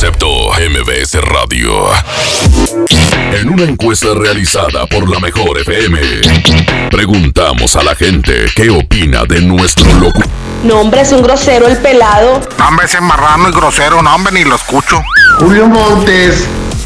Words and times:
Concepto 0.00 0.48
MBS 0.54 1.20
Radio. 1.20 1.90
En 3.38 3.50
una 3.50 3.64
encuesta 3.64 4.14
realizada 4.14 4.86
por 4.86 5.06
la 5.10 5.20
Mejor 5.20 5.58
FM, 5.58 6.00
preguntamos 6.90 7.76
a 7.76 7.82
la 7.82 7.94
gente 7.94 8.46
qué 8.56 8.70
opina 8.70 9.26
de 9.26 9.42
nuestro 9.42 9.92
loco. 9.92 10.22
No, 10.64 10.80
hombre, 10.80 11.02
es 11.02 11.12
un 11.12 11.20
grosero 11.20 11.66
el 11.66 11.76
pelado. 11.76 12.40
Hombre, 12.66 12.86
ese 12.86 12.98
marrano 13.02 13.50
y 13.50 13.52
grosero, 13.52 14.00
no, 14.00 14.14
hombre, 14.14 14.32
ni 14.32 14.44
lo 14.44 14.54
escucho. 14.54 15.02
Julio 15.38 15.66
Montes. 15.66 16.48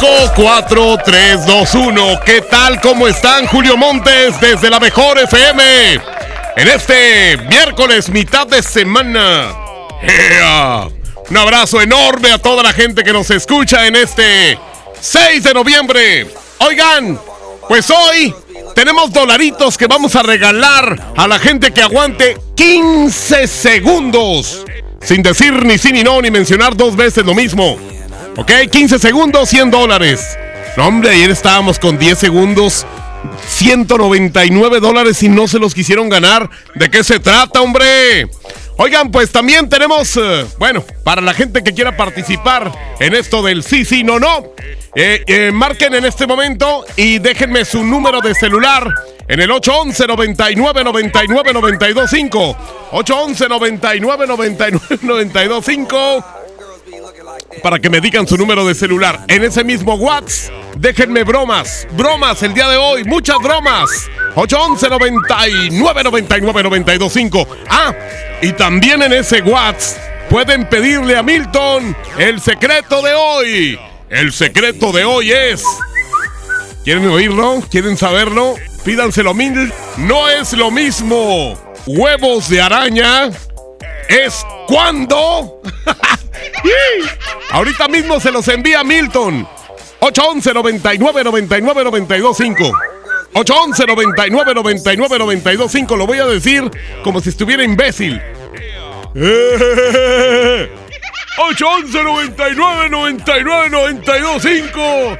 5, 0.00 0.32
4, 0.36 0.96
3, 1.04 1.46
2, 1.46 1.74
1. 1.74 2.20
¿Qué 2.24 2.40
tal? 2.42 2.80
¿Cómo 2.80 3.08
están? 3.08 3.46
Julio 3.46 3.76
Montes 3.76 4.40
desde 4.40 4.70
la 4.70 4.78
mejor 4.78 5.18
FM. 5.18 5.94
En 6.56 6.68
este 6.68 7.36
miércoles, 7.48 8.08
mitad 8.08 8.46
de 8.46 8.62
semana. 8.62 9.52
¡Ea! 10.00 10.86
Un 11.28 11.36
abrazo 11.36 11.80
enorme 11.80 12.30
a 12.30 12.38
toda 12.38 12.62
la 12.62 12.72
gente 12.72 13.02
que 13.02 13.12
nos 13.12 13.28
escucha 13.30 13.88
en 13.88 13.96
este 13.96 14.56
6 15.00 15.42
de 15.42 15.54
noviembre. 15.54 16.28
Oigan, 16.58 17.18
pues 17.68 17.90
hoy 17.90 18.32
tenemos 18.76 19.12
dolaritos 19.12 19.76
que 19.76 19.88
vamos 19.88 20.14
a 20.14 20.22
regalar 20.22 21.12
a 21.16 21.26
la 21.26 21.40
gente 21.40 21.72
que 21.72 21.82
aguante 21.82 22.36
15 22.54 23.48
segundos. 23.48 24.64
Sin 25.02 25.22
decir 25.22 25.64
ni 25.64 25.76
sí 25.76 25.90
ni 25.90 26.04
no, 26.04 26.22
ni 26.22 26.30
mencionar 26.30 26.76
dos 26.76 26.94
veces 26.94 27.24
lo 27.24 27.34
mismo. 27.34 27.97
Ok, 28.36 28.52
15 28.70 28.98
segundos, 28.98 29.48
100 29.48 29.70
dólares. 29.70 30.36
No, 30.76 30.86
hombre, 30.86 31.10
ayer 31.10 31.30
estábamos 31.30 31.78
con 31.78 31.98
10 31.98 32.18
segundos, 32.18 32.86
199 33.48 34.80
dólares 34.80 35.22
y 35.22 35.28
no 35.28 35.48
se 35.48 35.58
los 35.58 35.74
quisieron 35.74 36.08
ganar. 36.08 36.48
¿De 36.74 36.88
qué 36.88 37.02
se 37.02 37.18
trata, 37.18 37.60
hombre? 37.60 38.28
Oigan, 38.76 39.10
pues 39.10 39.32
también 39.32 39.68
tenemos, 39.68 40.16
eh, 40.16 40.46
bueno, 40.58 40.84
para 41.02 41.20
la 41.20 41.34
gente 41.34 41.64
que 41.64 41.74
quiera 41.74 41.96
participar 41.96 42.70
en 43.00 43.14
esto 43.16 43.42
del 43.42 43.64
sí, 43.64 43.84
sí, 43.84 44.04
no, 44.04 44.20
no. 44.20 44.52
eh, 44.94 45.24
eh, 45.26 45.50
marquen 45.52 45.94
en 45.94 46.04
este 46.04 46.28
momento 46.28 46.84
y 46.96 47.18
déjenme 47.18 47.64
su 47.64 47.82
número 47.84 48.20
de 48.20 48.36
celular 48.36 48.88
en 49.26 49.40
el 49.40 49.50
811 49.50 50.06
99 50.06 50.84
99 50.84 51.52
925 51.54 52.56
811 52.92 53.48
99 53.48 54.26
99 54.28 54.98
925 55.02 56.24
para 57.58 57.78
que 57.78 57.90
me 57.90 58.00
digan 58.00 58.26
su 58.26 58.36
número 58.36 58.66
de 58.66 58.74
celular. 58.74 59.24
En 59.28 59.44
ese 59.44 59.64
mismo 59.64 59.94
WhatsApp, 59.94 60.52
déjenme 60.76 61.24
bromas. 61.24 61.86
Bromas 61.92 62.42
el 62.42 62.54
día 62.54 62.68
de 62.68 62.76
hoy, 62.76 63.04
muchas 63.04 63.38
bromas. 63.42 63.90
811 64.34 64.88
99 64.88 66.04
99 66.04 66.62
925 66.62 67.48
Ah, 67.68 67.92
y 68.40 68.52
también 68.52 69.02
en 69.02 69.12
ese 69.12 69.42
WhatsApp 69.42 70.28
pueden 70.28 70.68
pedirle 70.68 71.16
a 71.16 71.22
Milton 71.22 71.96
el 72.18 72.40
secreto 72.40 73.02
de 73.02 73.14
hoy. 73.14 73.78
El 74.10 74.32
secreto 74.32 74.92
de 74.92 75.04
hoy 75.04 75.32
es. 75.32 75.64
¿Quieren 76.84 77.06
oírlo? 77.08 77.62
¿Quieren 77.70 77.96
saberlo? 77.96 78.54
Pídanselo 78.84 79.34
mil. 79.34 79.72
No 79.98 80.28
es 80.28 80.52
lo 80.52 80.70
mismo. 80.70 81.58
Huevos 81.86 82.48
de 82.48 82.60
araña 82.62 83.30
es 84.08 84.44
cuando. 84.66 85.60
Ahorita 87.50 87.88
mismo 87.88 88.20
se 88.20 88.30
los 88.30 88.46
envía 88.48 88.84
Milton. 88.84 89.48
811 90.00 90.54
99 90.54 91.24
99 91.24 91.84
925 91.84 92.72
811 93.34 93.86
99 93.86 94.54
99 94.54 95.18
925 95.18 95.96
Lo 95.96 96.06
voy 96.06 96.18
a 96.18 96.26
decir 96.26 96.70
como 97.02 97.20
si 97.20 97.30
estuviera 97.30 97.64
imbécil. 97.64 98.20
811 101.38 102.02
99 102.04 102.90
99 102.90 103.70
925 103.70 105.18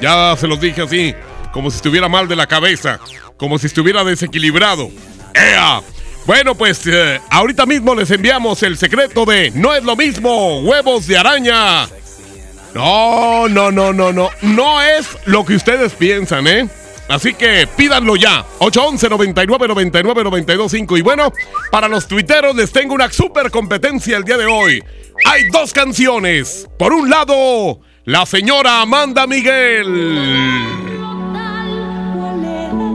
Ya 0.00 0.36
se 0.36 0.48
los 0.48 0.60
dije 0.60 0.82
así, 0.82 1.14
como 1.52 1.70
si 1.70 1.76
estuviera 1.76 2.08
mal 2.08 2.28
de 2.28 2.36
la 2.36 2.46
cabeza, 2.46 2.98
como 3.36 3.58
si 3.58 3.66
estuviera 3.66 4.04
desequilibrado. 4.04 4.90
¡Ea! 5.34 5.80
Bueno, 6.26 6.54
pues 6.54 6.86
eh, 6.86 7.20
ahorita 7.30 7.66
mismo 7.66 7.94
les 7.94 8.10
enviamos 8.10 8.62
el 8.62 8.76
secreto 8.78 9.24
de 9.24 9.50
No 9.54 9.74
es 9.74 9.82
lo 9.82 9.96
mismo, 9.96 10.60
huevos 10.60 11.06
de 11.06 11.18
araña. 11.18 11.88
No, 12.74 13.48
no, 13.48 13.70
no, 13.70 13.92
no, 13.92 14.12
no. 14.12 14.30
No 14.40 14.80
es 14.80 15.08
lo 15.26 15.44
que 15.44 15.56
ustedes 15.56 15.92
piensan, 15.92 16.46
¿eh? 16.46 16.68
Así 17.08 17.34
que 17.34 17.66
pídanlo 17.76 18.16
ya. 18.16 18.46
811 18.60 19.08
99 19.10 19.68
99 19.68 20.24
925 20.24 20.96
Y 20.96 21.02
bueno, 21.02 21.32
para 21.70 21.88
los 21.88 22.06
tuiteros 22.06 22.54
les 22.54 22.72
tengo 22.72 22.94
una 22.94 23.10
super 23.10 23.50
competencia 23.50 24.16
el 24.16 24.24
día 24.24 24.38
de 24.38 24.46
hoy. 24.46 24.82
Hay 25.26 25.48
dos 25.50 25.72
canciones. 25.72 26.68
Por 26.78 26.92
un 26.92 27.10
lado, 27.10 27.80
la 28.04 28.24
señora 28.24 28.80
Amanda 28.80 29.26
Miguel. 29.26 30.62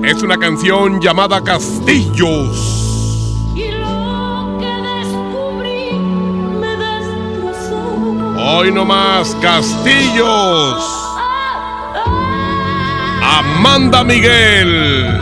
Es 0.04 0.24
una 0.24 0.38
canción 0.38 1.02
llamada 1.02 1.44
Castillos. 1.44 2.87
Hoy 8.60 8.72
nomás, 8.72 9.38
Castillos. 9.40 10.84
Amanda 13.22 14.04
Miguel. 14.04 15.22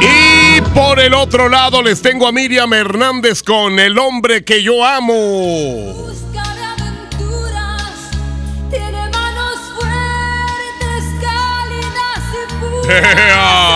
Y 0.00 0.60
por 0.74 0.98
el 0.98 1.14
otro 1.14 1.48
lado 1.48 1.80
les 1.80 2.02
tengo 2.02 2.26
a 2.26 2.32
Miriam 2.32 2.72
Hernández 2.72 3.44
con 3.44 3.78
El 3.78 4.00
hombre 4.00 4.44
que 4.44 4.64
yo 4.64 4.84
amo. 4.84 5.94
¡Ea! 12.88 13.74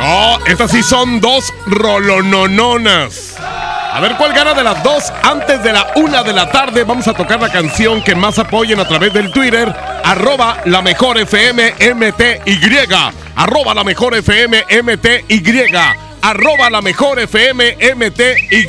No, 0.00 0.38
estas 0.46 0.70
sí 0.70 0.82
son 0.82 1.20
dos 1.20 1.52
rolonononas. 1.66 3.34
A 3.38 4.00
ver 4.00 4.16
cuál 4.16 4.32
gana 4.32 4.54
de 4.54 4.64
las 4.64 4.82
dos. 4.82 5.12
Antes 5.22 5.62
de 5.62 5.74
la 5.74 5.92
una 5.96 6.22
de 6.22 6.32
la 6.32 6.50
tarde 6.50 6.84
vamos 6.84 7.06
a 7.06 7.12
tocar 7.12 7.38
la 7.38 7.52
canción 7.52 8.02
que 8.02 8.14
más 8.14 8.38
apoyen 8.38 8.80
a 8.80 8.88
través 8.88 9.12
del 9.12 9.30
Twitter. 9.30 9.70
Arroba 10.02 10.62
la 10.64 10.80
mejor 10.80 11.18
FM 11.18 11.74
MTY. 11.94 12.94
Arroba 13.36 13.74
la 13.74 13.84
mejor 13.84 14.14
FM 14.14 14.64
MTY. 14.82 15.74
Arroba 16.22 16.70
la 16.70 16.80
mejor 16.80 17.18
FM 17.18 17.76
MTY. 17.94 18.68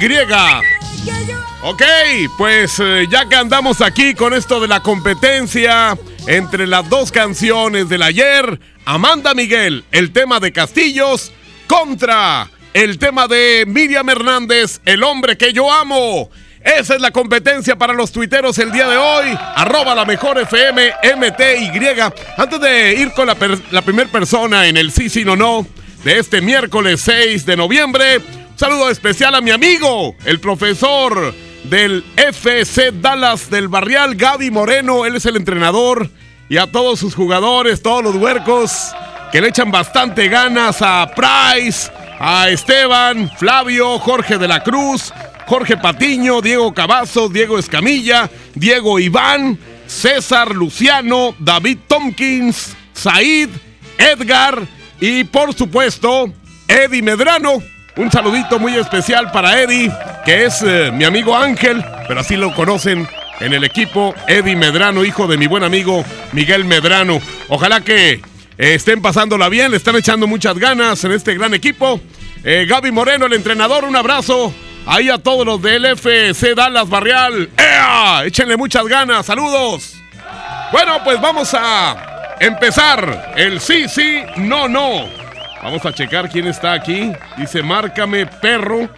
Ok, 1.64 1.84
pues 2.38 2.78
eh, 2.80 3.08
ya 3.10 3.30
que 3.30 3.36
andamos 3.36 3.80
aquí 3.80 4.16
con 4.16 4.34
esto 4.34 4.60
de 4.60 4.68
la 4.68 4.82
competencia 4.82 5.96
entre 6.28 6.68
las 6.68 6.90
dos 6.90 7.12
canciones 7.12 7.90
del 7.90 8.04
ayer, 8.04 8.60
Amanda 8.86 9.34
Miguel, 9.34 9.84
el 9.92 10.12
tema 10.12 10.40
de 10.40 10.52
Castillos, 10.52 11.32
contra 11.68 12.50
el 12.74 12.98
tema 13.00 13.28
de 13.28 13.66
Miriam 13.68 14.10
Hernández, 14.10 14.82
el 14.86 15.04
hombre 15.04 15.38
que 15.38 15.54
yo 15.54 15.72
amo. 15.72 16.30
Esa 16.64 16.96
es 16.96 17.02
la 17.02 17.12
competencia 17.12 17.76
para 17.76 17.94
los 17.94 18.12
tuiteros 18.12 18.60
el 18.60 18.72
día 18.72 18.88
de 18.88 18.98
hoy. 18.98 19.38
Arroba 19.56 19.96
la 19.96 20.06
mejor 20.06 20.40
FM 20.40 20.94
MTY. 21.18 21.72
Antes 22.38 22.62
de 22.62 22.94
ir 22.94 23.12
con 23.14 23.28
la, 23.28 23.36
primera 23.36 24.12
persona 24.12 24.68
en 24.68 24.78
el 24.78 24.92
sí, 24.92 25.10
sí, 25.10 25.26
no, 25.26 25.36
no 25.36 25.66
de 26.04 26.20
este 26.20 26.42
miércoles 26.42 27.02
6 27.02 27.46
de 27.46 27.58
noviembre, 27.58 28.22
Saludo 28.62 28.92
especial 28.92 29.34
a 29.34 29.42
mi 29.42 29.50
amigo, 29.50 30.16
el 30.24 30.40
profesor 30.40 31.34
del 31.64 32.04
FC 32.16 32.92
Dallas 32.92 33.50
del 33.50 33.68
Barrial, 33.68 34.16
Gaby 34.16 34.52
Moreno. 34.52 35.06
Él 35.06 35.16
es 35.16 35.26
el 35.26 35.36
entrenador. 35.36 36.10
Y 36.50 36.58
a 36.58 36.72
todos 36.72 37.00
sus 37.00 37.16
jugadores, 37.16 37.82
todos 37.82 38.04
los 38.04 38.16
huercos 38.16 38.92
que 39.32 39.40
le 39.40 39.48
echan 39.48 39.72
bastante 39.72 40.28
ganas 40.28 40.82
a 40.82 41.10
Price, 41.16 41.90
a 42.20 42.50
Esteban, 42.50 43.32
Flavio, 43.38 43.98
Jorge 44.00 44.38
de 44.38 44.48
la 44.48 44.62
Cruz, 44.62 45.14
Jorge 45.48 45.78
Patiño, 45.78 46.42
Diego 46.42 46.74
Cavazos, 46.74 47.32
Diego 47.32 47.58
Escamilla, 47.58 48.30
Diego 48.54 49.00
Iván, 49.00 49.58
César 49.88 50.54
Luciano, 50.54 51.36
David 51.40 51.78
Tompkins, 51.88 52.76
Said, 52.94 53.50
Edgar 53.98 54.68
y 55.00 55.24
por 55.24 55.54
supuesto 55.54 56.32
Eddie 56.68 57.02
Medrano. 57.02 57.62
Un 57.98 58.10
saludito 58.10 58.58
muy 58.58 58.76
especial 58.76 59.32
para 59.32 59.62
Eddie, 59.62 59.92
que 60.24 60.46
es 60.46 60.62
eh, 60.62 60.92
mi 60.94 61.04
amigo 61.04 61.36
Ángel, 61.36 61.84
pero 62.08 62.22
así 62.22 62.38
lo 62.38 62.54
conocen 62.54 63.08
en 63.42 63.54
el 63.54 63.64
equipo 63.64 64.16
Eddie 64.28 64.56
Medrano, 64.56 65.04
hijo 65.04 65.28
de 65.28 65.38
mi 65.38 65.48
buen 65.48 65.64
amigo 65.64 66.06
Miguel 66.32 66.64
Medrano. 66.64 67.20
Ojalá 67.50 67.82
que 67.82 68.14
eh, 68.14 68.22
estén 68.58 69.02
pasándola 69.02 69.50
bien, 69.50 69.72
le 69.72 69.78
están 69.78 69.96
echando 69.98 70.26
muchas 70.26 70.58
ganas 70.58 71.04
en 71.04 71.12
este 71.12 71.34
gran 71.34 71.54
equipo. 71.54 72.00
Eh, 72.44 72.66
Gaby 72.68 72.92
Moreno, 72.92 73.26
el 73.26 73.34
entrenador, 73.34 73.84
un 73.84 73.96
abrazo. 73.96 74.54
Ahí 74.86 75.10
a 75.10 75.18
todos 75.18 75.46
los 75.46 75.62
del 75.62 75.86
FC 75.86 76.56
Dallas 76.56 76.88
Barrial. 76.88 77.50
¡Ea! 77.58 78.24
Échenle 78.26 78.56
muchas 78.58 78.86
ganas, 78.86 79.26
saludos. 79.26 79.96
Bueno, 80.72 81.04
pues 81.04 81.20
vamos 81.20 81.54
a 81.54 82.38
empezar 82.40 83.34
el 83.36 83.60
sí, 83.60 83.88
sí, 83.90 84.22
no, 84.38 84.68
no. 84.68 85.21
Vamos 85.62 85.86
a 85.86 85.94
checar 85.94 86.30
quién 86.30 86.48
está 86.48 86.74
aquí. 86.74 87.12
Dice, 87.38 87.62
márcame 87.62 88.26
perro. 88.26 88.90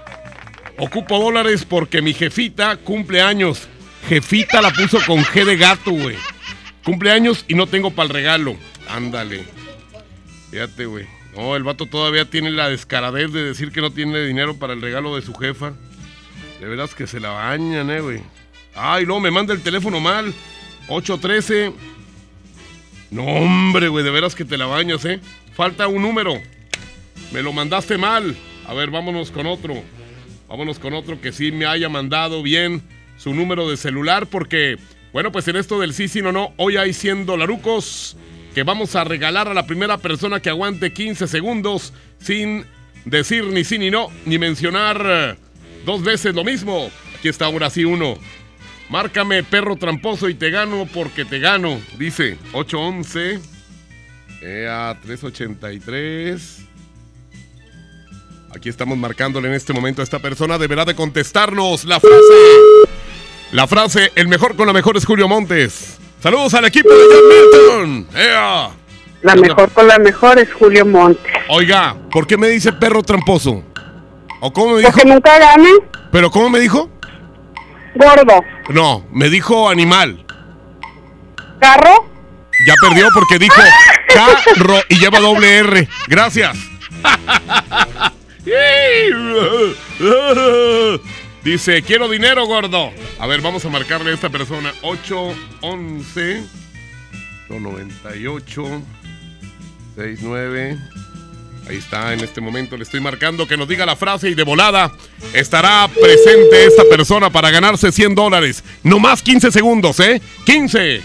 Ocupo 0.78 1.20
dólares 1.20 1.66
porque 1.66 2.02
mi 2.02 2.14
jefita 2.14 2.78
cumple 2.78 3.22
años. 3.22 3.68
Jefita 4.08 4.62
la 4.62 4.72
puso 4.72 5.00
con 5.06 5.24
G 5.24 5.46
de 5.46 5.58
gato, 5.58 5.92
güey. 5.92 6.18
Cumpleaños 6.84 7.46
y 7.48 7.56
no 7.56 7.68
tengo 7.68 7.92
para 7.92 8.08
el 8.08 8.14
regalo. 8.14 8.56
Ándale. 8.90 9.44
Fíjate, 10.52 10.86
güey. 10.86 11.06
No, 11.36 11.56
el 11.56 11.64
vato 11.64 11.86
todavía 11.86 12.30
tiene 12.30 12.52
la 12.52 12.70
descaradez 12.70 13.32
de 13.32 13.44
decir 13.44 13.72
que 13.72 13.82
no 13.82 13.92
tiene 13.92 14.24
dinero 14.24 14.58
para 14.58 14.74
el 14.74 14.82
regalo 14.82 15.16
de 15.16 15.22
su 15.22 15.34
jefa. 15.34 15.74
De 16.60 16.68
veras 16.68 16.94
que 16.94 17.08
se 17.08 17.20
la 17.20 17.30
bañan, 17.30 17.90
eh, 17.90 18.02
güey. 18.02 18.22
Ay, 18.76 19.06
no, 19.06 19.20
me 19.20 19.32
manda 19.32 19.54
el 19.54 19.62
teléfono 19.62 20.00
mal. 20.00 20.34
813. 20.88 21.74
No, 23.12 23.24
hombre, 23.24 23.88
güey, 23.88 24.04
de 24.04 24.12
veras 24.12 24.36
que 24.36 24.46
te 24.46 24.58
la 24.58 24.66
bañas, 24.66 25.04
eh. 25.06 25.20
Falta 25.56 25.88
un 25.88 26.02
número. 26.02 26.40
Me 27.34 27.42
lo 27.42 27.52
mandaste 27.52 27.98
mal. 27.98 28.36
A 28.68 28.74
ver, 28.76 28.92
vámonos 28.92 29.32
con 29.32 29.48
otro. 29.48 29.74
Vámonos 30.48 30.78
con 30.78 30.94
otro 30.94 31.20
que 31.20 31.32
sí 31.32 31.52
me 31.52 31.66
haya 31.66 31.90
mandado 31.90 32.44
bien 32.44 32.84
su 33.18 33.34
número 33.34 33.68
de 33.68 33.76
celular 33.76 34.28
porque, 34.28 34.78
bueno, 35.12 35.32
pues 35.32 35.48
en 35.48 35.56
esto 35.56 35.80
del 35.80 35.96
sí, 35.96 36.08
sí, 36.08 36.22
no, 36.22 36.32
no, 36.32 36.54
hoy 36.58 36.78
hay 36.78 36.94
100 36.94 37.26
dolarucos 37.26 38.16
que 38.54 38.62
vamos 38.62 38.96
a 38.96 39.04
regalar 39.04 39.48
a 39.48 39.56
la 39.56 39.66
primera 39.66 39.98
persona 39.98 40.42
que 40.42 40.50
aguante 40.50 40.94
15 40.94 41.28
segundos 41.28 41.92
sin 42.20 42.66
decir 43.06 43.46
ni 43.46 43.64
sí 43.64 43.80
ni 43.80 43.90
no, 43.90 44.10
ni 44.26 44.38
mencionar 44.38 45.02
eh, 45.04 45.36
dos 45.86 46.04
veces 46.04 46.36
lo 46.36 46.44
mismo. 46.44 46.92
Aquí 47.18 47.30
está 47.30 47.46
ahora 47.46 47.72
sí 47.72 47.84
uno. 47.84 48.16
Márcame 48.90 49.42
perro 49.44 49.76
tramposo 49.76 50.30
y 50.30 50.36
te 50.36 50.52
gano 50.52 50.88
porque 50.94 51.26
te 51.26 51.40
gano. 51.40 51.82
Dice 51.98 52.38
811 52.52 53.40
EA 54.44 55.00
383 55.02 56.73
Aquí 58.56 58.70
estamos 58.70 58.98
marcándole 58.98 59.48
en 59.48 59.56
este 59.56 59.74
momento 59.74 60.02
a 60.02 60.04
esta 60.04 60.20
persona. 60.20 60.60
Deberá 60.60 60.86
de 60.86 60.96
contestarnos 60.96 61.86
la 61.86 62.00
frase. 62.00 62.34
La 63.52 63.68
frase, 63.68 64.12
el 64.16 64.28
mejor 64.28 64.56
con 64.56 64.68
la 64.68 64.74
mejor 64.74 64.96
es 64.96 65.06
Julio 65.06 65.28
Montes. 65.28 65.98
Saludos 66.22 66.54
al 66.54 66.66
equipo 66.66 66.90
de 66.90 67.04
John 67.10 67.28
Milton. 67.30 68.08
¡Ea! 68.16 68.70
La 69.24 69.36
mejor 69.36 69.72
con 69.72 69.88
la 69.88 69.98
mejor 69.98 70.38
es 70.38 70.54
Julio 70.54 70.86
Montes. 70.86 71.34
Oiga, 71.50 71.96
¿por 72.12 72.28
qué 72.28 72.38
me 72.38 72.48
dice 72.48 72.72
perro 72.74 73.02
tramposo? 73.02 73.64
¿O 74.40 74.54
cómo 74.54 74.74
me 74.74 74.80
dijo? 74.80 74.92
Porque 74.92 75.10
nunca 75.10 75.40
gana. 75.40 75.70
¿Pero 76.12 76.30
cómo 76.30 76.50
me 76.50 76.60
dijo? 76.60 76.90
Gordo. 77.96 78.44
No, 78.70 79.06
me 79.12 79.30
dijo 79.30 79.68
animal. 79.68 80.26
Carro. 81.60 82.08
Ya 82.68 82.74
perdió 82.82 83.08
porque 83.14 83.40
dijo 83.40 83.62
carro 84.14 84.80
y 84.90 85.00
lleva 85.00 85.20
doble 85.20 85.58
R. 85.58 85.90
Gracias. 86.08 86.56
Dice, 91.44 91.82
quiero 91.82 92.10
dinero, 92.10 92.46
gordo. 92.46 92.92
A 93.20 93.28
ver, 93.28 93.42
vamos 93.42 93.66
a 93.66 93.70
marcarle 93.70 94.12
a 94.12 94.14
esta 94.14 94.30
persona. 94.30 94.74
811 94.82 96.44
98 97.50 98.82
69. 99.96 100.78
Ahí 101.70 101.78
está, 101.78 102.14
en 102.14 102.20
este 102.20 102.42
momento 102.42 102.76
le 102.76 102.84
estoy 102.84 103.00
marcando 103.00 103.48
que 103.48 103.56
nos 103.56 103.68
diga 103.68 103.86
la 103.86 103.96
frase 103.96 104.30
y 104.30 104.34
de 104.34 104.44
volada 104.44 104.92
estará 105.34 105.88
presente 105.88 106.66
esta 106.66 106.84
persona 106.90 107.30
para 107.30 107.52
ganarse 107.52 107.92
100 107.92 108.16
dólares. 108.16 108.64
No 108.84 109.00
más 109.00 109.22
15 109.22 109.52
segundos, 109.52 110.00
¿eh? 110.02 110.22
15. 110.46 111.02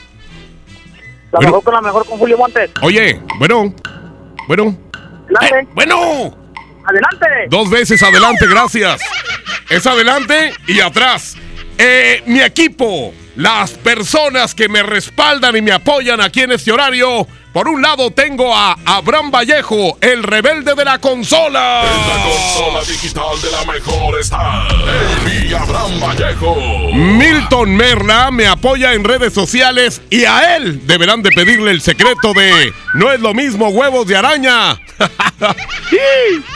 La 1.31 1.41
mejor 1.41 1.63
con 1.63 1.75
la 1.75 1.81
mejor 1.81 2.07
con 2.07 2.19
Julio 2.19 2.39
Montes. 2.39 2.71
Oye, 2.83 3.21
bueno, 3.39 3.73
bueno. 4.49 4.77
Eh, 5.43 5.67
bueno. 5.75 6.48
Adelante. 6.89 7.27
Dos 7.51 7.69
veces 7.69 8.03
adelante, 8.03 8.47
gracias. 8.47 9.03
Es 9.69 9.87
adelante 9.87 10.55
y 10.67 10.81
atrás. 10.81 11.37
Eh, 11.77 12.23
mi 12.25 12.41
equipo, 12.41 13.13
las 13.37 13.73
personas 13.73 14.55
que 14.55 14.71
me 14.71 14.83
respaldan 14.83 15.55
y 15.55 15.61
me 15.61 15.73
apoyan 15.73 16.21
aquí 16.23 16.41
en 16.41 16.53
este 16.53 16.73
horario. 16.73 17.27
Por 17.53 17.67
un 17.67 17.81
lado 17.81 18.11
tengo 18.11 18.55
a 18.55 18.77
Abraham 18.85 19.31
Vallejo, 19.31 19.97
el 20.03 20.23
rebelde 20.23 20.75
de 20.75 20.85
la 20.85 20.99
consola. 20.99 21.83
En 21.83 22.09
la 22.09 22.23
consola 22.23 22.81
digital 22.85 23.41
de 23.41 23.51
la 23.51 23.73
mejor 23.73 24.21
está 24.21 24.69
el 25.27 25.55
Abraham 25.55 26.01
Vallejo. 26.01 26.57
Milton 26.93 27.75
Merla 27.75 28.31
me 28.31 28.47
apoya 28.47 28.93
en 28.93 29.03
redes 29.03 29.33
sociales 29.33 30.03
y 30.11 30.25
a 30.25 30.57
él 30.57 30.87
deberán 30.87 31.23
de 31.23 31.33
pedirle 31.33 31.71
el 31.71 31.81
secreto 31.81 32.35
de 32.35 32.73
no 32.95 33.11
es 33.11 33.21
lo 33.21 33.33
mismo 33.33 33.69
huevos 33.69 34.07
de 34.07 34.17
araña. 34.17 34.79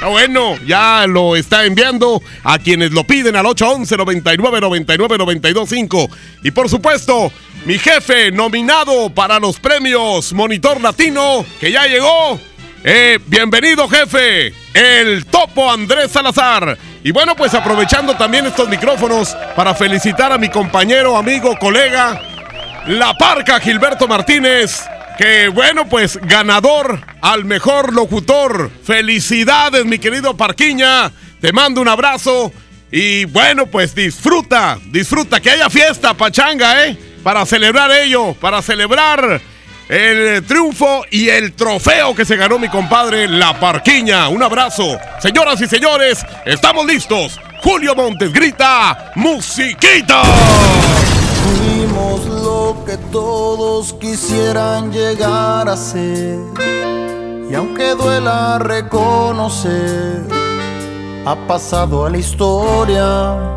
Bueno, 0.02 0.58
ya 0.66 1.06
lo 1.06 1.36
está 1.36 1.64
enviando 1.64 2.20
a 2.44 2.58
quienes 2.58 2.90
lo 2.90 3.04
piden 3.04 3.36
al 3.36 3.46
811 3.46 3.96
99 3.96 4.60
99 4.60 5.18
925 5.18 6.10
y 6.42 6.50
por 6.50 6.68
supuesto 6.68 7.32
mi 7.64 7.78
jefe 7.78 8.32
nominado 8.32 9.10
para 9.10 9.38
los 9.38 9.58
premios 9.60 10.32
Monitor 10.32 10.80
Latino, 10.80 11.44
que 11.60 11.70
ya 11.70 11.86
llegó. 11.86 12.40
Eh, 12.84 13.20
bienvenido, 13.26 13.88
jefe, 13.88 14.52
el 14.74 15.24
topo 15.26 15.70
Andrés 15.70 16.10
Salazar. 16.10 16.76
Y 17.04 17.12
bueno, 17.12 17.36
pues 17.36 17.54
aprovechando 17.54 18.16
también 18.16 18.46
estos 18.46 18.68
micrófonos 18.68 19.36
para 19.54 19.74
felicitar 19.74 20.32
a 20.32 20.38
mi 20.38 20.48
compañero, 20.48 21.16
amigo, 21.16 21.56
colega, 21.58 22.20
La 22.86 23.14
Parca 23.14 23.60
Gilberto 23.60 24.08
Martínez, 24.08 24.82
que 25.16 25.48
bueno, 25.48 25.88
pues 25.88 26.18
ganador 26.22 27.00
al 27.20 27.44
mejor 27.44 27.92
locutor. 27.92 28.70
Felicidades, 28.84 29.84
mi 29.84 29.98
querido 29.98 30.36
Parquiña. 30.36 31.12
Te 31.40 31.52
mando 31.52 31.80
un 31.80 31.88
abrazo. 31.88 32.52
Y 32.90 33.24
bueno, 33.26 33.66
pues 33.66 33.94
disfruta, 33.94 34.78
disfruta, 34.90 35.40
que 35.40 35.50
haya 35.50 35.70
fiesta, 35.70 36.12
pachanga, 36.12 36.84
¿eh? 36.84 37.11
Para 37.22 37.46
celebrar 37.46 37.90
ello, 37.90 38.34
para 38.34 38.62
celebrar 38.62 39.40
el 39.88 40.44
triunfo 40.44 41.04
y 41.10 41.28
el 41.28 41.52
trofeo 41.52 42.14
que 42.14 42.24
se 42.24 42.36
ganó 42.36 42.58
mi 42.58 42.68
compadre 42.68 43.28
La 43.28 43.58
Parquiña. 43.58 44.28
Un 44.28 44.42
abrazo. 44.42 44.98
Señoras 45.20 45.60
y 45.60 45.66
señores, 45.66 46.24
estamos 46.46 46.86
listos. 46.86 47.38
Julio 47.62 47.94
Montes 47.94 48.32
grita, 48.32 49.12
musiquita. 49.14 50.22
Fuimos 51.44 52.24
lo 52.26 52.84
que 52.86 52.96
todos 53.10 53.92
quisieran 53.94 54.90
llegar 54.92 55.68
a 55.68 55.76
ser. 55.76 56.38
Y 57.50 57.54
aunque 57.54 57.94
duela 57.94 58.58
reconocer, 58.58 60.22
ha 61.26 61.36
pasado 61.46 62.06
a 62.06 62.10
la 62.10 62.16
historia 62.16 63.56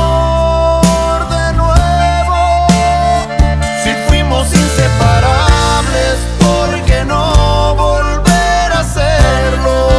Si 4.31 4.37
fuimos 4.37 4.53
inseparables, 4.53 6.15
¿por 6.39 6.81
qué 6.85 7.03
no 7.03 7.75
volver 7.75 8.71
a 8.71 8.79
hacerlo? 8.79 9.89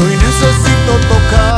Hoy 0.00 0.16
necesito 0.16 0.98
tocar 1.08 1.57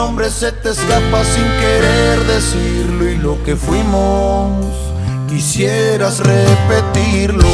nombre 0.00 0.30
se 0.30 0.50
te 0.50 0.70
escapa 0.70 1.22
sin 1.26 1.44
querer 1.60 2.20
decirlo 2.20 3.10
y 3.10 3.18
lo 3.18 3.44
que 3.44 3.54
fuimos 3.54 4.66
quisieras 5.28 6.20
repetirlo. 6.20 7.46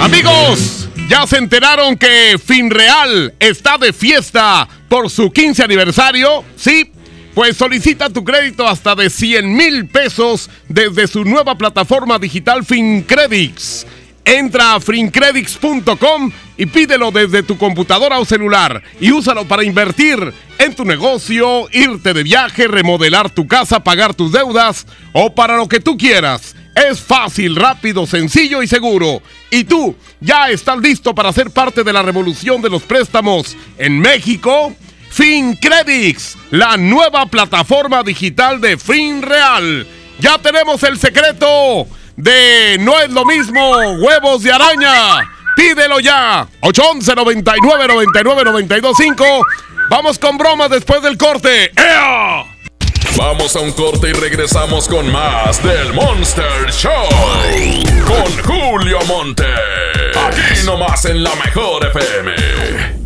Amigos, 0.00 0.88
ya 1.08 1.26
se 1.26 1.38
enteraron 1.38 1.96
que 1.96 2.38
Finreal 2.38 3.34
está 3.40 3.76
de 3.76 3.92
fiesta 3.92 4.68
por 4.88 5.10
su 5.10 5.32
15 5.32 5.64
aniversario. 5.64 6.44
Sí, 6.54 6.92
pues 7.36 7.58
solicita 7.58 8.08
tu 8.08 8.24
crédito 8.24 8.66
hasta 8.66 8.94
de 8.94 9.10
100 9.10 9.54
mil 9.54 9.86
pesos 9.88 10.48
desde 10.70 11.06
su 11.06 11.22
nueva 11.22 11.58
plataforma 11.58 12.18
digital 12.18 12.64
FinCredits. 12.64 13.86
Entra 14.24 14.72
a 14.72 14.80
fincredits.com 14.80 16.32
y 16.56 16.64
pídelo 16.64 17.10
desde 17.10 17.42
tu 17.42 17.58
computadora 17.58 18.18
o 18.20 18.24
celular 18.24 18.82
y 18.98 19.12
úsalo 19.12 19.44
para 19.44 19.64
invertir 19.64 20.32
en 20.58 20.74
tu 20.74 20.86
negocio, 20.86 21.68
irte 21.72 22.14
de 22.14 22.22
viaje, 22.22 22.68
remodelar 22.68 23.28
tu 23.28 23.46
casa, 23.46 23.84
pagar 23.84 24.14
tus 24.14 24.32
deudas 24.32 24.86
o 25.12 25.34
para 25.34 25.58
lo 25.58 25.68
que 25.68 25.80
tú 25.80 25.98
quieras. 25.98 26.56
Es 26.74 27.02
fácil, 27.02 27.54
rápido, 27.54 28.06
sencillo 28.06 28.62
y 28.62 28.66
seguro. 28.66 29.20
¿Y 29.50 29.64
tú 29.64 29.94
ya 30.22 30.48
estás 30.48 30.78
listo 30.78 31.14
para 31.14 31.34
ser 31.34 31.50
parte 31.50 31.84
de 31.84 31.92
la 31.92 32.00
revolución 32.00 32.62
de 32.62 32.70
los 32.70 32.82
préstamos 32.82 33.54
en 33.76 34.00
México? 34.00 34.74
FinCredits, 35.16 36.36
la 36.50 36.76
nueva 36.76 37.24
plataforma 37.24 38.02
digital 38.02 38.60
de 38.60 38.76
FinReal. 38.76 39.86
Ya 40.20 40.36
tenemos 40.36 40.82
el 40.82 40.98
secreto 40.98 41.86
de 42.16 42.76
no 42.80 43.00
es 43.00 43.08
lo 43.08 43.24
mismo 43.24 43.94
huevos 43.94 44.42
de 44.42 44.52
araña. 44.52 45.26
Pídelo 45.56 46.00
ya. 46.00 46.46
811 46.60 47.14
99 47.14 47.86
99 47.88 48.44
925. 48.44 49.24
Vamos 49.88 50.18
con 50.18 50.36
bromas 50.36 50.68
después 50.68 51.00
del 51.00 51.16
corte. 51.16 51.72
¡Ea! 51.74 52.44
Vamos 53.16 53.56
a 53.56 53.60
un 53.60 53.72
corte 53.72 54.10
y 54.10 54.12
regresamos 54.12 54.86
con 54.86 55.10
más 55.10 55.62
del 55.62 55.94
Monster 55.94 56.70
Show. 56.70 56.92
Con 58.06 58.44
Julio 58.44 58.98
Monte. 59.06 59.46
Aquí 60.14 60.62
nomás 60.66 61.06
en 61.06 61.24
la 61.24 61.34
mejor 61.36 61.86
FM. 61.86 63.05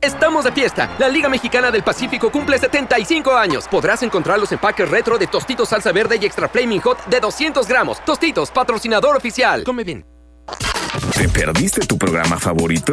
Estamos 0.00 0.44
de 0.44 0.52
fiesta. 0.52 0.94
La 0.98 1.08
Liga 1.08 1.28
Mexicana 1.28 1.72
del 1.72 1.82
Pacífico 1.82 2.30
cumple 2.30 2.56
75 2.56 3.32
años. 3.36 3.66
Podrás 3.66 4.04
encontrar 4.04 4.38
los 4.38 4.52
empaques 4.52 4.88
retro 4.88 5.18
de 5.18 5.26
Tostitos 5.26 5.70
Salsa 5.70 5.90
Verde 5.90 6.18
y 6.20 6.24
Extra 6.24 6.48
Flaming 6.48 6.80
Hot 6.82 7.06
de 7.06 7.18
200 7.18 7.66
gramos. 7.66 8.04
Tostitos, 8.04 8.52
patrocinador 8.52 9.16
oficial. 9.16 9.64
Come 9.64 9.82
bien. 9.82 10.06
¿Te 11.16 11.28
perdiste 11.28 11.84
tu 11.84 11.98
programa 11.98 12.38
favorito? 12.38 12.92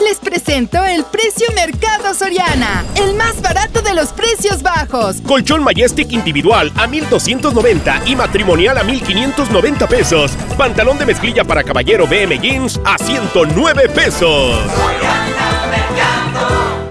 Les 0.00 0.18
presento 0.18 0.82
el 0.84 1.04
precio 1.04 1.46
Mercado 1.54 2.14
Soriana, 2.14 2.84
el 2.96 3.14
más 3.14 3.40
barato 3.42 3.82
de 3.82 3.94
los 3.94 4.08
precios 4.12 4.62
bajos. 4.62 5.20
Colchón 5.26 5.62
Majestic 5.62 6.12
individual 6.12 6.72
a 6.76 6.86
1290 6.86 8.02
y 8.06 8.16
matrimonial 8.16 8.78
a 8.78 8.84
1590 8.84 9.86
pesos. 9.86 10.32
Pantalón 10.56 10.98
de 10.98 11.06
mezclilla 11.06 11.44
para 11.44 11.62
caballero 11.62 12.06
BM 12.06 12.38
Jeans 12.40 12.80
a 12.84 12.96
109 12.98 13.88
pesos. 13.90 14.58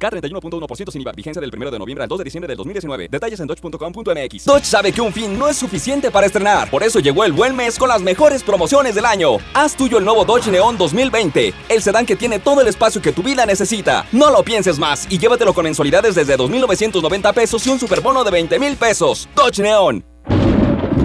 K31.1% 0.00 0.90
sin 0.90 1.02
IVA. 1.02 1.12
Vigencia 1.12 1.40
del 1.40 1.50
1 1.54 1.70
de 1.70 1.78
noviembre 1.78 2.02
al 2.02 2.08
2 2.08 2.18
de 2.18 2.24
diciembre 2.24 2.48
del 2.48 2.56
2019. 2.56 3.08
Detalles 3.08 3.40
en 3.40 3.46
dodge.com.mx. 3.46 4.44
Dodge 4.44 4.64
sabe 4.64 4.92
que 4.92 5.00
un 5.00 5.12
fin 5.12 5.38
no 5.38 5.48
es 5.48 5.56
suficiente 5.56 6.10
para 6.10 6.26
estrenar. 6.26 6.70
Por 6.70 6.82
eso 6.82 6.98
llegó 6.98 7.24
el 7.24 7.32
buen 7.32 7.54
mes 7.54 7.78
con 7.78 7.88
las 7.88 8.02
mejores 8.02 8.42
promociones 8.42 8.94
del 8.94 9.04
año. 9.04 9.36
Haz 9.54 9.76
tuyo 9.76 9.98
el 9.98 10.04
nuevo 10.04 10.24
Dodge 10.24 10.50
Neon 10.50 10.78
2020. 10.78 11.54
El 11.68 11.82
sedán 11.82 12.06
que 12.06 12.16
tiene 12.16 12.38
todo 12.38 12.62
el 12.62 12.68
espacio 12.68 13.00
que 13.00 13.12
tu 13.12 13.22
vida 13.22 13.46
necesita. 13.46 14.06
No 14.12 14.30
lo 14.30 14.42
pienses 14.42 14.78
más 14.78 15.06
y 15.10 15.18
llévatelo 15.18 15.54
con 15.54 15.64
mensualidades 15.64 16.14
desde 16.14 16.36
2.990 16.36 17.34
pesos 17.34 17.66
y 17.66 17.70
un 17.70 17.78
superbono 17.78 18.24
de 18.24 18.30
20 18.30 18.58
mil 18.58 18.76
pesos. 18.76 19.28
Dodge 19.36 19.60
Neon. 19.60 20.04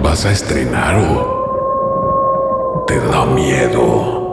¿Vas 0.02 0.24
a 0.24 0.32
estrenar 0.32 0.96
o 0.96 2.84
te 2.86 2.98
da 3.00 3.26
miedo? 3.26 4.25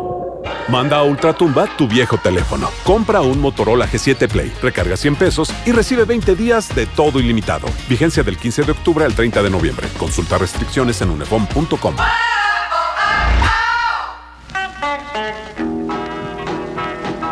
Manda 0.67 0.97
a 0.97 1.03
Ultratumba 1.03 1.67
tu 1.77 1.87
viejo 1.87 2.17
teléfono. 2.17 2.69
Compra 2.83 3.21
un 3.21 3.39
Motorola 3.39 3.87
G7 3.87 4.27
Play, 4.27 4.53
recarga 4.61 4.97
100 4.97 5.15
pesos 5.15 5.53
y 5.65 5.71
recibe 5.71 6.05
20 6.05 6.35
días 6.35 6.73
de 6.73 6.85
todo 6.85 7.19
ilimitado. 7.19 7.67
Vigencia 7.89 8.23
del 8.23 8.37
15 8.37 8.63
de 8.63 8.71
octubre 8.71 9.05
al 9.05 9.13
30 9.13 9.43
de 9.43 9.49
noviembre. 9.49 9.87
Consulta 9.97 10.37
restricciones 10.37 11.01
en 11.01 11.09
unefom.com. 11.09 11.95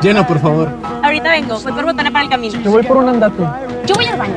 Lleno, 0.01 0.25
por 0.25 0.39
favor. 0.39 0.69
Ahorita 1.03 1.29
vengo, 1.29 1.59
voy 1.59 1.73
por 1.73 1.85
botana 1.85 2.11
para 2.11 2.23
el 2.23 2.29
camino. 2.29 2.61
Te 2.61 2.69
voy 2.69 2.83
por 2.83 2.97
un 2.97 3.09
andate. 3.09 3.43
Yo 3.85 3.95
voy 3.95 4.05
al 4.05 4.17
baño. 4.17 4.35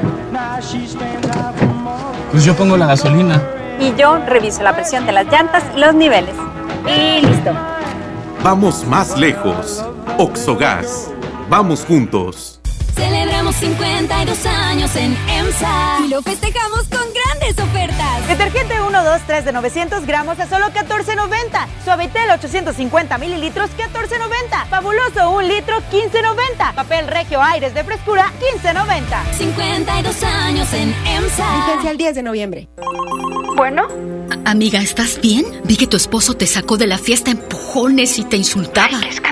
Pues 2.30 2.44
yo 2.44 2.54
pongo 2.54 2.76
la 2.76 2.86
gasolina. 2.86 3.42
Y 3.80 3.94
yo 3.96 4.18
reviso 4.26 4.62
la 4.62 4.74
presión 4.74 5.06
de 5.06 5.12
las 5.12 5.26
llantas 5.26 5.64
y 5.74 5.80
los 5.80 5.94
niveles. 5.94 6.34
Y 6.86 7.24
listo. 7.24 7.52
Vamos 8.44 8.86
más 8.86 9.18
lejos. 9.18 9.82
Oxogas. 10.18 11.10
Vamos 11.48 11.82
juntos. 11.82 12.60
Celebramos 12.94 13.56
52 13.56 14.44
años 14.44 14.94
en 14.96 15.16
EMSA 15.30 16.00
y 16.04 16.08
lo 16.08 16.20
festejamos 16.20 16.82
con 16.90 17.00
grandes 17.14 17.58
ofertas. 17.58 18.28
Detergente 18.28 18.73
1, 19.14 19.18
2, 19.18 19.26
3 19.26 19.44
de 19.44 19.52
900 19.52 20.06
gramos 20.06 20.40
a 20.40 20.48
solo 20.48 20.66
14.90. 20.66 21.66
Suavitel 21.84 22.30
850 22.30 23.18
mililitros 23.18 23.70
14.90. 23.76 24.66
Fabuloso 24.68 25.30
1 25.30 25.42
litro 25.42 25.76
15.90. 25.92 26.74
Papel 26.74 27.06
Regio 27.06 27.40
Aires 27.40 27.74
de 27.74 27.84
frescura 27.84 28.32
15.90. 28.62 29.32
52 29.36 30.22
años 30.24 30.72
en 30.72 30.94
EMSA. 31.06 31.66
Vigencia 31.66 31.90
el 31.90 31.96
10 31.96 32.14
de 32.16 32.22
noviembre. 32.22 32.68
Bueno. 33.56 33.86
Amiga, 34.44 34.80
¿estás 34.80 35.20
bien? 35.20 35.44
Vi 35.64 35.76
que 35.76 35.86
tu 35.86 35.96
esposo 35.96 36.34
te 36.34 36.46
sacó 36.46 36.76
de 36.76 36.86
la 36.86 36.98
fiesta 36.98 37.30
en 37.30 37.38
empujones 37.38 38.18
y 38.18 38.24
te 38.24 38.36
insultaba. 38.36 38.98
Ay, 39.00 39.10
qué 39.22 39.28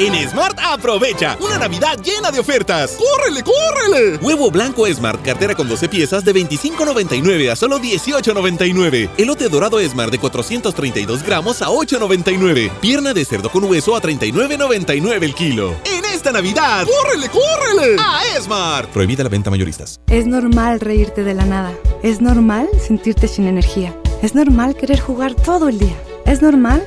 En 0.00 0.14
Smart 0.30 0.58
aprovecha 0.58 1.36
una 1.42 1.58
Navidad 1.58 2.00
llena 2.02 2.30
de 2.30 2.40
ofertas. 2.40 2.96
¡Córrele, 2.96 3.42
córrele! 3.42 4.16
Huevo 4.22 4.50
blanco 4.50 4.86
Smart, 4.86 5.20
cartera 5.22 5.54
con 5.54 5.68
12 5.68 5.90
piezas 5.90 6.24
de 6.24 6.34
25.99 6.34 7.50
a 7.50 7.54
solo 7.54 7.78
18.99. 7.78 9.10
Elote 9.18 9.50
dorado 9.50 9.78
Smart 9.78 10.10
de 10.10 10.18
432 10.18 11.22
gramos 11.22 11.60
a 11.60 11.66
8.99. 11.66 12.70
Pierna 12.80 13.12
de 13.12 13.26
cerdo 13.26 13.50
con 13.50 13.64
hueso 13.64 13.94
a 13.94 14.00
39.99 14.00 15.22
el 15.22 15.34
kilo. 15.34 15.76
En 15.84 16.02
esta 16.06 16.32
Navidad, 16.32 16.86
¡córrele, 16.86 17.28
córrele! 17.28 17.96
A 18.00 18.22
Smart. 18.40 18.88
Prohibida 18.92 19.22
la 19.22 19.28
venta 19.28 19.50
mayoristas. 19.50 20.00
Es 20.06 20.26
normal 20.26 20.80
reírte 20.80 21.24
de 21.24 21.34
la 21.34 21.44
nada. 21.44 21.74
Es 22.02 22.22
normal 22.22 22.70
sentirte 22.82 23.28
sin 23.28 23.46
energía. 23.46 23.94
Es 24.22 24.34
normal 24.34 24.76
querer 24.76 24.98
jugar 24.98 25.34
todo 25.34 25.68
el 25.68 25.78
día. 25.78 25.96
Es 26.24 26.40
normal 26.40 26.86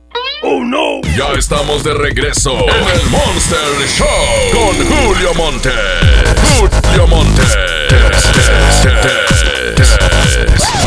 ¡Oh, 0.43 0.63
no! 0.63 1.01
Ya 1.15 1.33
estamos 1.37 1.83
de 1.83 1.93
regreso 1.93 2.51
en 2.51 2.99
el 2.99 3.09
Monster 3.11 3.59
Show 3.95 4.07
con 4.51 4.75
Julio 4.87 5.35
Monte. 5.35 5.69
Julio 6.57 7.07
Monte. 7.07 7.41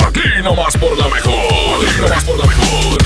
Aquí 0.05 0.43
nomás 0.43 0.77
por 0.77 0.99
la 0.99 1.09
mejor. 1.09 1.35
Aquí 1.87 2.01
nomás 2.01 2.25
por 2.25 2.39
la 2.39 2.47
mejor. 2.47 2.99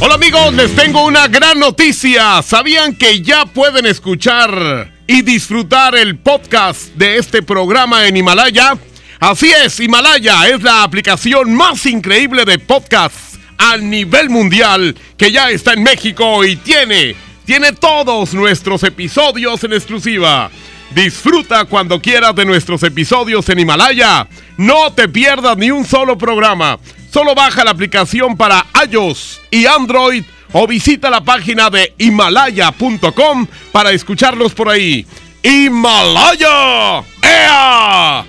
Hola 0.00 0.14
amigos, 0.14 0.52
les 0.54 0.74
tengo 0.74 1.04
una 1.04 1.28
gran 1.28 1.60
noticia. 1.60 2.42
¿Sabían 2.42 2.96
que 2.96 3.22
ya 3.22 3.46
pueden 3.46 3.86
escuchar 3.86 4.92
y 5.06 5.22
disfrutar 5.22 5.94
el 5.94 6.18
podcast 6.18 6.88
de 6.96 7.18
este 7.18 7.42
programa 7.42 8.08
en 8.08 8.16
Himalaya? 8.16 8.76
Así 9.20 9.52
es, 9.64 9.78
Himalaya 9.78 10.48
es 10.48 10.60
la 10.64 10.82
aplicación 10.82 11.54
más 11.54 11.86
increíble 11.86 12.44
de 12.44 12.58
podcasts 12.58 13.31
a 13.62 13.76
nivel 13.76 14.28
mundial 14.28 14.96
que 15.16 15.30
ya 15.30 15.50
está 15.50 15.74
en 15.74 15.84
México 15.84 16.44
y 16.44 16.56
tiene, 16.56 17.14
tiene 17.44 17.72
todos 17.72 18.34
nuestros 18.34 18.82
episodios 18.82 19.62
en 19.62 19.72
exclusiva. 19.72 20.50
Disfruta 20.90 21.64
cuando 21.66 22.02
quieras 22.02 22.34
de 22.34 22.44
nuestros 22.44 22.82
episodios 22.82 23.48
en 23.48 23.60
Himalaya. 23.60 24.26
No 24.56 24.92
te 24.92 25.08
pierdas 25.08 25.56
ni 25.56 25.70
un 25.70 25.86
solo 25.86 26.18
programa. 26.18 26.78
Solo 27.12 27.34
baja 27.34 27.64
la 27.64 27.70
aplicación 27.70 28.36
para 28.36 28.66
iOS 28.90 29.40
y 29.50 29.66
Android 29.66 30.24
o 30.52 30.66
visita 30.66 31.08
la 31.08 31.22
página 31.22 31.70
de 31.70 31.94
himalaya.com 31.98 33.46
para 33.70 33.92
escucharlos 33.92 34.54
por 34.54 34.68
ahí. 34.70 35.06
¡Himalaya! 35.42 37.04
¡Ea! 37.22 38.24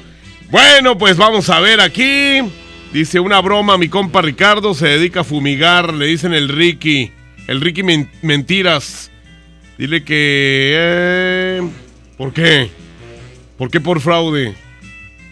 Bueno, 0.52 0.98
pues 0.98 1.17
vamos 1.17 1.50
a 1.50 1.60
ver 1.60 1.82
aquí. 1.82 2.39
Dice 2.93 3.19
una 3.19 3.41
broma, 3.41 3.77
mi 3.77 3.89
compa 3.89 4.21
Ricardo 4.21 4.73
se 4.75 4.88
dedica 4.88 5.21
a 5.21 5.23
fumigar, 5.23 5.93
le 5.93 6.06
dicen 6.06 6.34
el 6.34 6.47
Ricky. 6.47 7.12
El 7.47 7.60
Ricky 7.60 7.82
men- 7.84 8.10
mentiras. 8.21 9.10
Dile 9.77 10.03
que... 10.03 10.73
eh, 10.75 11.62
¿Por 12.17 12.32
qué? 12.34 12.69
¿Por 13.58 13.71
qué 13.71 13.82
por 13.82 13.99
fraude? 13.99 14.53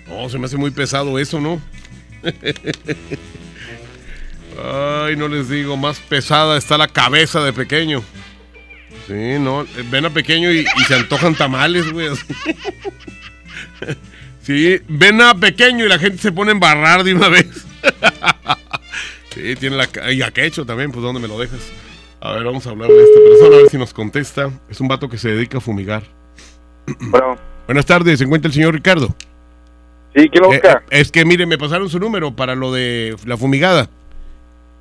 No, 0.08 0.28
se 0.28 0.40
me 0.40 0.46
hace 0.48 0.58
muy 0.58 0.72
pesado 0.72 1.20
eso, 1.20 1.40
¿no? 1.40 1.62
Ay, 4.64 5.16
no 5.16 5.28
les 5.28 5.48
digo, 5.50 5.78
más 5.78 6.00
pesada 6.00 6.58
está 6.58 6.78
la 6.78 6.88
cabeza 6.88 7.44
de 7.44 7.54
pequeño. 7.54 8.04
Sí, 9.08 9.38
no, 9.40 9.66
ven 9.90 10.06
a 10.06 10.10
pequeño 10.10 10.52
y, 10.52 10.60
y 10.62 10.84
se 10.88 10.96
antojan 10.96 11.36
tamales, 11.36 11.92
güey. 11.92 12.10
Sí, 14.42 14.80
ven 14.88 15.22
a 15.22 15.36
pequeño 15.36 15.86
y 15.86 15.90
la 15.90 16.00
gente 16.00 16.18
se 16.18 16.32
pone 16.32 16.52
a 16.52 16.54
embarrar 16.54 17.04
de 17.04 17.14
una 17.14 17.30
vez. 17.30 17.66
Sí, 19.34 19.56
tiene 19.56 19.78
la... 19.78 20.12
Y 20.12 20.22
a 20.24 20.32
quecho 20.32 20.66
también, 20.66 20.92
pues 20.92 21.02
¿dónde 21.02 21.22
me 21.22 21.28
lo 21.30 21.40
dejas? 21.40 21.62
A 22.20 22.34
ver, 22.34 22.44
vamos 22.44 22.68
a 22.68 22.72
hablar 22.72 22.90
de 22.90 23.02
esta 23.02 23.20
persona, 23.30 23.56
a 23.56 23.60
ver 23.60 23.70
si 23.70 23.78
nos 23.78 23.94
contesta. 23.94 24.52
Es 24.70 24.82
un 24.82 24.90
vato 24.90 25.08
que 25.08 25.18
se 25.18 25.30
dedica 25.30 25.60
a 25.60 25.62
fumigar. 25.62 26.04
Buenas 27.66 27.86
tardes, 27.86 28.20
¿se 28.20 28.26
encuentra 28.26 28.50
el 28.50 28.54
señor 28.54 28.74
Ricardo? 28.74 29.16
Sí, 30.14 30.28
¿quién 30.30 30.44
lo 30.44 30.50
busca? 30.50 30.84
Eh, 30.90 31.00
es 31.00 31.12
que 31.12 31.24
mire, 31.24 31.46
me 31.46 31.58
pasaron 31.58 31.90
su 31.90 31.98
número 31.98 32.36
para 32.36 32.56
lo 32.56 32.74
de 32.74 33.16
la 33.26 33.38
fumigada. 33.38 33.90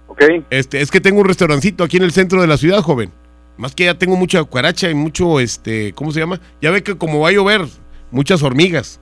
Ok. 0.08 0.24
Este, 0.50 0.80
es 0.80 0.90
que 0.90 1.00
tengo 1.00 1.20
un 1.20 1.28
restaurancito 1.28 1.84
aquí 1.84 1.98
en 1.98 2.02
el 2.02 2.10
centro 2.10 2.40
de 2.40 2.48
la 2.48 2.56
ciudad, 2.56 2.82
joven. 2.82 3.12
Más 3.56 3.74
que 3.74 3.84
ya 3.84 3.96
tengo 3.96 4.16
mucha 4.16 4.42
cucaracha 4.42 4.90
y 4.90 4.94
mucho, 4.94 5.38
este, 5.38 5.92
¿cómo 5.92 6.10
se 6.10 6.18
llama? 6.18 6.40
Ya 6.60 6.72
ve 6.72 6.82
que 6.82 6.98
como 6.98 7.20
va 7.20 7.28
a 7.28 7.32
llover, 7.32 7.66
muchas 8.10 8.42
hormigas. 8.42 9.00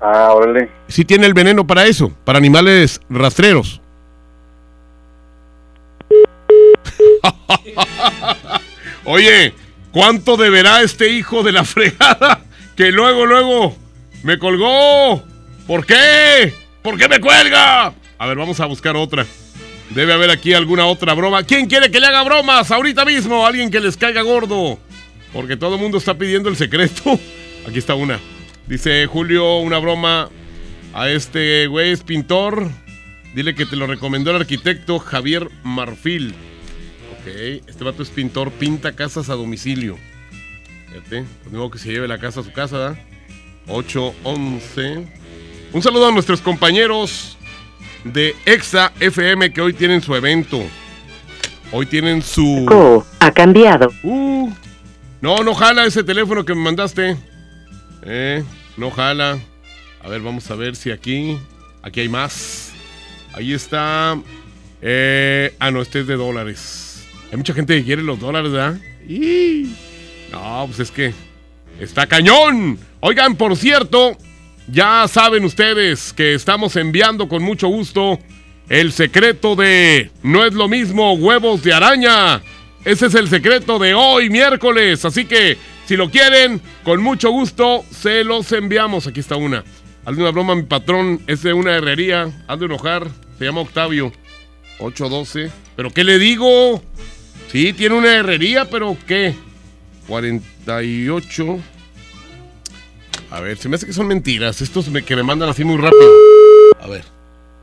Ah, 0.00 0.32
órale. 0.32 0.70
Sí 0.88 1.04
tiene 1.04 1.26
el 1.26 1.34
veneno 1.34 1.66
para 1.66 1.86
eso, 1.86 2.12
para 2.24 2.38
animales 2.38 3.00
rastreros. 3.08 3.80
Oye, 9.04 9.54
¿cuánto 9.90 10.36
deberá 10.36 10.82
este 10.82 11.10
hijo 11.10 11.42
de 11.42 11.52
la 11.52 11.64
fregada 11.64 12.42
que 12.76 12.92
luego, 12.92 13.26
luego 13.26 13.76
me 14.22 14.38
colgó? 14.38 15.22
¿Por 15.66 15.84
qué? 15.84 16.54
¿Por 16.82 16.98
qué 16.98 17.08
me 17.08 17.20
cuelga? 17.20 17.92
A 18.18 18.26
ver, 18.26 18.36
vamos 18.36 18.60
a 18.60 18.66
buscar 18.66 18.96
otra. 18.96 19.26
Debe 19.90 20.12
haber 20.12 20.30
aquí 20.30 20.52
alguna 20.52 20.86
otra 20.86 21.14
broma. 21.14 21.42
¿Quién 21.42 21.66
quiere 21.66 21.90
que 21.90 22.00
le 22.00 22.06
haga 22.06 22.22
bromas 22.22 22.70
ahorita 22.70 23.04
mismo? 23.04 23.46
Alguien 23.46 23.70
que 23.70 23.80
les 23.80 23.96
caiga 23.96 24.22
gordo. 24.22 24.78
Porque 25.32 25.56
todo 25.56 25.74
el 25.74 25.80
mundo 25.80 25.98
está 25.98 26.14
pidiendo 26.14 26.48
el 26.48 26.56
secreto. 26.56 27.18
Aquí 27.68 27.78
está 27.78 27.94
una. 27.94 28.18
Dice 28.68 29.06
Julio, 29.06 29.60
una 29.60 29.78
broma 29.78 30.28
a 30.92 31.08
este 31.08 31.66
güey 31.68 31.92
es 31.92 32.02
pintor. 32.02 32.68
Dile 33.34 33.54
que 33.54 33.64
te 33.64 33.76
lo 33.76 33.86
recomendó 33.86 34.30
el 34.30 34.36
arquitecto 34.36 34.98
Javier 34.98 35.48
Marfil. 35.62 36.34
Ok, 37.12 37.26
este 37.66 37.82
vato 37.82 38.02
es 38.02 38.10
pintor, 38.10 38.50
pinta 38.50 38.92
casas 38.92 39.30
a 39.30 39.34
domicilio. 39.34 39.96
Fíjate, 40.88 41.24
pues 41.42 41.54
modo 41.54 41.70
que 41.70 41.78
se 41.78 41.90
lleve 41.90 42.06
la 42.08 42.18
casa 42.18 42.40
a 42.40 42.42
su 42.42 42.52
casa, 42.52 42.76
¿verdad? 42.76 42.98
8, 43.68 44.14
11. 44.24 45.08
Un 45.72 45.82
saludo 45.82 46.08
a 46.08 46.12
nuestros 46.12 46.42
compañeros 46.42 47.38
de 48.04 48.36
Exa 48.44 48.92
FM 49.00 49.50
que 49.50 49.62
hoy 49.62 49.72
tienen 49.72 50.02
su 50.02 50.14
evento. 50.14 50.60
Hoy 51.72 51.86
tienen 51.86 52.20
su... 52.20 52.66
ha 53.20 53.32
cambiado. 53.32 53.88
Uh, 54.02 54.50
no, 55.22 55.42
no 55.42 55.54
jala 55.54 55.86
ese 55.86 56.04
teléfono 56.04 56.44
que 56.44 56.54
me 56.54 56.60
mandaste. 56.60 57.16
Eh, 58.10 58.42
no 58.78 58.90
jala. 58.90 59.38
A 60.02 60.08
ver, 60.08 60.22
vamos 60.22 60.50
a 60.50 60.54
ver 60.54 60.76
si 60.76 60.90
aquí. 60.90 61.38
Aquí 61.82 62.00
hay 62.00 62.08
más. 62.08 62.72
Ahí 63.34 63.52
está. 63.52 64.18
Eh, 64.80 65.54
ah, 65.58 65.70
no, 65.70 65.82
este 65.82 66.00
es 66.00 66.06
de 66.06 66.16
dólares. 66.16 67.06
Hay 67.30 67.36
mucha 67.36 67.52
gente 67.52 67.76
que 67.76 67.84
quiere 67.84 68.02
los 68.02 68.18
dólares, 68.18 68.50
¿verdad? 68.50 68.78
Y... 69.06 69.74
No, 70.32 70.64
pues 70.66 70.80
es 70.80 70.90
que. 70.90 71.12
Está 71.78 72.06
cañón. 72.06 72.78
Oigan, 73.00 73.36
por 73.36 73.54
cierto, 73.56 74.16
ya 74.66 75.06
saben 75.06 75.44
ustedes 75.44 76.12
que 76.12 76.34
estamos 76.34 76.76
enviando 76.76 77.28
con 77.28 77.42
mucho 77.42 77.68
gusto 77.68 78.18
el 78.68 78.92
secreto 78.92 79.54
de 79.54 80.10
no 80.22 80.44
es 80.44 80.54
lo 80.54 80.66
mismo 80.66 81.12
huevos 81.12 81.62
de 81.62 81.72
araña. 81.74 82.42
Ese 82.84 83.06
es 83.06 83.14
el 83.14 83.28
secreto 83.28 83.78
de 83.78 83.94
hoy, 83.94 84.30
miércoles. 84.30 85.04
Así 85.04 85.24
que, 85.24 85.56
si 85.88 85.96
lo 85.96 86.10
quieren, 86.10 86.60
con 86.84 87.02
mucho 87.02 87.30
gusto, 87.30 87.82
se 87.90 88.22
los 88.22 88.52
enviamos. 88.52 89.06
Aquí 89.06 89.20
está 89.20 89.36
una. 89.36 89.64
Hazle 90.04 90.20
una 90.20 90.32
broma 90.32 90.54
mi 90.54 90.64
patrón. 90.64 91.22
Es 91.26 91.42
de 91.42 91.54
una 91.54 91.74
herrería. 91.74 92.30
Hazle 92.46 92.66
enojar. 92.66 93.08
Se 93.38 93.46
llama 93.46 93.62
Octavio. 93.62 94.12
812. 94.80 95.50
¿Pero 95.76 95.90
qué 95.90 96.04
le 96.04 96.18
digo? 96.18 96.82
Sí, 97.50 97.72
tiene 97.72 97.94
una 97.94 98.14
herrería, 98.16 98.66
pero 98.66 98.98
¿qué? 99.06 99.34
48. 100.08 101.58
A 103.30 103.40
ver, 103.40 103.56
se 103.56 103.70
me 103.70 103.76
hace 103.76 103.86
que 103.86 103.94
son 103.94 104.08
mentiras. 104.08 104.60
Estos 104.60 104.90
que 105.06 105.16
me 105.16 105.22
mandan 105.22 105.48
así 105.48 105.64
muy 105.64 105.78
rápido. 105.78 106.12
A 106.82 106.86
ver. 106.86 107.04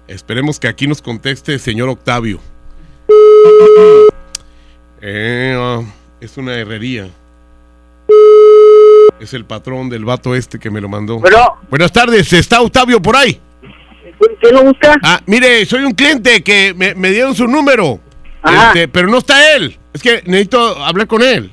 Esperemos 0.07 0.59
que 0.59 0.67
aquí 0.67 0.87
nos 0.87 0.99
conteste 0.99 1.53
el 1.53 1.59
señor 1.59 1.89
Octavio. 1.89 2.39
Eh, 4.99 5.53
ah, 5.55 5.83
es 6.19 6.37
una 6.37 6.55
herrería. 6.55 7.07
Es 9.19 9.33
el 9.33 9.45
patrón 9.45 9.89
del 9.89 10.03
vato 10.05 10.35
este 10.35 10.59
que 10.59 10.69
me 10.69 10.81
lo 10.81 10.89
mandó. 10.89 11.21
Buenas 11.69 11.91
tardes, 11.91 12.31
¿está 12.33 12.61
Octavio 12.61 13.01
por 13.01 13.15
ahí? 13.15 13.39
¿Quién 14.41 14.55
lo 14.55 14.63
busca? 14.63 14.95
Ah, 15.03 15.21
mire, 15.25 15.65
soy 15.65 15.83
un 15.83 15.93
cliente 15.93 16.43
que 16.43 16.73
me, 16.73 16.93
me 16.95 17.11
dieron 17.11 17.35
su 17.35 17.47
número. 17.47 17.99
Ajá. 18.41 18.67
Este, 18.67 18.87
pero 18.87 19.07
no 19.07 19.17
está 19.17 19.55
él. 19.55 19.77
Es 19.93 20.01
que 20.01 20.21
necesito 20.25 20.83
hablar 20.83 21.07
con 21.07 21.21
él. 21.21 21.51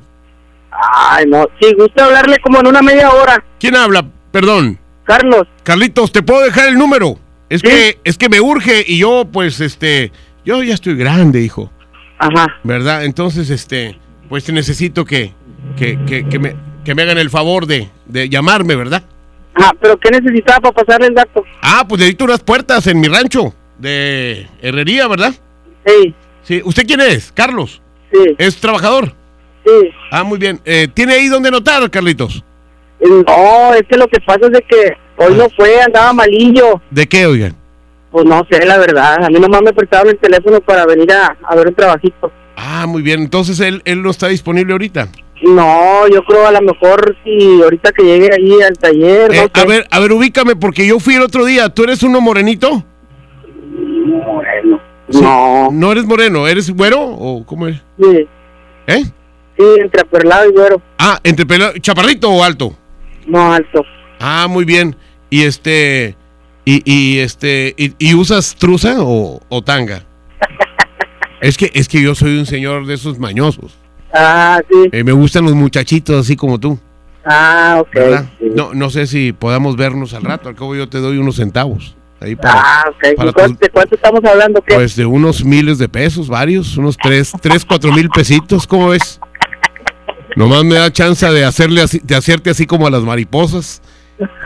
Ay, 0.70 1.26
no. 1.26 1.46
Si 1.60 1.72
gusta 1.74 2.04
hablarle 2.04 2.38
como 2.40 2.60
en 2.60 2.66
una 2.66 2.82
media 2.82 3.10
hora. 3.10 3.42
¿Quién 3.58 3.76
habla? 3.76 4.04
Perdón. 4.30 4.78
Carlos. 5.04 5.46
Carlitos, 5.62 6.12
¿te 6.12 6.22
puedo 6.22 6.42
dejar 6.42 6.68
el 6.68 6.78
número? 6.78 7.18
Es 7.48 7.62
que 7.62 7.98
es 8.04 8.16
que 8.16 8.30
me 8.30 8.40
urge 8.40 8.82
y 8.86 8.98
yo 8.98 9.26
pues 9.30 9.60
este 9.60 10.10
yo 10.44 10.62
ya 10.62 10.72
estoy 10.72 10.96
grande, 10.96 11.42
hijo. 11.42 11.70
Ajá. 12.18 12.46
¿Verdad? 12.62 13.04
Entonces 13.04 13.50
este 13.50 13.98
pues 14.28 14.50
necesito 14.50 15.04
que 15.04 15.32
que, 15.76 16.02
que, 16.06 16.26
que 16.28 16.38
me 16.38 16.56
que 16.84 16.94
me 16.94 17.02
hagan 17.02 17.18
el 17.18 17.30
favor 17.30 17.66
de, 17.66 17.88
de 18.06 18.28
llamarme, 18.28 18.76
¿verdad? 18.76 19.02
Ajá, 19.54 19.72
pero 19.80 19.98
¿qué 19.98 20.10
necesitaba 20.10 20.60
para 20.70 20.84
pasarle 20.84 21.08
el 21.08 21.14
dato? 21.14 21.44
Ah, 21.62 21.84
pues 21.88 21.98
necesito 22.00 22.24
unas 22.24 22.40
puertas 22.40 22.86
en 22.86 23.00
mi 23.00 23.08
rancho 23.08 23.54
de 23.78 24.46
herrería, 24.60 25.06
¿verdad? 25.08 25.34
Sí. 25.86 26.14
Sí, 26.42 26.62
¿usted 26.64 26.86
quién 26.86 27.00
es? 27.00 27.32
Carlos. 27.32 27.80
Sí. 28.12 28.34
¿Es 28.38 28.56
trabajador? 28.56 29.12
Sí. 29.64 29.90
Ah, 30.10 30.24
muy 30.24 30.38
bien. 30.38 30.60
Eh, 30.64 30.88
¿Tiene 30.92 31.14
ahí 31.14 31.28
donde 31.28 31.48
anotar, 31.48 31.88
Carlitos? 31.90 32.42
No, 33.00 33.74
es 33.74 33.82
que 33.88 33.96
lo 33.96 34.06
que 34.08 34.20
pasa 34.20 34.40
es 34.46 34.52
de 34.52 34.62
que 34.62 34.92
hoy 35.16 35.34
no 35.34 35.48
fue, 35.50 35.80
andaba 35.82 36.12
malillo. 36.12 36.80
¿De 36.90 37.06
qué, 37.08 37.26
oigan? 37.26 37.54
Pues 38.10 38.24
no 38.26 38.46
sé, 38.50 38.64
la 38.64 38.78
verdad. 38.78 39.24
A 39.24 39.28
mí 39.28 39.38
nomás 39.40 39.62
me 39.62 39.72
prestaron 39.72 40.08
el 40.10 40.18
teléfono 40.18 40.60
para 40.60 40.86
venir 40.86 41.10
a, 41.12 41.36
a 41.42 41.54
ver 41.56 41.68
un 41.68 41.74
trabajito. 41.74 42.30
Ah, 42.56 42.86
muy 42.86 43.02
bien. 43.02 43.20
Entonces 43.20 43.58
él, 43.60 43.82
él 43.84 44.02
no 44.02 44.10
está 44.10 44.28
disponible 44.28 44.72
ahorita. 44.72 45.08
No, 45.42 46.06
yo 46.08 46.22
creo 46.24 46.46
a 46.46 46.52
lo 46.52 46.60
mejor 46.62 47.16
si 47.24 47.60
ahorita 47.62 47.92
que 47.92 48.02
llegue 48.04 48.30
ahí 48.32 48.62
al 48.62 48.78
taller. 48.78 49.32
Eh, 49.32 49.36
no 49.36 49.50
a 49.52 49.60
sé. 49.60 49.66
ver, 49.66 49.86
a 49.90 49.98
ver, 49.98 50.12
ubícame 50.12 50.54
porque 50.56 50.86
yo 50.86 51.00
fui 51.00 51.14
el 51.14 51.22
otro 51.22 51.44
día. 51.44 51.68
¿Tú 51.68 51.82
eres 51.84 52.02
uno 52.02 52.20
morenito? 52.20 52.84
Moreno. 54.06 54.80
Sí. 55.10 55.20
No. 55.20 55.68
¿No 55.72 55.92
eres 55.92 56.04
moreno? 56.04 56.46
¿Eres 56.46 56.70
güero 56.70 57.00
o 57.02 57.44
cómo 57.44 57.66
es? 57.68 57.76
Sí, 58.00 58.28
¿Eh? 58.86 59.04
sí, 59.04 59.64
entre 59.80 60.04
perlado 60.04 60.48
y 60.48 60.52
güero. 60.52 60.80
Ah, 60.98 61.18
entre 61.24 61.46
pelo- 61.46 61.72
chaparrito 61.80 62.30
o 62.30 62.42
alto. 62.44 62.74
No, 63.26 63.52
alto. 63.52 63.84
Ah, 64.20 64.46
muy 64.48 64.64
bien. 64.64 64.96
Y 65.28 65.42
este 65.42 66.16
y, 66.64 66.82
y 66.84 67.18
este 67.18 67.74
y, 67.76 67.94
y 67.98 68.14
usas 68.14 68.54
truza 68.54 68.96
o, 69.00 69.40
o 69.48 69.62
tanga. 69.62 70.04
es 71.40 71.56
que 71.56 71.70
es 71.74 71.88
que 71.88 72.00
yo 72.00 72.14
soy 72.14 72.38
un 72.38 72.46
señor 72.46 72.86
de 72.86 72.94
esos 72.94 73.18
mañosos. 73.18 73.76
Ah, 74.12 74.60
sí. 74.68 74.88
Eh, 74.92 75.04
me 75.04 75.12
gustan 75.12 75.44
los 75.44 75.54
muchachitos 75.54 76.24
así 76.24 76.36
como 76.36 76.58
tú. 76.58 76.78
Ah, 77.24 77.78
ok. 77.80 77.96
No, 78.54 78.74
no 78.74 78.90
sé 78.90 79.06
si 79.06 79.32
podamos 79.32 79.76
vernos 79.76 80.12
al 80.14 80.22
rato. 80.24 80.48
Al 80.48 80.54
cabo 80.54 80.74
yo 80.74 80.88
te 80.88 80.98
doy 80.98 81.18
unos 81.18 81.36
centavos. 81.36 81.94
Ahí 82.20 82.36
para, 82.36 82.54
Ah, 82.60 82.84
ok. 82.88 83.16
para 83.16 83.30
¿Y 83.30 83.32
cuánto- 83.32 83.58
¿De 83.64 83.70
cuánto 83.70 83.94
estamos 83.96 84.24
hablando? 84.24 84.60
¿Qué? 84.62 84.74
Pues 84.74 84.94
de 84.96 85.06
unos 85.06 85.44
miles 85.44 85.78
de 85.78 85.88
pesos, 85.88 86.28
varios, 86.28 86.76
unos 86.76 86.96
tres, 86.96 87.32
tres, 87.40 87.64
cuatro 87.64 87.92
mil 87.92 88.08
pesitos, 88.10 88.66
¿cómo 88.66 88.88
ves? 88.90 89.18
Nomás 90.36 90.64
me 90.64 90.76
da 90.76 90.90
chance 90.92 91.26
de 91.30 91.44
hacerle 91.44 91.82
así, 91.82 92.00
de 92.02 92.14
hacerte 92.16 92.50
así 92.50 92.66
como 92.66 92.86
a 92.86 92.90
las 92.90 93.02
mariposas. 93.02 93.82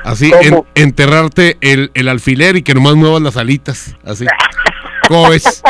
Así, 0.05 0.33
enterrarte 0.74 1.59
el, 1.61 1.90
el 1.94 2.09
alfiler 2.09 2.57
y 2.57 2.62
que 2.62 2.72
nomás 2.74 2.94
muevas 2.94 3.20
las 3.20 3.37
alitas. 3.37 3.94
Así. 4.05 4.24
¿Cómo 5.09 5.29
ves? 5.29 5.62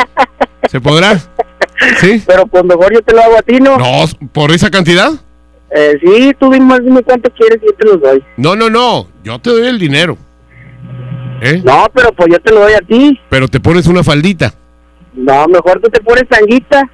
¿Se 0.69 0.79
podrá? 0.79 1.19
¿Sí? 1.99 2.23
Pero 2.25 2.47
pues 2.47 2.63
mejor 2.63 2.93
yo 2.93 3.01
te 3.01 3.13
lo 3.13 3.21
hago 3.21 3.37
a 3.37 3.41
ti, 3.41 3.59
¿no? 3.59 3.77
No, 3.77 4.05
¿por 4.31 4.51
esa 4.51 4.69
cantidad? 4.69 5.11
Eh, 5.69 5.97
sí, 6.01 6.33
tú 6.39 6.49
mismo 6.49 6.79
dime 6.79 7.03
cuánto 7.03 7.29
quieres 7.31 7.59
y 7.61 7.65
yo 7.65 7.73
te 7.73 7.85
lo 7.85 7.97
doy. 7.97 8.23
No, 8.37 8.55
no, 8.55 8.69
no. 8.69 9.07
Yo 9.23 9.37
te 9.39 9.49
doy 9.49 9.67
el 9.67 9.77
dinero. 9.77 10.17
¿Eh? 11.41 11.61
No, 11.63 11.87
pero 11.93 12.11
pues 12.13 12.29
yo 12.31 12.39
te 12.39 12.51
lo 12.51 12.61
doy 12.61 12.73
a 12.73 12.79
ti. 12.79 13.19
Pero 13.29 13.47
te 13.47 13.59
pones 13.59 13.85
una 13.87 14.03
faldita. 14.03 14.53
No, 15.13 15.47
mejor 15.47 15.81
tú 15.81 15.89
te 15.89 16.01
pones 16.01 16.27
tanguita. 16.27 16.89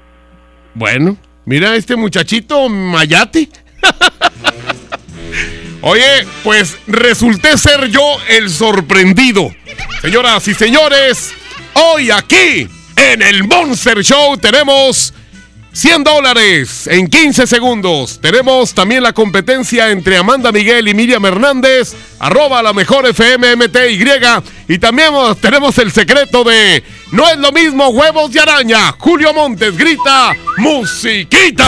Bueno, 0.73 1.17
mira 1.45 1.75
este 1.75 1.95
muchachito 1.95 2.67
Mayate. 2.67 3.49
Oye, 5.81 6.25
pues 6.43 6.77
resulté 6.87 7.57
ser 7.57 7.89
yo 7.89 8.01
el 8.29 8.49
sorprendido. 8.49 9.51
Señoras 10.01 10.47
y 10.47 10.53
señores, 10.53 11.33
hoy 11.73 12.09
aquí 12.09 12.69
en 12.95 13.21
el 13.21 13.43
Monster 13.43 14.03
Show 14.03 14.37
tenemos 14.37 15.13
100 15.73 16.03
dólares 16.03 16.87
en 16.87 17.07
15 17.07 17.47
segundos. 17.47 18.19
Tenemos 18.21 18.73
también 18.73 19.01
la 19.01 19.11
competencia 19.11 19.89
entre 19.89 20.17
Amanda 20.17 20.51
Miguel 20.51 20.87
y 20.87 20.93
Miriam 20.93 21.25
Hernández, 21.25 21.93
arroba 22.19 22.61
la 22.61 22.73
mejor 22.73 23.07
FMMTY. 23.07 24.05
Y 24.67 24.77
también 24.77 25.09
tenemos 25.41 25.77
el 25.79 25.91
secreto 25.91 26.43
de 26.43 26.83
No 27.11 27.27
es 27.29 27.37
lo 27.37 27.51
mismo 27.51 27.89
huevos 27.89 28.31
de 28.31 28.39
araña. 28.39 28.93
Julio 28.99 29.33
Montes 29.33 29.75
grita, 29.75 30.35
musiquita. 30.57 31.67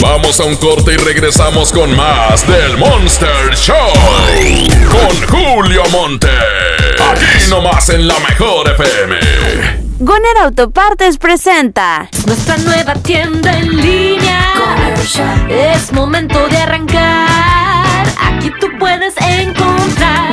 Vamos 0.00 0.40
a 0.40 0.44
un 0.44 0.56
corte 0.56 0.94
y 0.94 0.96
regresamos 0.96 1.72
con 1.72 1.94
más 1.96 2.46
del 2.46 2.76
Monster 2.78 3.54
Show. 3.54 3.92
Con 4.90 5.28
Julio 5.28 5.82
Monte. 5.90 6.28
Aquí 7.10 7.50
nomás 7.50 7.88
en 7.88 8.06
la 8.08 8.18
mejor 8.20 8.68
FM. 8.70 9.16
Goner 10.00 10.38
Autopartes 10.42 11.18
presenta 11.18 12.08
Nuestra 12.26 12.56
nueva 12.58 12.94
tienda 12.94 13.56
en 13.56 13.76
línea. 13.76 14.54
Es 15.48 15.92
momento 15.92 16.48
de 16.48 16.56
arrancar. 16.56 18.06
Aquí 18.20 18.50
tú 18.60 18.68
puedes 18.78 19.14
encontrar 19.18 20.32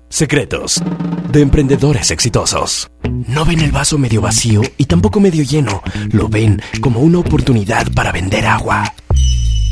Secretos 0.11 0.83
de 1.31 1.39
emprendedores 1.39 2.11
exitosos. 2.11 2.91
No 3.29 3.45
ven 3.45 3.61
el 3.61 3.71
vaso 3.71 3.97
medio 3.97 4.19
vacío 4.19 4.61
y 4.77 4.83
tampoco 4.83 5.21
medio 5.21 5.41
lleno. 5.41 5.81
Lo 6.11 6.27
ven 6.27 6.61
como 6.81 6.99
una 6.99 7.19
oportunidad 7.19 7.87
para 7.93 8.11
vender 8.11 8.45
agua. 8.45 8.93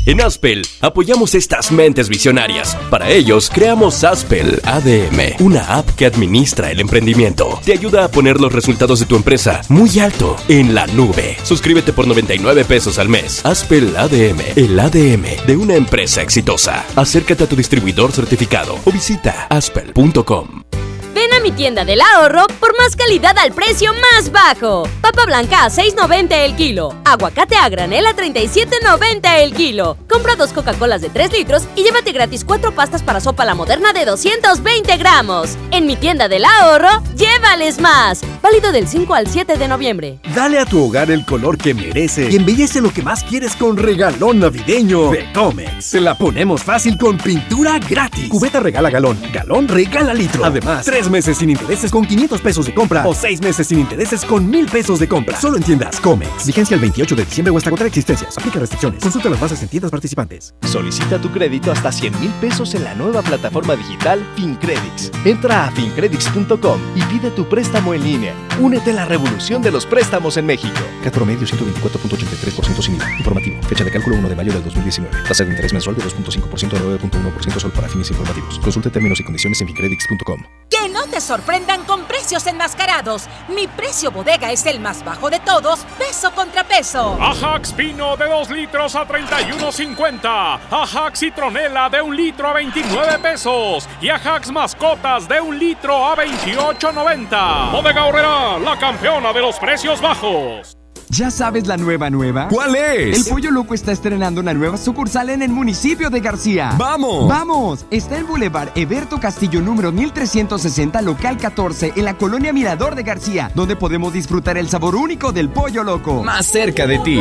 En 0.06 0.20
Aspel 0.20 0.62
apoyamos 0.80 1.34
estas 1.34 1.70
mentes 1.70 2.08
visionarias. 2.08 2.76
Para 2.90 3.10
ellos 3.10 3.50
creamos 3.52 4.02
Aspel 4.02 4.60
ADM, 4.64 5.44
una 5.44 5.76
app 5.76 5.90
que 5.90 6.06
administra 6.06 6.70
el 6.70 6.80
emprendimiento. 6.80 7.60
Te 7.64 7.72
ayuda 7.72 8.04
a 8.04 8.10
poner 8.10 8.40
los 8.40 8.52
resultados 8.52 9.00
de 9.00 9.06
tu 9.06 9.16
empresa 9.16 9.60
muy 9.68 9.98
alto 9.98 10.36
en 10.48 10.74
la 10.74 10.86
nube. 10.86 11.36
Suscríbete 11.42 11.92
por 11.92 12.06
99 12.06 12.64
pesos 12.64 12.98
al 12.98 13.08
mes. 13.08 13.44
Aspel 13.44 13.94
ADM, 13.96 14.40
el 14.56 14.78
ADM 14.80 15.46
de 15.46 15.56
una 15.56 15.74
empresa 15.74 16.22
exitosa. 16.22 16.84
Acércate 16.96 17.44
a 17.44 17.48
tu 17.48 17.56
distribuidor 17.56 18.12
certificado 18.12 18.78
o 18.84 18.90
visita 18.90 19.46
aspel.com. 19.50 20.69
Ven 21.14 21.32
a 21.32 21.40
mi 21.40 21.50
tienda 21.50 21.84
del 21.84 22.00
ahorro 22.00 22.46
por 22.60 22.76
más 22.78 22.94
calidad 22.94 23.36
al 23.38 23.52
precio 23.52 23.92
más 23.94 24.30
bajo. 24.30 24.88
Papa 25.00 25.24
blanca 25.26 25.64
a 25.64 25.70
6.90 25.70 26.32
el 26.32 26.54
kilo. 26.54 26.94
Aguacate 27.04 27.56
a 27.56 27.68
granel 27.68 28.06
a 28.06 28.14
37.90 28.14 29.42
el 29.42 29.52
kilo. 29.52 29.96
Compra 30.08 30.36
dos 30.36 30.52
Coca-Colas 30.52 31.00
de 31.00 31.10
3 31.10 31.32
litros 31.32 31.64
y 31.74 31.82
llévate 31.82 32.12
gratis 32.12 32.44
cuatro 32.44 32.72
pastas 32.74 33.02
para 33.02 33.20
sopa 33.20 33.44
la 33.44 33.54
moderna 33.54 33.92
de 33.92 34.04
220 34.04 34.96
gramos. 34.98 35.56
En 35.72 35.86
mi 35.86 35.96
tienda 35.96 36.28
del 36.28 36.44
ahorro, 36.44 37.02
llévales 37.16 37.80
más. 37.80 38.20
Válido 38.42 38.72
del 38.72 38.86
5 38.86 39.14
al 39.14 39.26
7 39.26 39.56
de 39.56 39.68
noviembre. 39.68 40.18
Dale 40.34 40.58
a 40.58 40.64
tu 40.64 40.84
hogar 40.84 41.10
el 41.10 41.24
color 41.24 41.58
que 41.58 41.74
merece 41.74 42.30
y 42.30 42.36
embellece 42.36 42.80
lo 42.80 42.92
que 42.92 43.02
más 43.02 43.24
quieres 43.24 43.56
con 43.56 43.76
regalón 43.76 44.38
navideño 44.40 45.10
de 45.10 45.30
Comex. 45.32 45.84
Se 45.84 46.00
la 46.00 46.16
ponemos 46.16 46.62
fácil 46.62 46.96
con 46.96 47.18
pintura 47.18 47.78
gratis. 47.78 48.28
Cubeta 48.28 48.60
regala 48.60 48.90
galón, 48.90 49.20
galón 49.32 49.68
regala 49.68 50.14
litro. 50.14 50.44
Además, 50.44 50.86
tres 51.00 51.10
meses 51.10 51.38
sin 51.38 51.48
intereses 51.48 51.90
con 51.90 52.04
500 52.04 52.42
pesos 52.42 52.66
de 52.66 52.74
compra 52.74 53.06
o 53.06 53.14
seis 53.14 53.40
meses 53.40 53.66
sin 53.66 53.78
intereses 53.78 54.22
con 54.22 54.50
1000 54.50 54.66
pesos 54.66 54.98
de 54.98 55.08
compra. 55.08 55.40
Solo 55.40 55.56
en 55.56 55.62
tiendas 55.62 55.98
Comex. 55.98 56.46
Vigencia 56.46 56.74
el 56.74 56.80
28 56.82 57.16
de 57.16 57.24
diciembre 57.24 57.50
o 57.50 57.56
hasta 57.56 57.70
agotar 57.70 57.86
existencias. 57.86 58.36
Aplica 58.36 58.60
restricciones. 58.60 59.02
Consulta 59.02 59.30
las 59.30 59.40
bases 59.40 59.62
en 59.62 59.68
tiendas 59.68 59.90
participantes. 59.90 60.54
Solicita 60.60 61.18
tu 61.18 61.30
crédito 61.30 61.72
hasta 61.72 61.90
100 61.90 62.20
mil 62.20 62.30
pesos 62.32 62.74
en 62.74 62.84
la 62.84 62.94
nueva 62.94 63.22
plataforma 63.22 63.76
digital 63.76 64.22
FinCredits. 64.36 65.10
Entra 65.24 65.68
a 65.68 65.70
fincredits.com 65.70 66.80
y 66.94 67.02
pide 67.04 67.30
tu 67.30 67.48
préstamo 67.48 67.94
en 67.94 68.04
línea. 68.04 68.34
Únete 68.60 68.90
a 68.90 68.94
la 68.94 69.04
revolución 69.06 69.62
de 69.62 69.70
los 69.70 69.86
préstamos 69.86 70.36
en 70.36 70.44
México. 70.44 70.80
CAT 71.02 71.14
promedio 71.14 71.46
124.83% 71.46 72.82
sin 72.82 72.96
IVA. 72.96 73.10
Informativo. 73.16 73.62
Fecha 73.62 73.84
de 73.84 73.90
cálculo 73.90 74.16
1 74.16 74.28
de 74.28 74.36
mayo 74.36 74.52
del 74.52 74.64
2019. 74.64 75.16
Tasa 75.26 75.44
de 75.44 75.50
interés 75.50 75.72
mensual 75.72 75.96
de 75.96 76.02
2.5% 76.02 76.76
a 76.76 76.98
9.1% 77.00 77.58
solo 77.58 77.72
para 77.72 77.88
fines 77.88 78.10
informativos. 78.10 78.58
Consulte 78.58 78.90
términos 78.90 79.18
y 79.18 79.24
condiciones 79.24 79.58
en 79.62 79.66
fincredits.com. 79.68 80.42
No 80.92 81.04
te 81.04 81.20
sorprendan 81.20 81.84
con 81.84 82.04
precios 82.04 82.46
enmascarados. 82.46 83.28
Mi 83.48 83.68
precio 83.68 84.10
bodega 84.10 84.50
es 84.50 84.66
el 84.66 84.80
más 84.80 85.04
bajo 85.04 85.30
de 85.30 85.38
todos, 85.40 85.80
peso 85.98 86.32
contra 86.32 86.64
peso. 86.64 87.16
Ajax 87.20 87.72
Pino 87.72 88.16
de 88.16 88.26
2 88.26 88.50
litros 88.50 88.96
a 88.96 89.06
31.50. 89.06 90.60
Ajax 90.70 91.20
Citronela 91.20 91.88
de 91.88 92.02
1 92.02 92.12
litro 92.12 92.48
a 92.48 92.52
29 92.54 93.18
pesos. 93.20 93.88
Y 94.00 94.08
Ajax 94.08 94.50
Mascotas 94.50 95.28
de 95.28 95.40
1 95.40 95.52
litro 95.58 96.06
a 96.06 96.16
28.90. 96.16 97.72
Bodega 97.72 98.04
Horrera, 98.06 98.58
la 98.58 98.78
campeona 98.78 99.32
de 99.32 99.40
los 99.40 99.58
precios 99.58 100.00
bajos. 100.00 100.79
¿Ya 101.10 101.28
sabes 101.32 101.66
la 101.66 101.76
nueva 101.76 102.08
nueva? 102.08 102.46
¿Cuál 102.46 102.76
es? 102.76 103.26
El 103.26 103.32
Pollo 103.32 103.50
Loco 103.50 103.74
está 103.74 103.90
estrenando 103.90 104.40
una 104.40 104.54
nueva 104.54 104.76
sucursal 104.76 105.30
en 105.30 105.42
el 105.42 105.50
municipio 105.50 106.08
de 106.08 106.20
García. 106.20 106.76
¡Vamos! 106.78 107.28
¡Vamos! 107.28 107.84
Está 107.90 108.16
en 108.16 108.28
Boulevard 108.28 108.68
Eberto 108.76 109.18
Castillo 109.18 109.60
número 109.60 109.90
1360, 109.90 111.02
local 111.02 111.36
14, 111.36 111.94
en 111.96 112.04
la 112.04 112.16
colonia 112.16 112.52
Mirador 112.52 112.94
de 112.94 113.02
García, 113.02 113.50
donde 113.56 113.74
podemos 113.74 114.12
disfrutar 114.12 114.56
el 114.56 114.68
sabor 114.68 114.94
único 114.94 115.32
del 115.32 115.48
Pollo 115.48 115.82
Loco. 115.82 116.22
Más 116.22 116.46
cerca 116.46 116.86
de 116.86 117.00
ti. 117.00 117.18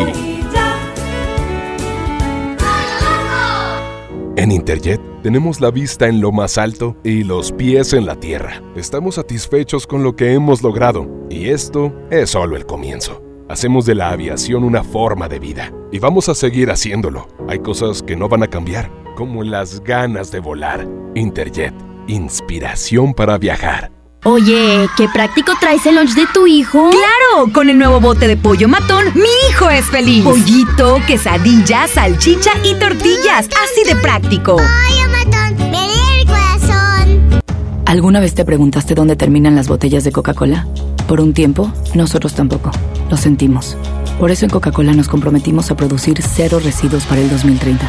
En 4.36 4.52
Interjet 4.52 5.02
tenemos 5.24 5.62
la 5.62 5.72
vista 5.72 6.08
en 6.08 6.22
lo 6.22 6.32
más 6.32 6.60
alto 6.60 6.96
y 7.04 7.24
los 7.24 7.52
pies 7.52 7.94
en 7.94 8.06
la 8.06 8.16
tierra. 8.18 8.62
Estamos 8.76 9.16
satisfechos 9.16 9.88
con 9.88 10.04
lo 10.04 10.16
que 10.16 10.34
hemos 10.34 10.62
logrado 10.62 11.08
y 11.32 11.50
esto 11.50 11.92
es 12.12 12.30
solo 12.30 12.56
el 12.56 12.68
comienzo. 12.68 13.29
Hacemos 13.50 13.88
de 13.88 13.96
la 13.96 14.12
aviación 14.12 14.64
una 14.64 14.84
forma 14.84 15.28
de 15.28 15.40
vida 15.40 15.74
y 15.92 15.98
vamos 15.98 16.30
a 16.30 16.36
seguir 16.36 16.70
haciéndolo. 16.70 17.28
Hay 17.48 17.58
cosas 17.58 18.04
que 18.04 18.16
no 18.16 18.30
van 18.30 18.44
a 18.44 18.48
cambiar, 18.48 18.92
como 19.16 19.42
las 19.42 19.84
ganas 19.84 20.32
de 20.32 20.40
volar. 20.40 20.88
Interjet, 21.16 21.74
inspiración 22.08 23.12
para 23.16 23.40
viajar. 23.40 23.92
Oye, 24.24 24.88
qué 24.96 25.08
práctico 25.12 25.54
traes 25.60 25.84
el 25.88 25.96
lunch 25.96 26.14
de 26.14 26.28
tu 26.32 26.46
hijo. 26.46 26.92
¡Claro! 26.92 27.52
Con 27.52 27.72
el 27.72 27.80
nuevo 27.80 28.00
bote 28.00 28.28
de 28.28 28.38
pollo 28.38 28.68
matón, 28.68 29.06
mi 29.16 29.50
hijo 29.50 29.68
es 29.72 29.86
feliz. 29.86 30.24
Pollito, 30.24 31.00
quesadilla, 31.08 31.88
salchicha 31.88 32.52
y 32.64 32.76
tortillas. 32.76 33.50
Así 33.64 33.84
de 33.84 33.96
práctico. 34.00 34.58
Pollo 34.58 35.26
matón, 35.26 35.74
el 35.74 36.28
corazón. 36.28 37.42
¿Alguna 37.88 38.20
vez 38.20 38.36
te 38.36 38.46
preguntaste 38.46 38.94
dónde 38.94 39.16
terminan 39.16 39.56
las 39.56 39.68
botellas 39.68 40.04
de 40.04 40.12
Coca-Cola? 40.12 40.68
Por 41.08 41.20
un 41.20 41.34
tiempo, 41.34 41.74
nosotros 41.96 42.36
tampoco. 42.36 42.70
Lo 43.10 43.18
sentimos. 43.18 43.76
Por 44.20 44.32
eso 44.32 44.46
en 44.46 44.52
Coca-Cola 44.52 44.94
nos 44.94 45.08
comprometimos 45.08 45.72
a 45.72 45.76
producir 45.76 46.22
cero 46.22 46.60
residuos 46.64 47.06
para 47.06 47.22
el 47.22 47.30
2030. 47.30 47.88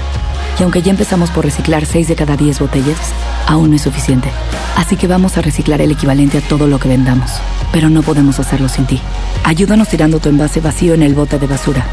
Y 0.59 0.63
aunque 0.63 0.83
ya 0.83 0.91
empezamos 0.91 1.31
por 1.31 1.45
reciclar 1.45 1.87
6 1.87 2.09
de 2.09 2.17
cada 2.17 2.37
10 2.37 2.61
botellas, 2.61 2.99
aún 3.47 3.71
no 3.71 3.77
es 3.77 3.83
suficiente. 3.83 4.31
Así 4.77 4.97
que 4.97 5.07
vamos 5.07 5.37
a 5.37 5.43
reciclar 5.43 5.81
el 5.81 5.93
equivalente 5.93 6.39
a 6.39 6.41
todo 6.41 6.67
lo 6.67 6.79
que 6.79 6.89
vendamos. 6.89 7.31
Pero 7.73 7.91
no 7.91 8.03
podemos 8.03 8.39
hacerlo 8.39 8.69
sin 8.69 8.87
ti. 8.87 9.01
Ayúdanos 9.45 9.89
tirando 9.89 10.21
tu 10.21 10.29
envase 10.29 10.61
vacío 10.61 10.95
en 10.95 11.03
el 11.03 11.15
bote 11.15 11.39
de 11.39 11.47
basura. 11.47 11.85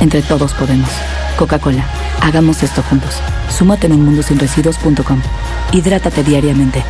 Entre 0.00 0.22
todos 0.22 0.54
podemos. 0.54 0.90
Coca-Cola, 1.36 1.84
hagamos 2.20 2.62
esto 2.62 2.82
juntos. 2.82 3.14
Súmate 3.56 3.86
en 3.86 3.94
unmundosinresiduos.com. 3.94 5.20
Hidrátate 5.72 6.22
diariamente. 6.22 6.84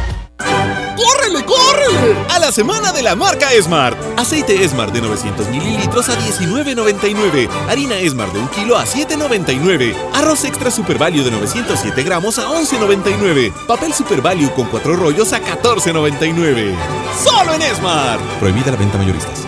A 2.28 2.38
la 2.38 2.52
semana 2.52 2.92
de 2.92 3.02
la 3.02 3.16
marca 3.16 3.52
Esmart. 3.52 3.98
Aceite 4.18 4.62
Esmart 4.62 4.92
de 4.92 5.00
900 5.00 5.48
mililitros 5.48 6.08
a 6.08 6.18
19.99. 6.18 7.48
Harina 7.68 7.96
Esmart 7.96 8.32
de 8.32 8.40
1 8.40 8.50
kilo 8.50 8.76
a 8.76 8.84
7.99. 8.84 9.96
Arroz 10.14 10.44
extra 10.44 10.70
Super 10.70 10.98
Value 10.98 11.24
de 11.24 11.30
907 11.30 12.02
gramos 12.02 12.38
a 12.38 12.48
11.99. 12.48 13.52
Papel 13.66 13.92
Super 13.94 14.20
Value 14.20 14.52
con 14.54 14.66
4 14.66 14.96
rollos 14.96 15.32
a 15.32 15.40
14.99. 15.40 16.74
¡Solo 17.24 17.54
en 17.54 17.62
Esmart! 17.62 18.20
Prohibida 18.38 18.70
la 18.70 18.76
venta 18.76 18.98
mayoristas. 18.98 19.47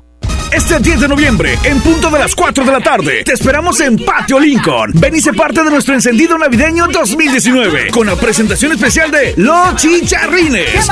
Este 0.51 0.79
10 0.79 1.01
de 1.01 1.07
noviembre, 1.07 1.57
en 1.63 1.81
punto 1.81 2.09
de 2.09 2.19
las 2.19 2.35
4 2.35 2.63
de 2.65 2.71
la 2.71 2.79
tarde. 2.79 3.23
Te 3.23 3.33
esperamos 3.33 3.79
en 3.79 3.97
Patio 3.97 4.39
Lincoln. 4.39 4.91
Ven 4.95 5.15
y 5.15 5.21
sé 5.21 5.33
parte 5.33 5.63
de 5.63 5.69
nuestro 5.69 5.93
encendido 5.93 6.37
navideño 6.37 6.87
2019 6.87 7.91
con 7.91 8.07
la 8.07 8.15
presentación 8.15 8.71
especial 8.73 9.11
de 9.11 9.33
Los 9.37 9.75
Chicharrines. 9.75 10.87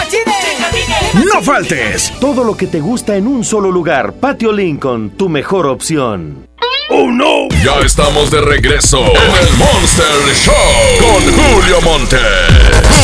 No 1.33 1.41
faltes. 1.41 2.13
Todo 2.19 2.43
lo 2.43 2.55
que 2.55 2.67
te 2.67 2.79
gusta 2.79 3.15
en 3.15 3.27
un 3.27 3.43
solo 3.43 3.71
lugar. 3.71 4.13
Patio 4.13 4.51
Lincoln, 4.51 5.11
tu 5.11 5.29
mejor 5.29 5.67
opción. 5.67 6.47
¡Oh, 6.91 7.11
no! 7.11 7.47
Ya 7.63 7.79
estamos 7.85 8.31
de 8.31 8.41
regreso 8.41 8.99
en 8.99 9.47
el 9.47 9.53
Monster 9.57 10.35
Show 10.35 10.55
con 10.99 11.21
Julio 11.35 11.81
Monte. 11.81 12.17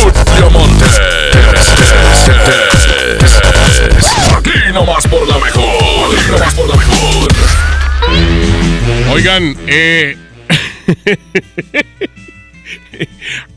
Julio 0.01 0.49
Monte. 0.49 0.85
Aquí 4.55 4.71
nomás 4.73 5.05
por 5.07 5.27
la 5.27 5.37
mejor. 5.37 6.15
Aquí 6.17 6.31
nomás 6.31 6.53
por 6.53 6.69
la 6.69 6.75
mejor. 6.75 7.27
Oigan, 9.11 9.57
eh. 9.67 10.15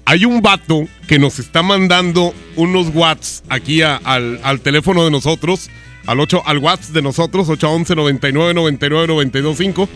Hay 0.04 0.24
un 0.24 0.42
vato 0.42 0.88
que 1.06 1.18
nos 1.20 1.38
está 1.38 1.62
mandando 1.62 2.34
unos 2.56 2.88
watts 2.94 3.44
aquí 3.48 3.82
al 3.82 4.60
teléfono 4.62 5.04
de 5.04 5.10
nosotros, 5.10 5.70
al 6.06 6.18
8, 6.18 6.42
al 6.44 6.58
watts 6.58 6.92
de 6.92 7.02
nosotros, 7.02 7.48
811 7.48 7.94
99 7.94 8.54
99 8.54 9.06
925. 9.06 9.88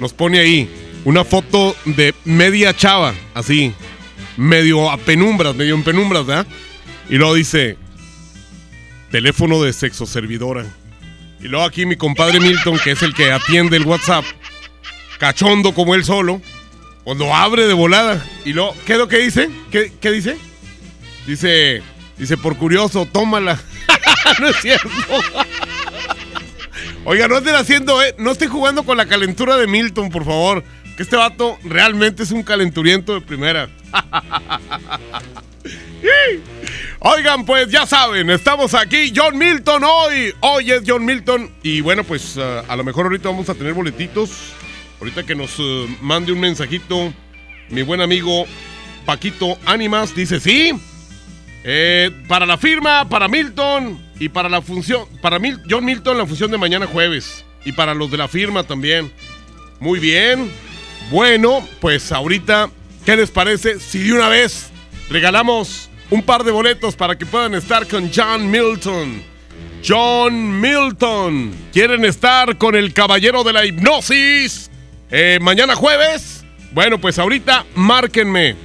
Nos 0.00 0.14
pone 0.14 0.38
ahí 0.38 0.70
una 1.04 1.24
foto 1.24 1.76
de 1.84 2.14
media 2.24 2.74
chava, 2.74 3.12
así, 3.34 3.74
medio 4.36 4.90
a 4.90 4.96
penumbras, 4.96 5.54
medio 5.56 5.74
en 5.74 5.82
penumbras, 5.82 6.24
¿verdad? 6.24 6.46
Y 7.10 7.16
luego 7.16 7.34
dice, 7.34 7.76
teléfono 9.10 9.62
de 9.62 9.72
sexo 9.72 10.06
servidora. 10.06 10.64
Y 11.40 11.48
luego 11.48 11.64
aquí 11.64 11.86
mi 11.86 11.96
compadre 11.96 12.40
Milton, 12.40 12.78
que 12.78 12.92
es 12.92 13.02
el 13.02 13.14
que 13.14 13.32
atiende 13.32 13.76
el 13.76 13.84
WhatsApp, 13.84 14.24
cachondo 15.18 15.72
como 15.72 15.94
él 15.94 16.04
solo, 16.04 16.40
cuando 17.04 17.34
abre 17.34 17.66
de 17.66 17.74
volada. 17.74 18.24
Y 18.44 18.52
luego, 18.52 18.74
¿qué 18.84 18.94
es 18.94 18.98
lo 18.98 19.08
que 19.08 19.18
dice? 19.18 19.48
¿Qué, 19.70 19.92
qué 20.00 20.10
dice? 20.10 20.36
Dice, 21.26 21.82
dice, 22.16 22.36
por 22.36 22.56
curioso, 22.56 23.06
tómala. 23.06 23.60
no 24.40 24.48
es 24.48 24.56
cierto. 24.56 24.88
Oiga, 27.04 27.28
no 27.28 27.38
estén 27.38 27.54
haciendo, 27.54 28.02
eh, 28.02 28.14
no 28.18 28.32
estén 28.32 28.50
jugando 28.50 28.82
con 28.82 28.96
la 28.96 29.06
calentura 29.06 29.56
de 29.56 29.66
Milton, 29.66 30.10
por 30.10 30.24
favor. 30.24 30.64
Que 30.98 31.04
este 31.04 31.14
vato 31.16 31.56
realmente 31.62 32.24
es 32.24 32.32
un 32.32 32.42
calenturiento 32.42 33.14
de 33.14 33.20
primera. 33.20 33.68
Oigan, 36.98 37.46
pues 37.46 37.68
ya 37.68 37.86
saben, 37.86 38.28
estamos 38.30 38.74
aquí, 38.74 39.12
John 39.14 39.38
Milton 39.38 39.84
hoy. 39.84 40.34
Hoy 40.40 40.72
es 40.72 40.82
John 40.84 41.04
Milton. 41.04 41.52
Y 41.62 41.82
bueno, 41.82 42.02
pues 42.02 42.36
uh, 42.36 42.64
a 42.68 42.74
lo 42.74 42.82
mejor 42.82 43.06
ahorita 43.06 43.28
vamos 43.28 43.48
a 43.48 43.54
tener 43.54 43.74
boletitos. 43.74 44.30
Ahorita 44.98 45.22
que 45.22 45.36
nos 45.36 45.56
uh, 45.60 45.86
mande 46.00 46.32
un 46.32 46.40
mensajito, 46.40 47.12
mi 47.68 47.82
buen 47.82 48.00
amigo 48.00 48.44
Paquito 49.06 49.56
Ánimas 49.66 50.16
dice 50.16 50.40
sí. 50.40 50.72
Eh, 51.62 52.10
para 52.26 52.44
la 52.44 52.58
firma, 52.58 53.08
para 53.08 53.28
Milton 53.28 54.02
y 54.18 54.30
para 54.30 54.48
la 54.48 54.62
función, 54.62 55.04
para 55.22 55.38
Mil- 55.38 55.62
John 55.70 55.84
Milton 55.84 56.18
la 56.18 56.26
función 56.26 56.50
de 56.50 56.58
mañana 56.58 56.86
jueves. 56.88 57.44
Y 57.64 57.70
para 57.70 57.94
los 57.94 58.10
de 58.10 58.16
la 58.16 58.26
firma 58.26 58.64
también. 58.64 59.12
Muy 59.78 60.00
bien. 60.00 60.50
Bueno, 61.10 61.66
pues 61.80 62.12
ahorita, 62.12 62.70
¿qué 63.06 63.16
les 63.16 63.30
parece 63.30 63.80
si 63.80 63.98
de 64.00 64.12
una 64.12 64.28
vez 64.28 64.68
regalamos 65.08 65.88
un 66.10 66.22
par 66.22 66.44
de 66.44 66.50
boletos 66.50 66.96
para 66.96 67.16
que 67.16 67.24
puedan 67.24 67.54
estar 67.54 67.86
con 67.86 68.10
John 68.14 68.50
Milton? 68.50 69.22
John 69.86 70.60
Milton. 70.60 71.54
¿Quieren 71.72 72.04
estar 72.04 72.58
con 72.58 72.74
el 72.76 72.92
caballero 72.92 73.42
de 73.42 73.54
la 73.54 73.64
hipnosis? 73.64 74.70
Eh, 75.10 75.38
mañana 75.40 75.74
jueves. 75.74 76.44
Bueno, 76.72 77.00
pues 77.00 77.18
ahorita 77.18 77.64
márquenme. 77.74 78.56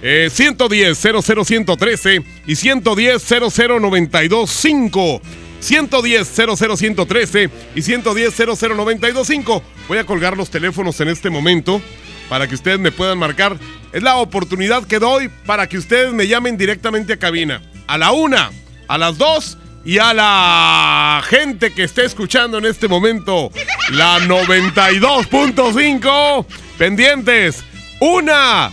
Eh, 0.00 0.30
110 0.32 0.98
00113 0.98 2.22
y 2.46 2.56
110 2.56 3.22
00925. 3.22 5.20
110 5.62 6.28
00113 6.56 7.50
y 7.74 7.82
110 7.82 8.34
00925. 8.36 9.62
Voy 9.88 9.98
a 9.98 10.04
colgar 10.04 10.36
los 10.36 10.50
teléfonos 10.50 11.00
en 11.00 11.08
este 11.08 11.30
momento 11.30 11.80
para 12.28 12.46
que 12.48 12.56
ustedes 12.56 12.78
me 12.78 12.92
puedan 12.92 13.16
marcar. 13.18 13.56
Es 13.92 14.02
la 14.02 14.16
oportunidad 14.16 14.86
que 14.86 14.98
doy 14.98 15.30
para 15.46 15.66
que 15.68 15.78
ustedes 15.78 16.12
me 16.12 16.26
llamen 16.26 16.56
directamente 16.56 17.12
a 17.14 17.18
cabina. 17.18 17.62
A 17.86 17.96
la 17.96 18.12
una, 18.12 18.50
a 18.88 18.98
las 18.98 19.16
dos 19.18 19.56
y 19.84 19.98
a 19.98 20.12
la 20.14 21.22
gente 21.28 21.72
que 21.72 21.84
esté 21.84 22.04
escuchando 22.04 22.58
en 22.58 22.66
este 22.66 22.88
momento. 22.88 23.52
La 23.90 24.18
92.5. 24.18 26.44
Pendientes. 26.76 27.62
Una, 28.00 28.72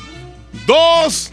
dos. 0.65 1.31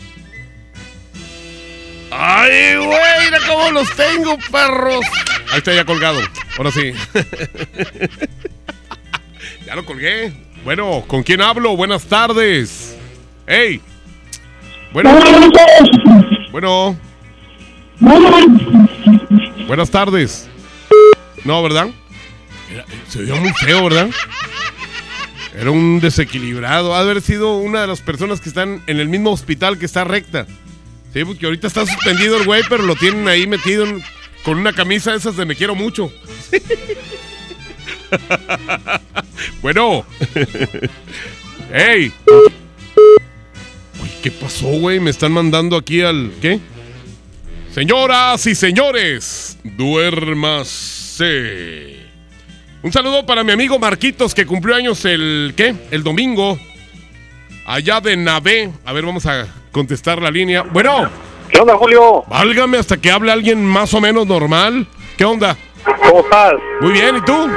¡Ay, 2.19 2.77
güey! 2.77 3.25
¡Mira 3.27 3.39
cómo 3.47 3.71
los 3.73 3.91
tengo, 3.95 4.39
perros! 4.51 5.05
Ahí 5.53 5.59
está 5.59 5.75
ya 5.75 5.85
colgado. 5.85 6.21
Ahora 6.57 6.71
sí. 6.71 6.93
ya 9.67 9.75
lo 9.77 9.85
colgué. 9.85 10.33
Bueno, 10.65 11.05
¿con 11.07 11.23
quién 11.23 11.41
hablo? 11.43 11.77
Buenas 11.77 12.05
tardes. 12.07 12.97
¡Ey! 13.47 13.81
Bueno. 14.93 15.19
Bueno. 16.51 16.97
Buenas 19.67 19.91
tardes. 19.91 20.49
No, 21.45 21.63
¿verdad? 21.63 21.89
Era- 22.73 22.85
se 23.09 23.23
vio 23.23 23.37
muy 23.37 23.53
feo, 23.53 23.85
¿verdad? 23.85 24.09
Era 25.59 25.71
un 25.71 26.01
desequilibrado. 26.01 26.95
Ha 26.95 27.05
de 27.05 27.11
haber 27.11 27.23
sido 27.23 27.59
una 27.59 27.83
de 27.83 27.87
las 27.87 28.01
personas 28.01 28.41
que 28.41 28.49
están 28.49 28.83
en 28.87 29.01
el 29.01 29.09
mismo 29.09 29.31
hospital 29.33 29.79
que 29.79 29.87
está 29.87 30.05
recta. 30.05 30.47
Sí, 31.17 31.25
porque 31.25 31.47
ahorita 31.47 31.67
está 31.67 31.87
suspendido 31.87 32.37
el 32.37 32.45
güey, 32.45 32.63
pero 32.69 32.83
lo 32.83 32.95
tienen 32.95 33.27
ahí 33.27 33.47
metido 33.47 33.87
con 34.45 34.59
una 34.59 34.75
camisa 34.75 35.13
de 35.13 35.17
esas 35.17 35.35
de 35.35 35.47
me 35.47 35.57
quiero 35.57 35.75
mucho. 35.75 36.13
bueno. 39.63 40.05
¡Ey! 41.73 42.13
Uy, 43.99 44.11
¿qué 44.23 44.31
pasó, 44.31 44.67
güey? 44.67 45.01
Me 45.01 45.09
están 45.09 45.33
mandando 45.33 45.79
aquí 45.79 46.03
al... 46.03 46.33
¿Qué? 46.43 46.61
Señoras 47.73 48.47
y 48.47 48.55
señores, 48.55 49.57
duérmase. 49.65 51.27
Un 52.83 52.93
saludo 52.93 53.25
para 53.25 53.43
mi 53.43 53.53
amigo 53.53 53.79
Marquitos 53.79 54.35
que 54.35 54.45
cumplió 54.45 54.75
años 54.75 55.03
el 55.07 55.55
¿qué? 55.57 55.75
El 55.91 56.03
domingo. 56.03 56.61
Allá 57.65 58.03
de 58.03 58.19
Navé. 58.19 58.71
A 58.85 58.93
ver, 58.93 59.07
vamos 59.07 59.25
a 59.25 59.47
contestar 59.77 60.23
la 60.23 60.31
línea. 60.31 60.63
Bueno. 60.63 61.11
¿Qué 61.51 61.61
onda, 61.61 61.77
Julio? 61.77 62.25
Válgame 62.29 62.79
hasta 62.79 62.97
que 62.97 63.11
hable 63.11 63.31
alguien 63.31 63.63
más 63.63 63.93
o 63.93 64.01
menos 64.01 64.27
normal. 64.27 64.87
¿Qué 65.19 65.25
onda? 65.27 65.55
¿Cómo 65.85 66.21
estás? 66.21 66.55
Muy 66.81 66.93
bien, 66.93 67.17
¿y 67.17 67.21
tú? 67.21 67.51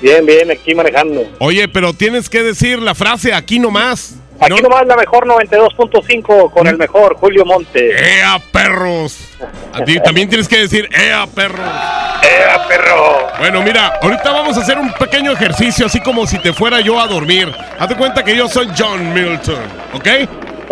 Bien, 0.00 0.24
bien, 0.24 0.48
aquí 0.52 0.76
manejando. 0.76 1.26
Oye, 1.40 1.66
pero 1.66 1.92
tienes 1.92 2.30
que 2.30 2.44
decir 2.44 2.80
la 2.80 2.94
frase 2.94 3.34
aquí 3.34 3.58
nomás. 3.58 4.14
Aquí 4.38 4.62
nomás 4.62 4.86
la 4.86 4.96
mejor 4.96 5.26
92.5 5.26 6.52
con 6.52 6.68
el 6.68 6.78
mejor 6.78 7.16
Julio 7.16 7.44
Monte. 7.44 7.96
¡Ea, 8.18 8.38
perros! 8.52 9.18
A 9.72 9.82
ti 9.82 9.98
también 9.98 10.28
tienes 10.28 10.46
que 10.46 10.58
decir 10.58 10.88
¡Ea, 10.92 11.26
perros! 11.26 11.58
¡Ea, 12.22 12.64
perro! 12.68 13.28
Bueno, 13.38 13.62
mira, 13.62 13.98
ahorita 14.00 14.30
vamos 14.30 14.56
a 14.56 14.60
hacer 14.60 14.78
un 14.78 14.92
pequeño 14.92 15.32
ejercicio, 15.32 15.86
así 15.86 16.00
como 16.00 16.26
si 16.26 16.38
te 16.38 16.52
fuera 16.52 16.80
yo 16.80 17.00
a 17.00 17.08
dormir. 17.08 17.52
Hazte 17.78 17.96
cuenta 17.96 18.22
que 18.22 18.36
yo 18.36 18.46
soy 18.46 18.68
John 18.78 19.12
Milton, 19.12 19.62
¿ok? 19.94 20.08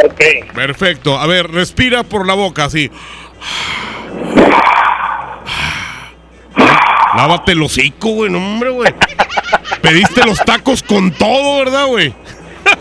Ok. 0.02 0.52
Perfecto. 0.54 1.18
A 1.18 1.26
ver, 1.26 1.50
respira 1.50 2.02
por 2.02 2.26
la 2.26 2.34
boca, 2.34 2.64
así. 2.64 2.90
Lávate 7.16 7.52
el 7.52 7.62
hocico, 7.62 8.08
güey, 8.10 8.30
no, 8.30 8.38
hombre, 8.38 8.70
güey. 8.70 8.94
Pediste 9.80 10.26
los 10.26 10.38
tacos 10.44 10.82
con 10.82 11.12
todo, 11.12 11.58
¿verdad, 11.58 11.86
güey? 11.86 12.12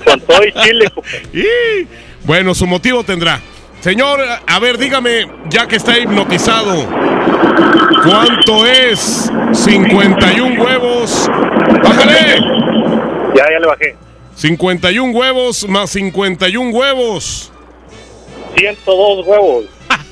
Con 0.06 0.20
todo 0.22 0.44
y 0.44 0.52
chile. 0.54 0.92
Y, 1.34 1.88
bueno, 2.24 2.56
su 2.56 2.66
motivo 2.66 3.04
tendrá. 3.04 3.40
Señor, 3.82 4.22
a 4.48 4.60
ver, 4.60 4.78
dígame, 4.78 5.28
ya 5.50 5.68
que 5.68 5.76
está 5.76 6.00
hipnotizado, 6.00 6.88
¿cuánto 8.06 8.66
es 8.66 9.30
51 9.52 10.64
huevos? 10.64 11.30
¡Bájale! 11.84 12.40
Ya, 13.36 13.44
ya 13.52 13.60
le 13.60 13.68
bajé. 13.68 13.98
51 14.48 15.14
huevos 15.18 15.66
más 15.70 15.90
51 15.92 16.70
huevos. 16.72 17.50
102 18.58 19.26
huevos. 19.26 19.64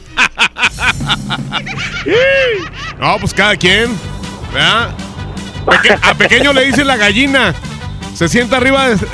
No, 2.98 3.18
pues 3.20 3.34
cada 3.34 3.58
quien. 3.58 3.92
¿verdad? 4.54 4.92
Peque- 5.66 6.00
a 6.02 6.14
pequeño 6.14 6.54
le 6.54 6.64
dicen 6.66 6.88
la 6.88 6.96
gallina. 6.96 7.54
Se 8.16 8.30
sienta 8.30 8.56
arriba 8.56 8.88
de. 8.90 9.06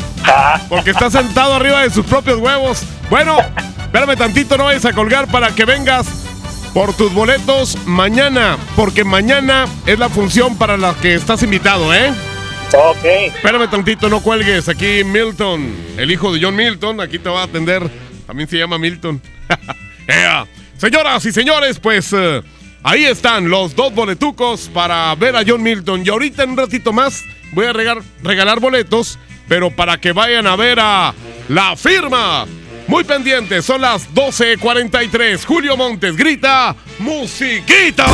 Porque 0.70 0.90
está 0.92 1.10
sentado 1.10 1.52
arriba 1.54 1.82
de 1.82 1.90
sus 1.90 2.06
propios 2.06 2.38
huevos. 2.38 2.82
Bueno, 3.10 3.36
espérame 3.84 4.16
tantito, 4.16 4.56
no 4.56 4.64
vayas 4.64 4.86
a 4.86 4.94
colgar 4.94 5.30
para 5.30 5.54
que 5.54 5.66
vengas 5.66 6.06
por 6.72 6.94
tus 6.94 7.12
boletos 7.12 7.76
mañana, 7.84 8.56
porque 8.74 9.04
mañana 9.04 9.66
es 9.84 9.98
la 9.98 10.08
función 10.08 10.56
para 10.56 10.78
la 10.78 10.94
que 10.94 11.14
estás 11.14 11.42
invitado, 11.42 11.92
¿eh? 11.94 12.10
Ok. 12.72 13.04
Espérame 13.04 13.68
tantito, 13.70 14.08
no 14.08 14.20
cuelgues. 14.20 14.68
Aquí 14.68 15.02
Milton, 15.04 15.74
el 15.96 16.10
hijo 16.10 16.32
de 16.32 16.40
John 16.42 16.56
Milton, 16.56 17.00
aquí 17.00 17.18
te 17.18 17.28
va 17.28 17.42
a 17.42 17.44
atender. 17.44 17.82
También 18.26 18.48
se 18.48 18.58
llama 18.58 18.78
Milton. 18.78 19.20
Ea. 20.08 20.46
Señoras 20.76 21.24
y 21.24 21.32
señores, 21.32 21.78
pues 21.78 22.12
eh, 22.12 22.42
ahí 22.82 23.04
están 23.04 23.48
los 23.48 23.74
dos 23.74 23.94
boletucos 23.94 24.68
para 24.74 25.14
ver 25.14 25.36
a 25.36 25.42
John 25.46 25.62
Milton. 25.62 26.02
Y 26.04 26.08
ahorita 26.10 26.42
en 26.42 26.50
un 26.50 26.56
ratito 26.58 26.92
más 26.92 27.22
voy 27.52 27.66
a 27.66 27.72
regar- 27.72 28.02
regalar 28.22 28.60
boletos, 28.60 29.18
pero 29.48 29.70
para 29.70 29.98
que 29.98 30.12
vayan 30.12 30.46
a 30.46 30.56
ver 30.56 30.78
a 30.80 31.14
la 31.48 31.76
firma. 31.76 32.46
Muy 32.88 33.04
pendientes, 33.04 33.64
son 33.64 33.80
las 33.80 34.12
12.43. 34.14 35.44
Julio 35.44 35.76
Montes 35.76 36.16
grita, 36.16 36.76
¡Musiquita! 36.98 38.06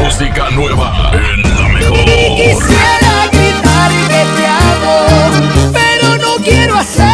Música 0.00 0.50
nueva 0.50 1.10
en 1.14 1.53
mejor. 1.94 2.36
Quisiera 2.36 3.28
gritar 3.32 3.90
que 4.08 4.22
te 4.36 4.46
amo, 4.46 5.72
pero 5.72 6.16
no 6.18 6.36
quiero 6.44 6.76
hacer 6.76 7.13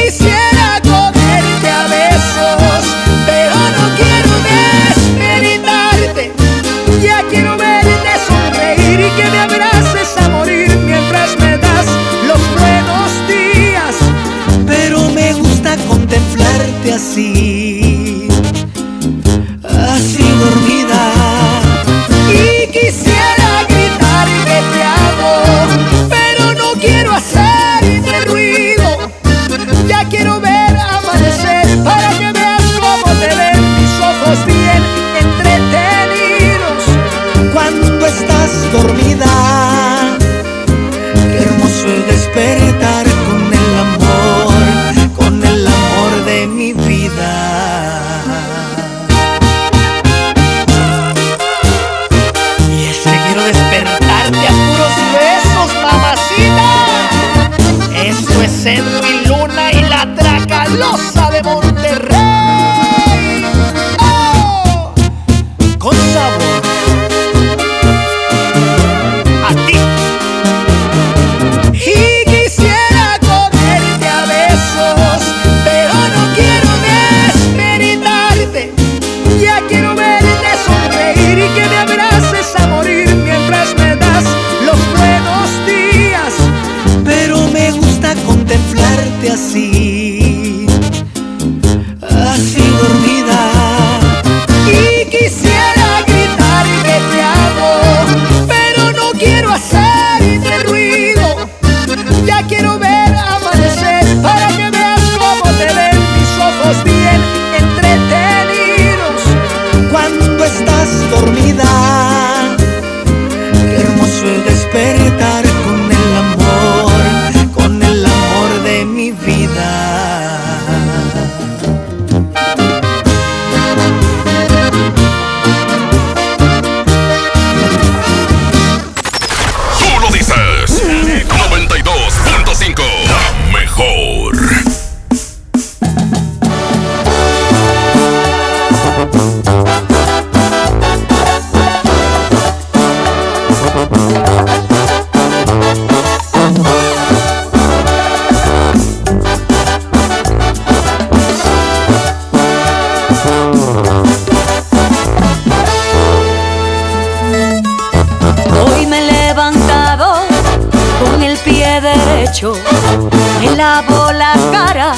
me 163.39 163.55
lavo 163.55 164.11
la 164.11 164.33
cara, 164.51 164.93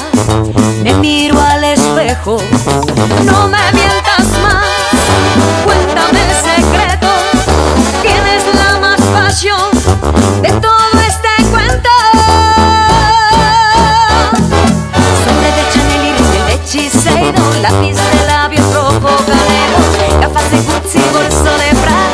me 0.82 0.94
miro 0.94 1.40
al 1.40 1.64
espejo. 1.64 2.38
No 3.24 3.48
me 3.48 3.72
mientas 3.72 4.26
más, 4.42 4.64
cuéntame 5.64 6.20
el 6.22 6.34
secreto. 6.36 7.08
Tienes 8.02 8.42
la 8.54 8.78
más 8.80 9.00
pasión 9.00 9.70
de 10.42 10.50
todo 10.60 11.00
este 11.06 11.50
cuento. 11.50 11.90
Sobre 15.24 15.50
de 15.56 15.64
Chanel 15.72 16.16
y 16.18 16.46
de 16.46 16.54
hechicero, 16.54 17.42
lápiz 17.62 17.96
de 17.96 18.26
labios 18.26 18.74
rojo 18.74 19.16
canelo, 19.26 20.20
gafas 20.20 20.50
de 20.50 20.58
Gucci, 20.58 21.00
bolso 21.12 21.58
de 21.58 21.74
Prada 21.80 22.13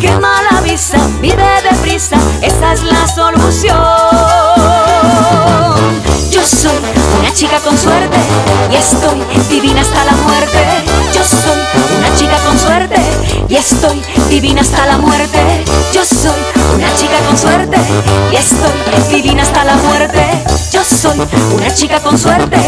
que 0.00 0.10
mala 0.18 0.60
vista, 0.62 0.98
vive 1.20 1.44
deprisa, 1.70 2.16
esa 2.40 2.72
es 2.72 2.82
la 2.84 3.06
solución. 3.08 3.76
Yo 6.30 6.46
soy 6.46 6.78
una 7.20 7.32
chica 7.32 7.58
con 7.60 7.76
suerte 7.76 8.16
y 8.70 8.76
estoy 8.76 9.22
divina 9.48 9.80
hasta 9.80 10.04
la 10.04 10.12
muerte. 10.12 10.58
Yo 11.14 11.22
soy 11.24 11.60
una 11.98 12.14
chica 12.16 12.36
con 12.38 12.58
suerte 12.58 12.96
y 13.48 13.56
estoy 13.56 14.02
divina 14.28 14.62
hasta 14.62 14.86
la 14.86 14.98
muerte. 14.98 15.64
Yo 15.92 16.04
soy 16.04 16.40
una 16.74 16.94
chica 16.96 17.18
con 17.26 17.36
suerte 17.36 17.76
y 18.32 18.36
estoy 18.36 18.72
divina 19.10 19.42
hasta 19.42 19.64
la 19.64 19.76
muerte. 19.76 20.44
Yo 20.72 20.82
soy 20.84 21.18
una 21.54 21.74
chica 21.74 22.00
con 22.00 22.18
suerte 22.18 22.58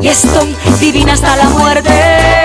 y 0.00 0.08
estoy 0.08 0.56
divina 0.80 1.14
hasta 1.14 1.36
la 1.36 1.44
muerte. 1.44 2.44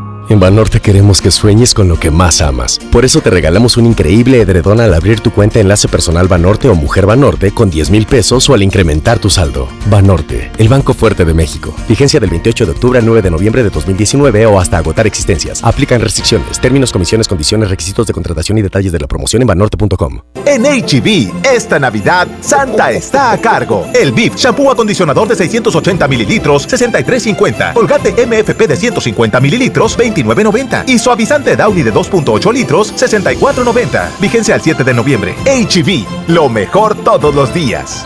En 0.31 0.39
Banorte 0.39 0.79
queremos 0.79 1.21
que 1.21 1.29
sueñes 1.29 1.73
con 1.73 1.89
lo 1.89 1.99
que 1.99 2.09
más 2.09 2.39
amas. 2.39 2.79
Por 2.89 3.03
eso 3.03 3.19
te 3.19 3.29
regalamos 3.29 3.75
un 3.75 3.85
increíble 3.85 4.39
edredón 4.39 4.79
al 4.79 4.93
abrir 4.93 5.19
tu 5.19 5.29
cuenta 5.31 5.59
Enlace 5.59 5.89
Personal 5.89 6.29
Banorte 6.29 6.69
o 6.69 6.75
Mujer 6.75 7.05
Banorte 7.05 7.51
con 7.51 7.69
10 7.69 7.89
mil 7.89 8.05
pesos 8.05 8.49
o 8.49 8.53
al 8.53 8.63
incrementar 8.63 9.19
tu 9.19 9.29
saldo. 9.29 9.67
Banorte, 9.89 10.49
el 10.57 10.69
Banco 10.69 10.93
Fuerte 10.93 11.25
de 11.25 11.33
México. 11.33 11.75
Vigencia 11.89 12.21
del 12.21 12.29
28 12.29 12.65
de 12.65 12.71
octubre 12.71 12.99
al 12.99 13.05
9 13.05 13.23
de 13.23 13.29
noviembre 13.29 13.61
de 13.61 13.71
2019 13.71 14.45
o 14.45 14.57
hasta 14.57 14.77
agotar 14.77 15.05
existencias. 15.05 15.61
Aplican 15.65 15.99
restricciones, 15.99 16.61
términos, 16.61 16.93
comisiones, 16.93 17.27
condiciones, 17.27 17.69
requisitos 17.69 18.07
de 18.07 18.13
contratación 18.13 18.57
y 18.57 18.61
detalles 18.61 18.93
de 18.93 18.99
la 18.99 19.07
promoción 19.07 19.41
en 19.41 19.49
banorte.com. 19.49 20.21
En 20.45 20.63
HB, 20.63 21.45
esta 21.45 21.77
Navidad, 21.77 22.29
Santa 22.39 22.91
está 22.91 23.33
a 23.33 23.37
cargo. 23.37 23.85
El 23.93 24.13
BIF, 24.13 24.37
shampoo 24.37 24.71
acondicionador 24.71 25.27
de 25.27 25.35
680 25.35 26.07
mililitros, 26.07 26.69
63.50. 26.69 27.73
Colgate 27.73 28.25
MFP 28.25 28.65
de 28.65 28.77
150 28.77 29.41
mililitros, 29.41 29.97
29 29.97 30.20
29.90 30.23 30.87
y 30.87 30.99
suavizante 30.99 31.55
Downy 31.55 31.83
de 31.83 31.93
2.8 31.93 32.53
litros 32.53 32.93
64.90. 32.93 34.19
Vigencia 34.19 34.55
al 34.55 34.61
7 34.61 34.83
de 34.83 34.93
noviembre. 34.93 35.35
HB, 35.45 36.29
lo 36.29 36.49
mejor 36.49 36.95
todos 36.95 37.33
los 37.33 37.53
días. 37.53 38.05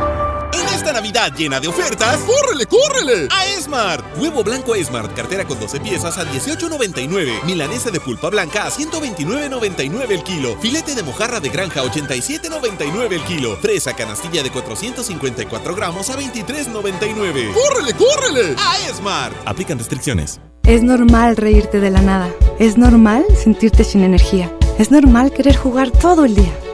En 0.53 0.67
esta 0.75 0.91
Navidad 0.91 1.33
llena 1.35 1.59
de 1.59 1.67
ofertas, 1.67 2.19
¡córrele, 2.19 2.65
córrele! 2.65 3.27
A 3.31 3.45
Esmart. 3.45 4.05
Huevo 4.17 4.43
blanco 4.43 4.75
Esmart, 4.75 5.13
cartera 5.15 5.45
con 5.45 5.59
12 5.59 5.79
piezas 5.79 6.17
a 6.17 6.25
18.99. 6.25 7.43
Milanesa 7.43 7.91
de 7.91 7.99
pulpa 7.99 8.29
blanca 8.29 8.65
a 8.65 8.71
129.99 8.71 10.11
el 10.11 10.23
kilo. 10.23 10.57
Filete 10.59 10.95
de 10.95 11.03
mojarra 11.03 11.39
de 11.39 11.49
granja 11.49 11.81
a 11.81 11.85
87.99 11.85 13.13
el 13.13 13.23
kilo. 13.23 13.57
Fresa 13.57 13.93
canastilla 13.95 14.43
de 14.43 14.51
454 14.51 15.75
gramos 15.75 16.09
a 16.09 16.17
23.99. 16.17 17.53
¡Córrele, 17.53 17.93
córrele! 17.93 18.55
A 18.57 18.89
Esmart. 18.89 19.35
Aplican 19.45 19.77
restricciones. 19.77 20.39
Es 20.63 20.83
normal 20.83 21.37
reírte 21.37 21.79
de 21.79 21.89
la 21.89 22.01
nada. 22.01 22.29
Es 22.59 22.77
normal 22.77 23.25
sentirte 23.41 23.83
sin 23.83 24.03
energía. 24.03 24.55
Es 24.77 24.91
normal 24.91 25.31
querer 25.31 25.55
jugar 25.55 25.91
todo 25.91 26.25
el 26.25 26.35
día. 26.35 26.51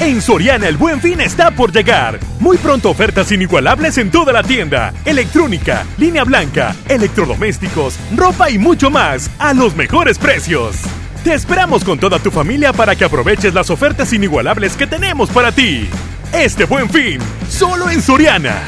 En 0.00 0.20
Soriana 0.20 0.68
el 0.68 0.76
buen 0.76 1.00
fin 1.00 1.20
está 1.20 1.50
por 1.52 1.72
llegar. 1.72 2.18
Muy 2.40 2.58
pronto 2.58 2.90
ofertas 2.90 3.30
inigualables 3.32 3.96
en 3.98 4.10
toda 4.10 4.32
la 4.32 4.42
tienda. 4.42 4.92
Electrónica, 5.04 5.86
línea 5.98 6.24
blanca, 6.24 6.74
electrodomésticos, 6.88 7.96
ropa 8.14 8.50
y 8.50 8.58
mucho 8.58 8.90
más 8.90 9.30
a 9.38 9.54
los 9.54 9.76
mejores 9.76 10.18
precios. 10.18 10.76
Te 11.22 11.32
esperamos 11.32 11.84
con 11.84 11.98
toda 11.98 12.18
tu 12.18 12.30
familia 12.30 12.72
para 12.72 12.96
que 12.96 13.04
aproveches 13.04 13.54
las 13.54 13.70
ofertas 13.70 14.12
inigualables 14.12 14.76
que 14.76 14.86
tenemos 14.86 15.30
para 15.30 15.52
ti. 15.52 15.88
Este 16.32 16.64
buen 16.64 16.90
fin, 16.90 17.18
solo 17.48 17.88
en 17.88 18.02
Soriana. 18.02 18.62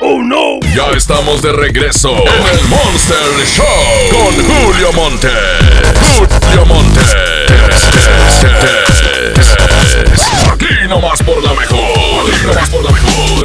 ¡Oh 0.00 0.22
no! 0.22 0.58
Ya 0.74 0.90
estamos 0.96 1.42
de 1.42 1.52
regreso 1.52 2.10
en 2.10 2.58
el 2.58 2.68
Monster 2.68 3.46
Show 3.46 3.64
con 4.10 4.34
Julio 4.44 4.92
Monte. 4.92 5.30
Julio 6.18 6.66
Monte. 6.66 7.00
Aquí 10.66 10.88
nomás 10.88 11.22
por 11.22 11.40
la 11.44 11.54
mejor. 11.54 12.28
Aquí 12.28 12.46
nomás 12.46 12.70
por 12.70 12.84
la 12.84 12.90
mejor. 12.90 13.44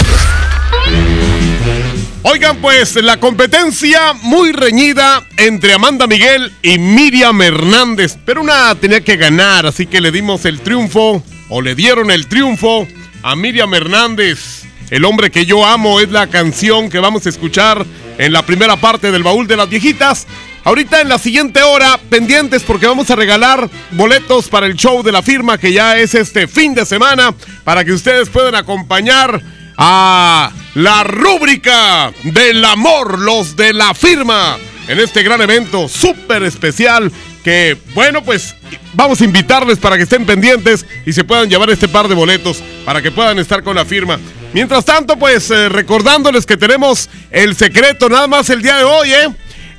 Oigan, 2.23 2.57
pues 2.57 2.95
la 2.95 3.17
competencia 3.17 4.13
muy 4.23 4.51
reñida 4.51 5.23
entre 5.37 5.73
Amanda 5.73 6.07
Miguel 6.07 6.51
y 6.63 6.79
Miriam 6.79 7.39
Hernández. 7.41 8.17
Pero 8.25 8.41
una 8.41 8.73
tenía 8.73 9.01
que 9.01 9.17
ganar, 9.17 9.67
así 9.67 9.85
que 9.85 10.01
le 10.01 10.11
dimos 10.11 10.45
el 10.45 10.61
triunfo, 10.61 11.23
o 11.49 11.61
le 11.61 11.75
dieron 11.75 12.09
el 12.09 12.25
triunfo 12.27 12.87
a 13.21 13.35
Miriam 13.35 13.71
Hernández. 13.75 14.63
El 14.89 15.05
hombre 15.05 15.29
que 15.29 15.45
yo 15.45 15.63
amo 15.63 15.99
es 15.99 16.09
la 16.09 16.25
canción 16.25 16.89
que 16.89 16.97
vamos 16.97 17.27
a 17.27 17.29
escuchar 17.29 17.85
en 18.17 18.33
la 18.33 18.43
primera 18.45 18.77
parte 18.77 19.11
del 19.11 19.21
baúl 19.21 19.47
de 19.47 19.57
las 19.57 19.69
viejitas. 19.69 20.25
Ahorita 20.63 21.01
en 21.01 21.09
la 21.09 21.17
siguiente 21.17 21.63
hora, 21.63 21.99
pendientes 22.09 22.61
porque 22.61 22.85
vamos 22.85 23.09
a 23.09 23.15
regalar 23.15 23.67
boletos 23.91 24.47
para 24.47 24.67
el 24.67 24.75
show 24.75 25.01
de 25.01 25.11
la 25.11 25.23
firma 25.23 25.57
que 25.57 25.73
ya 25.73 25.97
es 25.97 26.13
este 26.13 26.47
fin 26.47 26.75
de 26.75 26.85
semana 26.85 27.33
para 27.63 27.83
que 27.83 27.91
ustedes 27.91 28.29
puedan 28.29 28.53
acompañar 28.53 29.41
a 29.77 30.51
la 30.75 31.03
rúbrica 31.03 32.13
del 32.23 32.63
amor, 32.63 33.17
los 33.17 33.55
de 33.55 33.73
la 33.73 33.95
firma, 33.95 34.59
en 34.87 34.99
este 34.99 35.23
gran 35.23 35.41
evento 35.41 35.89
súper 35.89 36.43
especial 36.43 37.11
que, 37.43 37.75
bueno, 37.95 38.23
pues 38.23 38.55
vamos 38.93 39.19
a 39.21 39.25
invitarles 39.25 39.79
para 39.79 39.97
que 39.97 40.03
estén 40.03 40.27
pendientes 40.27 40.85
y 41.07 41.13
se 41.13 41.23
puedan 41.23 41.49
llevar 41.49 41.71
este 41.71 41.87
par 41.87 42.07
de 42.07 42.13
boletos 42.13 42.61
para 42.85 43.01
que 43.01 43.09
puedan 43.09 43.39
estar 43.39 43.63
con 43.63 43.75
la 43.75 43.85
firma. 43.85 44.19
Mientras 44.53 44.85
tanto, 44.85 45.17
pues 45.17 45.49
eh, 45.49 45.69
recordándoles 45.69 46.45
que 46.45 46.57
tenemos 46.57 47.09
el 47.31 47.55
secreto 47.55 48.09
nada 48.09 48.27
más 48.27 48.49
el 48.51 48.61
día 48.61 48.77
de 48.77 48.83
hoy, 48.83 49.11
¿eh? 49.11 49.29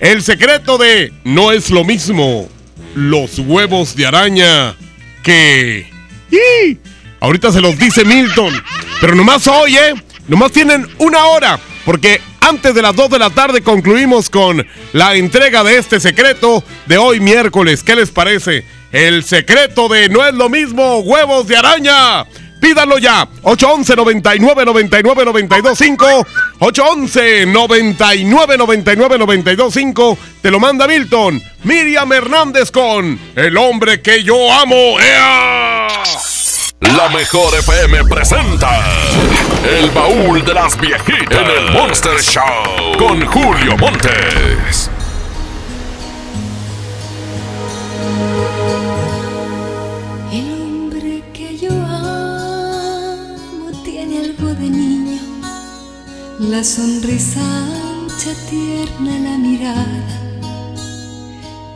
El 0.03 0.21
secreto 0.21 0.79
de 0.79 1.13
no 1.23 1.53
es 1.53 1.71
lo 1.71 1.85
mismo 1.85 2.49
los 2.97 3.39
huevos 3.39 3.95
de 3.95 4.05
araña 4.05 4.75
que... 5.23 5.89
¡Y! 6.29 6.77
Ahorita 7.21 7.53
se 7.53 7.61
los 7.61 7.79
dice 7.79 8.05
Milton. 8.05 8.53
Pero 9.01 9.15
nomás 9.15 9.47
hoy, 9.47 9.77
¿eh? 9.77 9.95
Nomás 10.27 10.51
tienen 10.51 10.89
una 10.99 11.25
hora. 11.27 11.61
Porque 11.85 12.21
antes 12.41 12.75
de 12.75 12.83
las 12.83 12.97
2 12.97 13.11
de 13.11 13.19
la 13.21 13.31
tarde 13.31 13.63
concluimos 13.63 14.29
con 14.29 14.67
la 14.93 15.15
entrega 15.15 15.63
de 15.63 15.79
este 15.79 16.01
secreto 16.01 16.65
de 16.87 16.99
hoy 16.99 17.21
miércoles. 17.21 17.85
¿Qué 17.85 17.95
les 17.95 18.11
parece? 18.11 18.65
El 18.91 19.23
secreto 19.23 19.87
de 19.89 20.09
no 20.09 20.27
es 20.27 20.35
lo 20.35 20.49
mismo 20.49 20.99
huevos 20.99 21.47
de 21.47 21.57
araña. 21.59 22.27
Pídanlo 22.63 22.99
ya. 22.99 23.27
811 23.43 23.97
99 23.97 24.65
99 24.65 25.25
925 25.25 26.27
811 26.61 27.47
99 27.47 28.57
99 28.57 29.19
925 29.19 30.19
Te 30.41 30.51
lo 30.51 30.61
manda 30.61 30.87
Milton. 30.87 31.43
Miriam 31.65 32.13
Hernández 32.13 32.71
con 32.71 33.19
El 33.35 33.57
hombre 33.57 34.01
que 34.01 34.23
yo 34.23 34.53
amo. 34.53 35.01
¡Ea! 35.01 35.89
La 36.83 37.09
mejor 37.09 37.53
FM 37.59 38.05
presenta 38.05 38.81
El 39.69 39.91
baúl 39.91 40.45
de 40.45 40.55
las 40.55 40.81
viejitas 40.81 41.41
en 41.41 41.65
el 41.65 41.73
Monster 41.73 42.21
Show 42.21 42.97
con 42.97 43.27
Julio 43.27 43.77
Montes. 43.77 44.89
La 56.51 56.65
sonrisa 56.65 57.41
ancha, 57.41 58.35
tierna, 58.51 59.19
la 59.19 59.39
mirada. 59.39 60.19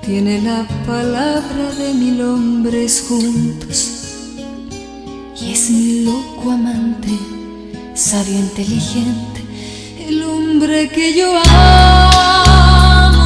Tiene 0.05 0.41
la 0.43 0.67
palabra 0.87 1.71
de 1.79 1.95
mil 1.95 2.21
hombres 2.23 3.05
juntos 3.09 4.03
y 5.41 5.53
es 5.53 5.71
mi 5.71 6.05
loco 6.05 6.51
amante, 6.51 7.11
sabio, 7.95 8.39
inteligente. 8.39 9.41
El 10.09 10.23
hombre 10.23 10.89
que 10.89 11.15
yo 11.17 11.33
amo 11.45 13.26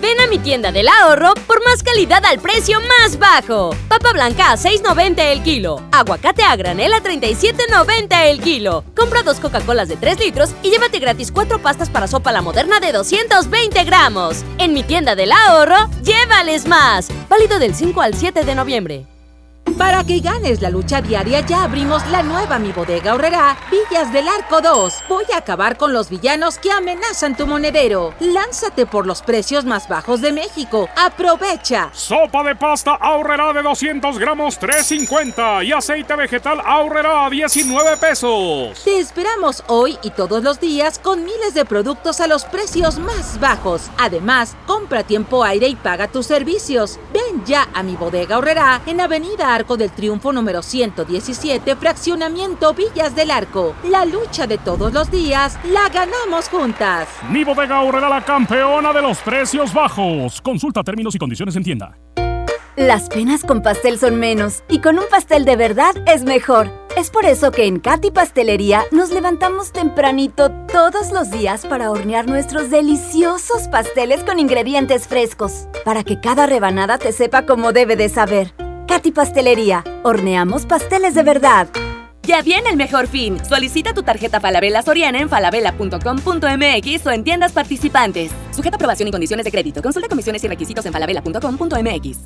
Ven 0.00 0.18
a 0.20 0.26
mi 0.26 0.38
tienda 0.38 0.72
del 0.72 0.88
ahorro 0.88 1.34
por 1.46 1.62
más 1.64 1.82
calidad 1.82 2.24
al 2.24 2.40
precio 2.40 2.78
más 2.80 3.18
bajo. 3.18 3.70
Papa 3.88 4.12
blanca 4.12 4.52
a 4.52 4.56
6.90 4.56 5.18
el 5.18 5.42
kilo. 5.42 5.82
Aguacate 5.92 6.42
a 6.42 6.56
granel 6.56 6.92
a 6.94 7.02
37.90 7.02 8.30
el 8.30 8.40
kilo. 8.40 8.84
Compra 8.96 9.22
dos 9.22 9.40
Coca-Colas 9.40 9.88
de 9.88 9.96
3 9.96 10.20
litros 10.20 10.50
y 10.62 10.70
llévate 10.70 10.98
gratis 10.98 11.30
cuatro 11.30 11.60
pastas 11.60 11.90
para 11.90 12.08
sopa 12.08 12.32
la 12.32 12.42
moderna 12.42 12.80
de 12.80 12.92
220 12.92 13.84
gramos. 13.84 14.44
En 14.58 14.72
mi 14.72 14.82
tienda 14.82 15.14
del 15.14 15.32
ahorro, 15.32 15.90
llévales 16.02 16.66
más. 16.66 17.08
Válido 17.28 17.58
del 17.58 17.74
5 17.74 18.00
al 18.00 18.14
7 18.14 18.44
de 18.44 18.54
noviembre. 18.54 19.09
Para 19.76 20.04
que 20.04 20.20
ganes 20.20 20.60
la 20.60 20.70
lucha 20.70 21.00
diaria 21.00 21.40
ya 21.40 21.64
abrimos 21.64 22.06
la 22.08 22.22
nueva 22.22 22.58
Mi 22.58 22.72
Bodega 22.72 23.14
Horrera 23.14 23.56
Villas 23.70 24.12
del 24.12 24.28
Arco 24.28 24.60
2. 24.60 25.04
Voy 25.08 25.24
a 25.32 25.38
acabar 25.38 25.76
con 25.76 25.92
los 25.92 26.08
villanos 26.08 26.58
que 26.58 26.70
amenazan 26.70 27.36
tu 27.36 27.46
monedero. 27.46 28.14
Lánzate 28.20 28.86
por 28.86 29.06
los 29.06 29.22
precios 29.22 29.64
más 29.64 29.88
bajos 29.88 30.20
de 30.20 30.32
México. 30.32 30.88
Aprovecha. 30.96 31.90
Sopa 31.92 32.42
de 32.42 32.56
pasta 32.56 32.94
ahorrará 32.94 33.52
de 33.52 33.62
200 33.62 34.18
gramos 34.18 34.60
3.50 34.60 35.64
y 35.64 35.72
aceite 35.72 36.16
vegetal 36.16 36.60
ahorrará 36.64 37.26
a 37.26 37.30
19 37.30 37.96
pesos. 37.98 38.82
Te 38.84 38.98
esperamos 38.98 39.62
hoy 39.68 39.98
y 40.02 40.10
todos 40.10 40.42
los 40.42 40.60
días 40.60 40.98
con 40.98 41.24
miles 41.24 41.54
de 41.54 41.64
productos 41.64 42.20
a 42.20 42.26
los 42.26 42.44
precios 42.44 42.98
más 42.98 43.38
bajos. 43.40 43.90
Además, 43.98 44.56
compra 44.66 45.04
tiempo 45.04 45.44
aire 45.44 45.68
y 45.68 45.76
paga 45.76 46.08
tus 46.08 46.26
servicios. 46.26 46.98
Ven 47.12 47.44
ya 47.44 47.68
a 47.74 47.82
mi 47.82 47.96
bodega 47.96 48.38
Horrera 48.38 48.82
en 48.86 49.00
Avenida 49.00 49.59
Arco 49.60 49.76
del 49.76 49.90
Triunfo 49.90 50.32
número 50.32 50.62
117, 50.62 51.76
fraccionamiento 51.76 52.72
Villas 52.72 53.14
del 53.14 53.30
Arco. 53.30 53.74
La 53.84 54.06
lucha 54.06 54.46
de 54.46 54.56
todos 54.56 54.92
los 54.92 55.10
días 55.10 55.58
la 55.64 55.88
ganamos 55.90 56.48
juntas. 56.48 57.08
Mi 57.28 57.44
bodega 57.44 57.76
ahorrará 57.76 58.08
la 58.08 58.24
campeona 58.24 58.92
de 58.94 59.02
los 59.02 59.18
precios 59.18 59.74
bajos. 59.74 60.40
Consulta 60.40 60.82
términos 60.82 61.14
y 61.14 61.18
condiciones 61.18 61.56
en 61.56 61.62
tienda. 61.62 61.98
Las 62.76 63.10
penas 63.10 63.42
con 63.42 63.60
pastel 63.60 63.98
son 63.98 64.18
menos 64.18 64.62
y 64.70 64.78
con 64.78 64.98
un 64.98 65.04
pastel 65.10 65.44
de 65.44 65.56
verdad 65.56 65.92
es 66.06 66.24
mejor. 66.24 66.70
Es 66.96 67.10
por 67.10 67.26
eso 67.26 67.50
que 67.50 67.66
en 67.66 67.80
Katy 67.80 68.10
Pastelería 68.12 68.84
nos 68.92 69.10
levantamos 69.10 69.72
tempranito 69.72 70.50
todos 70.72 71.12
los 71.12 71.30
días 71.30 71.66
para 71.66 71.90
hornear 71.90 72.26
nuestros 72.26 72.70
deliciosos 72.70 73.68
pasteles 73.68 74.24
con 74.24 74.38
ingredientes 74.38 75.06
frescos, 75.06 75.68
para 75.84 76.02
que 76.02 76.20
cada 76.20 76.46
rebanada 76.46 76.96
te 76.96 77.12
sepa 77.12 77.44
como 77.44 77.72
debe 77.72 77.96
de 77.96 78.08
saber. 78.08 78.54
Katy 78.90 79.12
Pastelería, 79.12 79.84
horneamos 80.02 80.66
pasteles 80.66 81.14
de 81.14 81.22
verdad. 81.22 81.68
Ya 82.24 82.42
viene 82.42 82.70
el 82.70 82.76
mejor 82.76 83.06
fin. 83.06 83.38
Solicita 83.44 83.94
tu 83.94 84.02
tarjeta 84.02 84.40
Falabella 84.40 84.82
Soriana 84.82 85.20
en 85.20 85.28
falabella.com.mx 85.28 87.06
o 87.06 87.10
en 87.12 87.22
tiendas 87.22 87.52
participantes. 87.52 88.32
Sujeta 88.60 88.76
aprobación 88.76 89.08
y 89.08 89.10
condiciones 89.10 89.44
de 89.44 89.50
crédito. 89.50 89.80
Consulta 89.80 90.06
comisiones 90.06 90.44
y 90.44 90.48
requisitos 90.48 90.84
en 90.84 90.92
falabella.com.mx. 90.92 92.18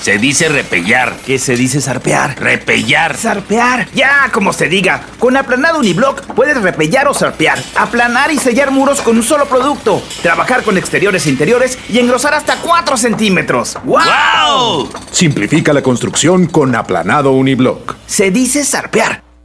Se 0.00 0.18
dice 0.18 0.48
repellar. 0.48 1.16
¿Qué 1.24 1.38
se 1.38 1.54
dice 1.54 1.80
zarpear? 1.80 2.36
Repellar. 2.40 3.16
Zarpear. 3.16 3.86
Ya, 3.94 4.28
como 4.32 4.52
se 4.52 4.68
diga. 4.68 5.06
Con 5.20 5.36
aplanado 5.36 5.78
uniblock 5.78 6.24
puedes 6.34 6.60
repellar 6.60 7.06
o 7.06 7.14
zarpear. 7.14 7.62
Aplanar 7.76 8.32
y 8.32 8.38
sellar 8.38 8.72
muros 8.72 9.02
con 9.02 9.16
un 9.16 9.22
solo 9.22 9.46
producto. 9.46 10.02
Trabajar 10.20 10.64
con 10.64 10.76
exteriores 10.78 11.26
e 11.26 11.30
interiores 11.30 11.78
y 11.88 12.00
engrosar 12.00 12.34
hasta 12.34 12.56
4 12.56 12.96
centímetros. 12.96 13.78
¡Wow! 13.84 14.90
Simplifica 15.12 15.72
la 15.72 15.82
construcción 15.82 16.46
con 16.46 16.74
aplanado 16.74 17.30
uniblock. 17.30 17.94
Se 18.08 18.32
dice 18.32 18.64
zarpear. 18.64 19.31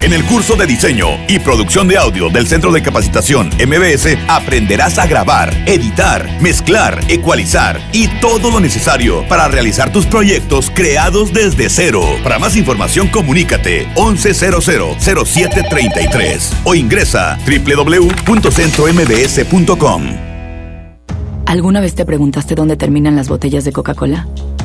En 0.00 0.12
el 0.14 0.24
curso 0.24 0.56
de 0.56 0.66
diseño 0.66 1.08
y 1.28 1.38
producción 1.40 1.86
de 1.86 1.98
audio 1.98 2.30
del 2.30 2.46
Centro 2.46 2.72
de 2.72 2.82
Capacitación 2.82 3.48
MBS 3.48 4.16
aprenderás 4.28 4.96
a 4.98 5.06
grabar, 5.06 5.52
editar, 5.66 6.26
mezclar, 6.40 6.98
ecualizar 7.08 7.78
y 7.92 8.08
todo 8.18 8.50
lo 8.50 8.60
necesario 8.60 9.28
para 9.28 9.48
realizar 9.48 9.92
tus 9.92 10.06
proyectos 10.06 10.72
creados 10.74 11.34
desde 11.34 11.68
cero. 11.68 12.02
Para 12.22 12.38
más 12.38 12.56
información 12.56 13.08
comunícate 13.08 13.88
11000733 13.94 16.54
o 16.64 16.74
ingresa 16.74 17.36
www.centrombs.com. 17.44 20.02
¿Alguna 21.44 21.80
vez 21.80 21.94
te 21.94 22.06
preguntaste 22.06 22.54
dónde 22.54 22.76
terminan 22.76 23.16
las 23.16 23.28
botellas 23.28 23.64
de 23.64 23.72
Coca-Cola? 23.72 24.26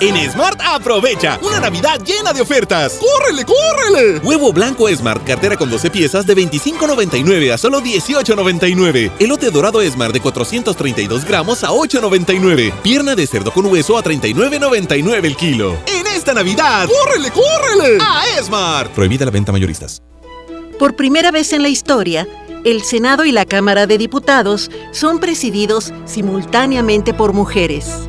En 0.00 0.30
Smart 0.30 0.60
aprovecha 0.64 1.40
una 1.42 1.58
Navidad 1.58 2.00
llena 2.04 2.32
de 2.32 2.40
ofertas. 2.40 3.00
¡Córrele, 3.00 3.44
córrele! 3.44 4.20
Huevo 4.20 4.52
blanco 4.52 4.88
Smart, 4.88 5.24
cartera 5.24 5.56
con 5.56 5.68
12 5.70 5.90
piezas 5.90 6.24
de 6.24 6.36
25.99 6.36 7.52
a 7.52 7.58
solo 7.58 7.80
18.99. 7.80 9.10
Elote 9.18 9.50
dorado 9.50 9.82
Smart 9.82 10.12
de 10.12 10.20
432 10.20 11.24
gramos 11.24 11.64
a 11.64 11.70
8.99. 11.70 12.72
Pierna 12.80 13.16
de 13.16 13.26
cerdo 13.26 13.50
con 13.50 13.66
hueso 13.66 13.98
a 13.98 14.04
39.99 14.04 15.24
el 15.24 15.36
kilo. 15.36 15.76
En 15.86 16.06
esta 16.06 16.32
Navidad, 16.32 16.88
¡córrele, 16.88 17.32
córrele! 17.32 17.98
A 18.00 18.22
Smart. 18.40 18.92
Prohibida 18.92 19.24
la 19.24 19.32
venta 19.32 19.50
mayoristas. 19.50 20.00
Por 20.78 20.94
primera 20.94 21.32
vez 21.32 21.52
en 21.52 21.62
la 21.62 21.70
historia, 21.70 22.28
el 22.64 22.84
Senado 22.84 23.24
y 23.24 23.32
la 23.32 23.44
Cámara 23.46 23.88
de 23.88 23.98
Diputados 23.98 24.70
son 24.92 25.18
presididos 25.18 25.92
simultáneamente 26.04 27.14
por 27.14 27.32
mujeres. 27.32 28.08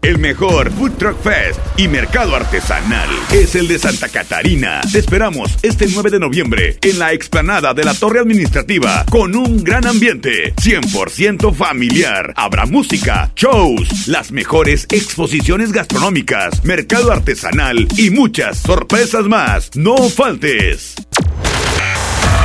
El 0.00 0.18
mejor 0.18 0.70
Food 0.70 0.92
Truck 0.92 1.20
Fest 1.22 1.60
y 1.76 1.88
mercado 1.88 2.36
artesanal 2.36 3.08
es 3.32 3.56
el 3.56 3.66
de 3.66 3.78
Santa 3.78 4.08
Catarina. 4.08 4.80
Te 4.92 5.00
esperamos 5.00 5.56
este 5.62 5.86
9 5.88 6.10
de 6.10 6.20
noviembre 6.20 6.78
en 6.82 6.98
la 7.00 7.12
explanada 7.12 7.74
de 7.74 7.84
la 7.84 7.94
Torre 7.94 8.20
Administrativa 8.20 9.04
con 9.10 9.34
un 9.34 9.64
gran 9.64 9.86
ambiente 9.86 10.54
100% 10.54 11.52
familiar. 11.52 12.32
Habrá 12.36 12.64
música, 12.64 13.32
shows, 13.34 14.06
las 14.06 14.30
mejores 14.30 14.86
exposiciones 14.90 15.72
gastronómicas, 15.72 16.64
mercado 16.64 17.10
artesanal 17.10 17.88
y 17.96 18.10
muchas 18.10 18.58
sorpresas 18.58 19.24
más. 19.24 19.70
No 19.74 20.08
faltes. 20.08 20.94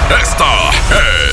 Esta 0.09 0.69
es 0.71 1.32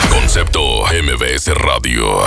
Concepto 0.33 0.85
MBS 0.85 1.47
Radio. 1.55 2.21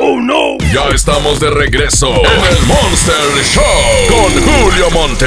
¡Oh 0.00 0.20
no! 0.20 0.58
Ya 0.70 0.94
estamos 0.94 1.40
de 1.40 1.48
regreso 1.48 2.08
en 2.14 2.56
el 2.56 2.62
Monster 2.66 3.42
Show 3.42 3.64
con 4.10 4.30
Julio 4.44 4.90
Monte. 4.90 5.26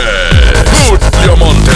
Julio 0.87 1.35
Monte. 1.37 1.71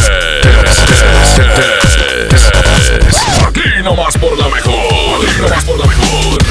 Aquí 3.43 3.83
nomás 3.83 4.15
por 4.19 4.37
la 4.37 4.47
mejor. 4.49 5.25
Aquí 5.25 5.41
nomás 5.41 5.65
por 5.65 5.79
la 5.79 5.85
mejor. 5.87 6.43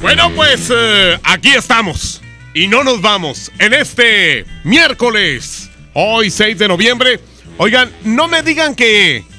Bueno, 0.00 0.30
pues 0.36 0.70
eh, 0.72 1.18
aquí 1.24 1.54
estamos. 1.56 2.22
Y 2.54 2.68
no 2.68 2.84
nos 2.84 3.00
vamos. 3.00 3.50
En 3.58 3.74
este 3.74 4.46
miércoles, 4.62 5.70
hoy 5.92 6.30
6 6.30 6.56
de 6.56 6.68
noviembre. 6.68 7.18
Oigan, 7.58 7.92
no 8.04 8.28
me 8.28 8.44
digan 8.44 8.76
que. 8.76 9.33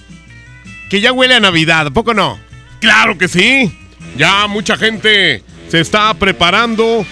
Que 0.90 1.02
ya 1.02 1.12
huele 1.12 1.36
a 1.36 1.40
Navidad, 1.40 1.88
¿a 1.88 1.92
poco 1.92 2.14
no? 2.14 2.40
Claro 2.80 3.18
que 3.18 3.28
sí. 3.28 3.72
Ya 4.18 4.48
mucha 4.48 4.78
gente 4.78 5.44
se 5.70 5.80
está 5.80 6.14
preparando. 6.14 7.06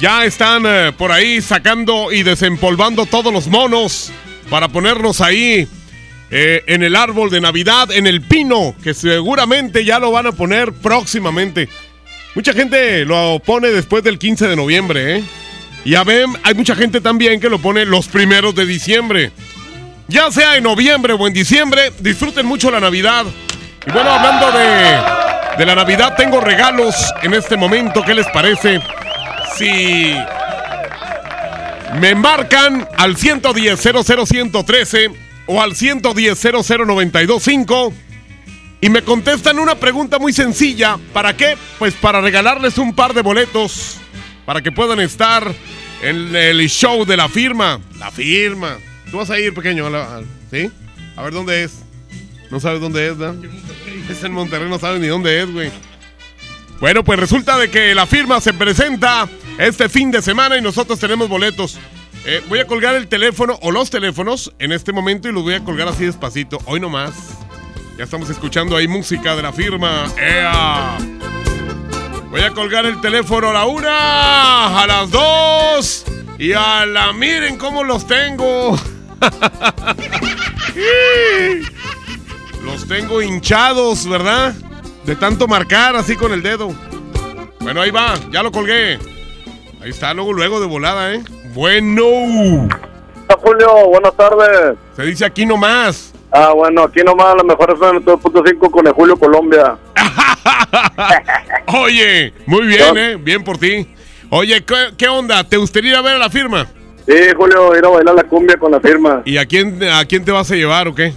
Ya 0.00 0.24
están 0.24 0.64
eh, 0.66 0.92
por 0.96 1.12
ahí 1.12 1.40
sacando 1.40 2.12
y 2.12 2.22
desempolvando 2.22 3.06
todos 3.06 3.32
los 3.32 3.46
monos 3.46 4.12
para 4.50 4.68
ponerlos 4.68 5.20
ahí 5.20 5.68
eh, 6.30 6.64
en 6.66 6.82
el 6.82 6.96
árbol 6.96 7.30
de 7.30 7.40
Navidad, 7.40 7.90
en 7.92 8.06
el 8.06 8.20
pino, 8.20 8.74
que 8.82 8.92
seguramente 8.92 9.84
ya 9.84 9.98
lo 9.98 10.10
van 10.10 10.26
a 10.26 10.32
poner 10.32 10.72
próximamente. 10.72 11.68
Mucha 12.34 12.52
gente 12.52 13.04
lo 13.04 13.40
pone 13.44 13.68
después 13.68 14.02
del 14.02 14.18
15 14.18 14.48
de 14.48 14.56
noviembre, 14.56 15.18
¿eh? 15.18 15.24
Ya 15.84 16.02
ven, 16.02 16.32
hay 16.42 16.54
mucha 16.54 16.74
gente 16.74 17.00
también 17.00 17.40
que 17.40 17.50
lo 17.50 17.58
pone 17.58 17.84
los 17.84 18.08
primeros 18.08 18.54
de 18.54 18.66
diciembre. 18.66 19.30
Ya 20.08 20.30
sea 20.30 20.56
en 20.56 20.64
noviembre 20.64 21.14
o 21.14 21.26
en 21.26 21.32
diciembre, 21.32 21.92
disfruten 22.00 22.46
mucho 22.46 22.70
la 22.70 22.80
Navidad. 22.80 23.24
Y 23.86 23.90
bueno, 23.90 24.10
hablando 24.10 24.50
de, 24.52 25.00
de 25.58 25.66
la 25.66 25.74
Navidad, 25.74 26.14
tengo 26.16 26.40
regalos 26.40 26.94
en 27.22 27.34
este 27.34 27.56
momento. 27.56 28.02
¿Qué 28.02 28.14
les 28.14 28.26
parece? 28.28 28.80
Si 29.56 30.14
me 32.00 32.10
embarcan 32.10 32.88
al 32.96 33.16
110 33.16 33.80
00113 33.80 35.10
o 35.46 35.62
al 35.62 35.76
110 35.76 36.38
00925 36.42 37.92
y 38.80 38.88
me 38.90 39.02
contestan 39.02 39.58
una 39.58 39.76
pregunta 39.76 40.18
muy 40.18 40.32
sencilla. 40.32 40.98
¿Para 41.12 41.36
qué? 41.36 41.56
Pues 41.78 41.94
para 41.94 42.20
regalarles 42.20 42.78
un 42.78 42.94
par 42.94 43.14
de 43.14 43.22
boletos 43.22 43.98
para 44.44 44.60
que 44.60 44.72
puedan 44.72 45.00
estar 45.00 45.50
en 46.02 46.36
el 46.36 46.68
show 46.68 47.04
de 47.06 47.16
la 47.16 47.28
firma. 47.28 47.80
La 47.98 48.10
firma. 48.10 48.76
Tú 49.10 49.18
vas 49.18 49.30
a 49.30 49.38
ir, 49.38 49.54
pequeño, 49.54 49.86
a 49.86 50.22
¿sí? 50.50 50.70
A 51.16 51.22
ver 51.22 51.32
dónde 51.32 51.64
es. 51.64 51.82
No 52.50 52.60
sabes 52.60 52.80
dónde 52.80 53.08
es, 53.08 53.16
¿no? 53.16 53.34
Es 54.08 54.22
en 54.22 54.32
Monterrey, 54.32 54.68
no 54.68 54.78
sabes 54.78 55.00
ni 55.00 55.06
dónde 55.06 55.42
es, 55.42 55.50
güey. 55.50 55.70
Bueno, 56.80 57.04
pues 57.04 57.18
resulta 57.18 57.56
de 57.58 57.70
que 57.70 57.94
la 57.94 58.06
firma 58.06 58.40
se 58.40 58.52
presenta 58.52 59.28
este 59.58 59.88
fin 59.88 60.10
de 60.10 60.20
semana 60.20 60.56
y 60.58 60.60
nosotros 60.60 60.98
tenemos 60.98 61.28
boletos. 61.28 61.78
Eh, 62.26 62.42
voy 62.48 62.58
a 62.58 62.66
colgar 62.66 62.94
el 62.94 63.06
teléfono 63.06 63.58
o 63.62 63.70
los 63.70 63.90
teléfonos 63.90 64.52
en 64.58 64.72
este 64.72 64.92
momento 64.92 65.28
y 65.28 65.32
los 65.32 65.42
voy 65.42 65.54
a 65.54 65.64
colgar 65.64 65.88
así 65.88 66.04
despacito. 66.04 66.58
Hoy 66.66 66.80
nomás. 66.80 67.14
Ya 67.96 68.04
estamos 68.04 68.28
escuchando 68.28 68.76
ahí 68.76 68.88
música 68.88 69.36
de 69.36 69.42
la 69.42 69.52
firma. 69.52 70.06
¡Ea! 70.18 70.98
Voy 72.30 72.40
a 72.40 72.50
colgar 72.50 72.84
el 72.86 73.00
teléfono 73.00 73.50
a 73.50 73.52
la 73.52 73.66
una, 73.66 74.82
a 74.82 74.86
las 74.86 75.10
dos 75.10 76.04
y 76.38 76.52
a 76.52 76.86
la 76.86 77.12
miren 77.12 77.58
cómo 77.58 77.84
los 77.84 78.06
tengo. 78.06 78.76
los 82.64 82.88
tengo 82.88 83.22
hinchados, 83.22 84.08
¿verdad? 84.08 84.54
De 85.04 85.16
tanto 85.16 85.46
marcar 85.46 85.96
así 85.96 86.16
con 86.16 86.32
el 86.32 86.42
dedo. 86.42 86.74
Bueno, 87.60 87.80
ahí 87.80 87.90
va, 87.90 88.14
ya 88.30 88.42
lo 88.42 88.52
colgué. 88.52 88.98
Ahí 89.82 89.90
está, 89.90 90.14
luego, 90.14 90.32
luego 90.32 90.60
de 90.60 90.66
volada, 90.66 91.14
¿eh? 91.14 91.22
Bueno. 91.54 92.68
Julio, 93.42 93.88
buenas 93.88 94.16
tardes. 94.16 94.76
Se 94.96 95.02
dice 95.02 95.24
aquí 95.24 95.46
nomás. 95.46 96.12
Ah, 96.30 96.52
bueno, 96.54 96.82
aquí 96.82 97.00
nomás 97.04 97.36
la 97.36 97.44
mejor 97.44 97.70
es 97.70 97.78
9.5 97.78 98.70
con 98.70 98.86
el 98.86 98.92
Julio 98.92 99.16
Colombia. 99.16 99.76
Oye, 101.66 102.32
muy 102.46 102.66
bien, 102.66 102.96
¿eh? 102.96 103.16
Bien 103.16 103.44
por 103.44 103.58
ti. 103.58 103.86
Oye, 104.30 104.64
¿qué, 104.64 104.74
qué 104.96 105.08
onda? 105.08 105.44
¿Te 105.44 105.56
gustaría 105.56 105.90
ir 105.90 105.96
a 105.96 106.02
ver 106.02 106.16
a 106.16 106.18
la 106.18 106.30
firma? 106.30 106.66
Sí, 107.06 107.14
Julio, 107.36 107.76
ir 107.76 107.84
a 107.84 107.88
bailar 107.88 108.14
la 108.14 108.24
cumbia 108.24 108.56
con 108.56 108.72
la 108.72 108.80
firma. 108.80 109.22
¿Y 109.24 109.36
a 109.36 109.46
quién, 109.46 109.82
a 109.84 110.04
quién 110.06 110.24
te 110.24 110.32
vas 110.32 110.50
a 110.50 110.54
llevar 110.54 110.88
o 110.88 110.94
qué? 110.94 111.12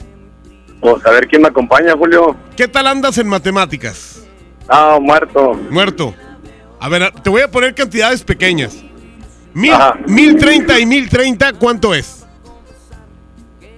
Pues 0.81 1.05
a 1.05 1.11
ver 1.11 1.27
quién 1.27 1.41
me 1.41 1.47
acompaña, 1.47 1.93
Julio. 1.93 2.35
¿Qué 2.55 2.67
tal 2.67 2.87
andas 2.87 3.17
en 3.17 3.27
matemáticas? 3.27 4.23
Ah, 4.67 4.99
muerto. 5.01 5.53
Muerto. 5.69 6.13
A 6.79 6.89
ver, 6.89 7.11
te 7.23 7.29
voy 7.29 7.41
a 7.41 7.49
poner 7.49 7.73
cantidades 7.73 8.23
pequeñas. 8.23 8.83
Mil, 9.53 9.73
mil 10.05 10.37
treinta 10.37 10.79
y 10.79 10.85
mil 10.85 11.09
treinta, 11.09 11.53
¿cuánto 11.53 11.95
es? 11.95 12.25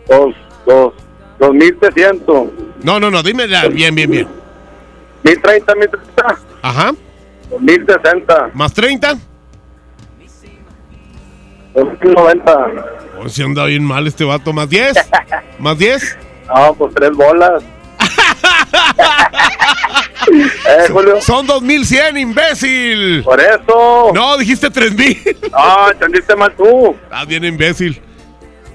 Dos, 0.10 0.36
dos, 0.66 0.94
dos 1.40 1.54
mil 1.54 1.78
trescientos. 1.78 2.50
No, 2.84 3.00
no, 3.00 3.10
no, 3.10 3.24
dime 3.24 3.48
ya, 3.48 3.68
bien, 3.68 3.96
bien, 3.96 4.10
bien. 4.12 4.28
Mil 5.24 5.42
treinta, 5.42 5.76
mil 5.76 5.90
treinta. 5.90 6.38
Ajá. 6.62 6.94
Dos 7.50 7.62
mil 7.62 7.86
sesenta. 7.88 8.50
¿Más 8.54 8.74
30? 8.74 9.18
Dos 11.74 11.88
mil 12.02 12.14
noventa. 12.14 12.68
Oh, 13.18 13.28
si 13.28 13.44
anda 13.44 13.66
bien 13.66 13.84
mal 13.84 14.08
este 14.08 14.24
vato. 14.24 14.54
¿Más 14.54 14.70
10? 14.70 14.96
¿Más 15.60 15.78
10? 15.78 16.18
No, 16.48 16.74
pues 16.74 16.94
tres 16.96 17.12
bolas. 17.12 17.64
eh, 20.32 20.88
Julio. 20.92 21.22
Son 21.22 21.46
2100, 21.46 22.18
imbécil. 22.18 23.24
Por 23.24 23.40
eso. 23.40 24.12
No, 24.14 24.38
dijiste 24.38 24.70
3000. 24.70 25.38
Ah, 25.54 25.90
entendiste 25.92 26.36
mal 26.36 26.54
tú. 26.56 26.96
Ah, 27.12 27.26
bien 27.26 27.44
imbécil. 27.46 28.02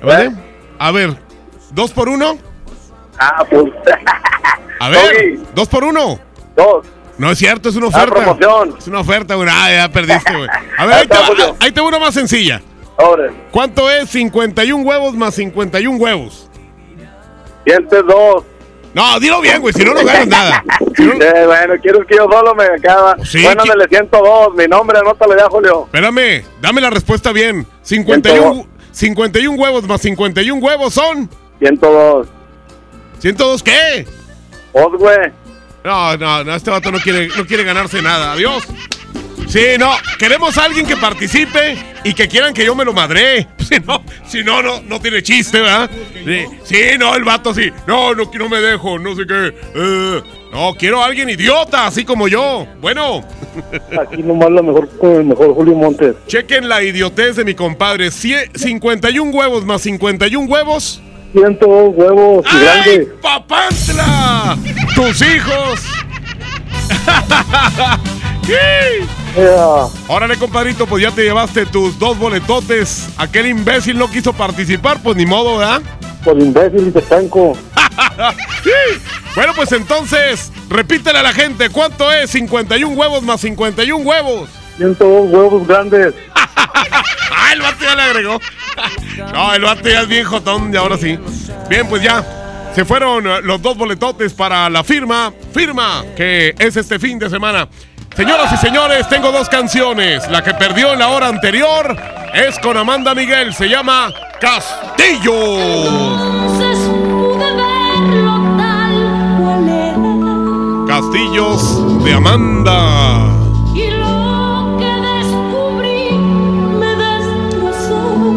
¿Vale? 0.03 0.33
A 0.79 0.91
ver, 0.91 1.17
¿dos 1.71 1.93
por 1.93 2.09
uno? 2.09 2.37
Ah, 3.19 3.45
pues. 3.49 3.65
A 4.81 4.89
ver, 4.91 5.39
¿dos 5.55 5.69
por 5.69 5.85
uno? 5.85 6.19
Dos. 6.57 6.87
No 7.19 7.31
es 7.31 7.39
cierto, 7.39 7.69
es 7.69 7.77
una 7.77 7.87
Ah, 7.87 7.89
oferta. 7.91 8.15
promoción. 8.15 8.75
Es 8.79 8.87
una 8.89 9.01
oferta, 9.01 9.35
güey. 9.37 9.49
Ah, 9.51 9.71
ya 9.73 9.89
perdiste, 9.93 10.35
güey. 10.37 10.49
A 10.79 10.87
ver, 10.87 10.95
ahí 10.97 11.07
te, 11.07 11.15
va- 11.17 11.55
ahí 11.61 11.73
te 11.73 11.81
va 11.81 11.87
una 11.89 11.99
más 11.99 12.15
sencilla. 12.15 12.61
Ahora, 12.97 13.33
¿Cuánto 13.51 13.91
es 13.91 14.09
51 14.11 14.85
huevos 14.85 15.15
más 15.15 15.35
51 15.35 15.97
huevos? 15.99 16.49
102. 17.65 18.45
No, 18.95 19.19
dilo 19.19 19.41
bien, 19.41 19.61
güey, 19.61 19.75
si 19.75 19.83
no, 19.85 19.93
no 19.93 20.05
ganas 20.05 20.29
nada. 20.29 20.63
Eh, 20.99 21.43
bueno, 21.47 21.75
quiero 21.83 22.07
que 22.07 22.15
yo 22.17 22.29
solo 22.31 22.55
me 22.55 22.65
acaba. 22.65 23.17
Sí, 23.25 23.43
bueno, 23.43 23.65
me 23.65 23.75
le 23.75 23.89
102. 23.89 24.55
Mi 24.55 24.67
nombre, 24.69 24.99
anótalo 24.99 25.37
ya, 25.37 25.49
Julio. 25.49 25.85
Espérame, 25.87 26.45
dame 26.61 26.81
la 26.81 26.91
respuesta 26.91 27.33
bien. 27.33 27.67
51, 27.83 28.67
51 28.93 29.61
huevos 29.61 29.89
más 29.89 30.01
51 30.01 30.61
huevos 30.65 30.95
son. 30.95 31.29
102. 31.59 32.29
¿102 33.21 33.63
qué? 33.65 34.07
Vos, 34.73 34.93
güey. 34.97 35.33
No, 35.85 36.17
no, 36.17 36.43
no, 36.45 36.55
este 36.55 36.71
vato 36.71 36.91
no 36.91 36.99
quiere, 36.99 37.29
no 37.37 37.47
quiere 37.47 37.63
ganarse 37.63 38.01
nada. 38.01 38.33
Adiós. 38.33 38.65
Sí, 39.47 39.61
no, 39.79 39.93
queremos 40.19 40.57
a 40.57 40.65
alguien 40.65 40.87
que 40.87 40.97
participe 40.97 41.77
y 42.03 42.15
que 42.15 42.27
quieran 42.27 42.55
que 42.55 42.65
yo 42.65 42.75
me 42.75 42.85
lo 42.85 42.93
madre. 42.93 43.47
Si 43.65 43.81
no, 43.81 44.03
si 44.27 44.45
no, 44.45 44.61
no, 44.63 44.83
no 44.83 45.01
tiene 45.01 45.23
chiste, 45.23 45.59
¿verdad? 45.59 45.91
Sí, 46.65 46.77
no, 46.99 47.15
el 47.17 47.25
vato 47.25 47.55
sí. 47.55 47.71
No, 47.87 48.15
no, 48.15 48.31
no 48.33 48.49
me 48.51 48.61
dejo, 48.61 48.99
no 48.99 49.17
sé 49.17 49.23
qué. 49.27 49.55
Eh, 49.75 50.23
no, 50.53 50.75
quiero 50.79 51.03
a 51.03 51.07
alguien 51.07 51.31
idiota, 51.31 51.87
así 51.87 52.05
como 52.05 52.29
yo. 52.29 52.67
Bueno. 52.83 53.25
Aquí 53.99 54.23
nomás 54.23 54.51
la 54.51 54.61
mejor 54.61 54.87
con 54.99 55.13
el 55.13 55.25
mejor 55.25 55.55
Julio 55.55 55.75
Montes. 55.77 56.15
Chequen 56.27 56.69
la 56.69 56.83
idiotez 56.83 57.37
de 57.37 57.45
mi 57.47 57.55
compadre. 57.55 58.09
Cie- 58.09 58.51
51 58.55 59.31
huevos 59.31 59.65
más 59.65 59.81
51 59.81 60.47
huevos. 60.47 61.01
102 61.35 61.95
huevos 61.97 62.47
y 62.47 62.57
¡Ay, 62.57 62.63
grandes. 62.63 63.09
papantla! 63.21 64.57
¡Tus 64.95 65.21
hijos! 65.21 65.81
¡Sí! 68.47 68.53
Órale, 70.07 70.37
compadrito, 70.37 70.87
pues 70.87 71.03
ya 71.03 71.11
te 71.11 71.23
llevaste 71.25 71.67
tus 71.67 71.99
dos 71.99 72.17
boletotes. 72.17 73.09
Aquel 73.17 73.47
imbécil 73.49 73.99
no 73.99 74.09
quiso 74.09 74.33
participar, 74.33 75.03
pues 75.03 75.17
ni 75.17 75.27
modo, 75.27 75.59
¿verdad? 75.59 75.83
Por 76.23 76.39
imbécil 76.41 76.89
y 76.89 76.91
te 76.91 77.01
estanco. 77.01 77.57
Sí. 78.65 78.71
Bueno, 79.37 79.53
pues 79.55 79.71
entonces, 79.73 80.51
repítele 80.69 81.19
a 81.19 81.23
la 81.23 81.33
gente, 81.33 81.69
¿cuánto 81.71 82.11
es 82.11 82.31
51 82.31 82.93
huevos 82.97 83.23
más 83.23 83.41
51 83.41 84.03
huevos? 84.05 84.49
102 84.79 85.31
huevos 85.31 85.67
grandes. 85.69 86.13
¡Ah, 86.57 87.53
el 87.53 87.63
vato 87.63 87.85
ya 87.85 87.95
le 87.95 88.03
agregó! 88.03 88.41
No, 89.33 89.55
el 89.55 89.63
vato 89.63 89.89
ya 89.89 90.03
es 90.03 90.09
bien 90.09 90.25
jotón 90.25 90.73
y 90.73 90.77
ahora 90.77 90.97
sí. 90.97 91.19
Bien, 91.69 91.89
pues 91.89 92.03
ya. 92.03 92.25
Se 92.75 92.85
fueron 92.85 93.25
los 93.47 93.63
dos 93.63 93.77
boletotes 93.77 94.33
para 94.33 94.69
la 94.69 94.83
firma. 94.83 95.33
Firma, 95.53 96.05
que 96.17 96.55
es 96.59 96.77
este 96.77 96.99
fin 96.99 97.19
de 97.19 97.31
semana. 97.31 97.69
Señoras 98.17 98.53
y 98.53 98.57
señores, 98.57 99.09
tengo 99.09 99.33
dos 99.33 99.49
canciones. 99.49 100.29
La 100.31 100.43
que 100.43 100.55
perdió 100.55 100.93
en 100.93 100.99
la 100.99 101.09
hora 101.09 101.29
anterior 101.29 101.97
es 102.33 102.59
con 102.59 102.77
Amanda 102.77 103.15
Miguel. 103.15 103.55
Se 103.55 103.69
llama 103.69 104.13
Castillo. 104.41 105.33
Castillos 110.87 112.05
de 112.05 112.13
Amanda. 112.13 113.34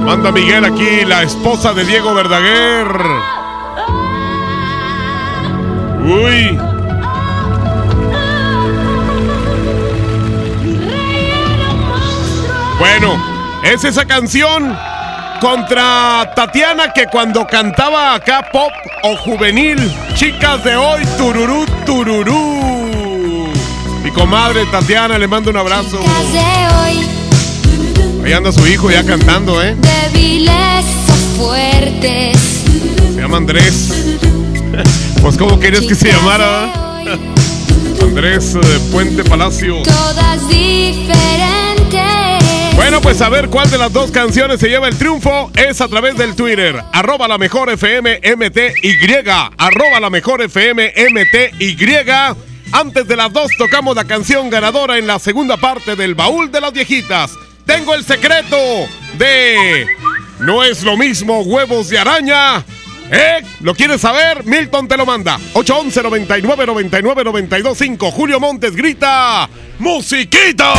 Amanda 0.07 0.31
Miguel 0.31 0.63
aquí, 0.63 1.03
la 1.03 1.23
esposa 1.23 1.73
de 1.73 1.83
Diego 1.83 2.13
Verdaguer. 2.13 2.87
Uy. 6.01 6.57
Bueno, 12.79 13.21
es 13.63 13.83
esa 13.83 14.05
canción 14.05 14.77
contra 15.41 16.31
Tatiana 16.33 16.93
que 16.93 17.07
cuando 17.07 17.45
cantaba 17.45 18.13
acá 18.13 18.47
pop 18.49 18.71
o 19.03 19.17
juvenil, 19.17 19.93
chicas 20.13 20.63
de 20.63 20.77
hoy, 20.77 21.05
tururú, 21.17 21.65
tururú. 21.85 23.51
Mi 24.01 24.11
comadre 24.11 24.65
Tatiana, 24.67 25.17
le 25.17 25.27
mando 25.27 25.49
un 25.49 25.57
abrazo. 25.57 25.99
Ahí 28.27 28.33
anda 28.33 28.51
su 28.51 28.67
hijo 28.67 28.91
ya 28.91 29.05
cantando, 29.05 29.63
¿eh? 29.63 29.73
Débiles 29.79 30.85
o 31.07 31.37
fuertes. 31.37 32.37
Se 33.15 33.21
llama 33.21 33.37
Andrés. 33.37 33.93
Pues, 35.21 35.37
¿cómo 35.37 35.57
querías 35.59 35.85
que 35.85 35.95
se 35.95 36.11
llamara? 36.11 37.01
Andrés 38.01 38.53
eh, 38.55 38.79
Puente 38.91 39.23
Palacio. 39.23 39.81
Todas 39.83 40.45
diferentes. 40.49 42.01
Bueno, 42.75 42.99
pues 42.99 43.21
a 43.21 43.29
ver 43.29 43.47
cuál 43.47 43.69
de 43.69 43.77
las 43.77 43.93
dos 43.93 44.11
canciones 44.11 44.59
se 44.59 44.67
lleva 44.67 44.89
el 44.89 44.97
triunfo 44.97 45.49
es 45.55 45.79
a 45.79 45.87
través 45.87 46.17
del 46.17 46.35
Twitter. 46.35 46.83
Arroba 46.91 47.29
la 47.29 47.37
mejor 47.37 47.69
FM 47.69 48.19
MTY. 48.35 49.23
Arroba 49.57 50.01
la 50.01 50.09
mejor 50.09 50.41
FM 50.41 50.93
MTY. 51.11 51.77
Antes 52.73 53.07
de 53.07 53.15
las 53.15 53.31
dos 53.31 53.51
tocamos 53.57 53.95
la 53.95 54.03
canción 54.03 54.49
ganadora 54.49 54.97
en 54.97 55.07
la 55.07 55.17
segunda 55.17 55.55
parte 55.55 55.95
del 55.95 56.13
baúl 56.13 56.51
de 56.51 56.59
las 56.59 56.73
viejitas. 56.73 57.31
Tengo 57.67 57.93
el 57.93 58.03
secreto 58.03 58.57
de 59.17 59.85
No 60.39 60.63
es 60.63 60.83
lo 60.83 60.95
mismo 60.97 61.41
huevos 61.41 61.89
de 61.89 61.99
araña. 61.99 62.65
¿Eh? 63.11 63.43
¿Lo 63.59 63.75
quieres 63.75 64.01
saber? 64.01 64.45
Milton 64.45 64.87
te 64.87 64.97
lo 64.97 65.05
manda. 65.05 65.37
811 65.53 66.01
99 66.03 66.65
99 66.65 67.23
92 67.25 67.77
5. 67.77 68.11
Julio 68.11 68.39
Montes 68.39 68.75
grita. 68.75 69.49
¡Musiquita! 69.79 70.73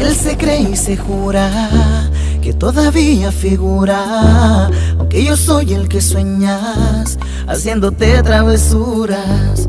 Él 0.00 0.16
se 0.16 0.36
cree 0.36 0.60
y 0.60 0.76
se 0.76 0.96
jura 0.96 2.10
que 2.42 2.52
todavía 2.52 3.30
figura, 3.30 4.68
aunque 4.98 5.22
yo 5.22 5.36
soy 5.36 5.74
el 5.74 5.88
que 5.88 6.00
sueñas, 6.00 7.18
haciéndote 7.46 8.20
travesuras. 8.22 9.68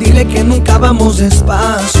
Dile 0.00 0.26
que 0.26 0.42
nunca 0.42 0.78
vamos 0.78 1.18
despacio. 1.18 2.00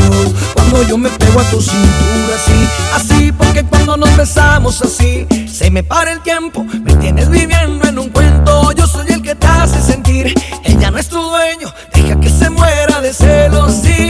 Cuando 0.54 0.82
yo 0.84 0.96
me 0.96 1.10
pego 1.10 1.38
a 1.38 1.44
tu 1.44 1.60
cintura, 1.60 2.36
sí. 2.46 2.68
Así, 2.94 3.32
porque 3.32 3.62
cuando 3.62 3.98
nos 3.98 4.16
besamos 4.16 4.80
así, 4.80 5.26
se 5.46 5.70
me 5.70 5.82
para 5.82 6.12
el 6.12 6.20
tiempo. 6.20 6.64
Me 6.64 6.94
tienes 6.94 7.28
viviendo 7.28 7.86
en 7.86 7.98
un 7.98 8.08
cuento. 8.08 8.72
Yo 8.72 8.86
soy 8.86 9.06
el 9.10 9.20
que 9.20 9.34
te 9.34 9.46
hace 9.46 9.82
sentir. 9.82 10.34
Ella 10.64 10.90
no 10.90 10.96
es 10.96 11.08
tu 11.08 11.20
dueño. 11.20 11.68
Deja 11.92 12.18
que 12.18 12.30
se 12.30 12.48
muera 12.48 13.02
de 13.02 13.12
celos. 13.12 13.82
Dile 13.82 14.09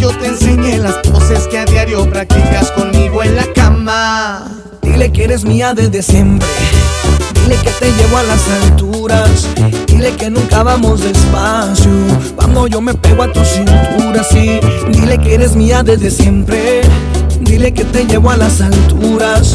Yo 0.00 0.08
te 0.08 0.28
enseñé 0.28 0.78
las 0.78 0.94
poses 1.08 1.46
que 1.48 1.58
a 1.58 1.66
diario 1.66 2.08
practicas 2.08 2.70
conmigo 2.70 3.22
en 3.22 3.36
la 3.36 3.44
cama. 3.52 4.50
Dile 4.80 5.12
que 5.12 5.24
eres 5.24 5.44
mía 5.44 5.74
desde 5.74 6.02
siempre. 6.02 6.48
Dile 7.34 7.56
que 7.56 7.70
te 7.70 7.92
llevo 7.92 8.16
a 8.16 8.22
las 8.22 8.48
alturas. 8.48 9.46
Dile 9.86 10.12
que 10.12 10.30
nunca 10.30 10.62
vamos 10.62 11.02
despacio. 11.02 11.90
Cuando 12.34 12.66
yo 12.66 12.80
me 12.80 12.94
pego 12.94 13.24
a 13.24 13.30
tu 13.30 13.44
cintura, 13.44 14.24
sí. 14.24 14.58
Dile 14.90 15.18
que 15.18 15.34
eres 15.34 15.54
mía 15.54 15.82
desde 15.82 16.10
siempre. 16.10 16.80
Dile 17.42 17.74
que 17.74 17.84
te 17.84 18.06
llevo 18.06 18.30
a 18.30 18.38
las 18.38 18.62
alturas. 18.62 19.54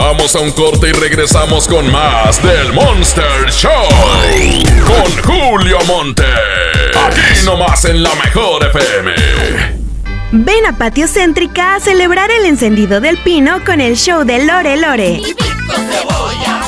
Vamos 0.00 0.34
a 0.34 0.40
un 0.40 0.50
corte 0.52 0.88
y 0.88 0.92
regresamos 0.92 1.68
con 1.68 1.92
más 1.92 2.42
del 2.42 2.72
Monster 2.72 3.50
Show. 3.50 3.70
Con 4.86 5.22
Julio 5.22 5.76
Monte. 5.86 6.24
Aquí 7.06 7.44
nomás 7.44 7.84
en 7.84 8.02
la 8.02 8.14
mejor 8.14 8.64
FM. 8.64 9.12
Ven 10.32 10.66
a 10.66 10.78
Patio 10.78 11.06
Céntrica 11.06 11.74
a 11.74 11.80
celebrar 11.80 12.30
el 12.30 12.46
encendido 12.46 13.02
del 13.02 13.18
pino 13.18 13.62
con 13.66 13.82
el 13.82 13.94
show 13.96 14.24
de 14.24 14.42
Lore 14.46 14.78
Lore. 14.78 15.20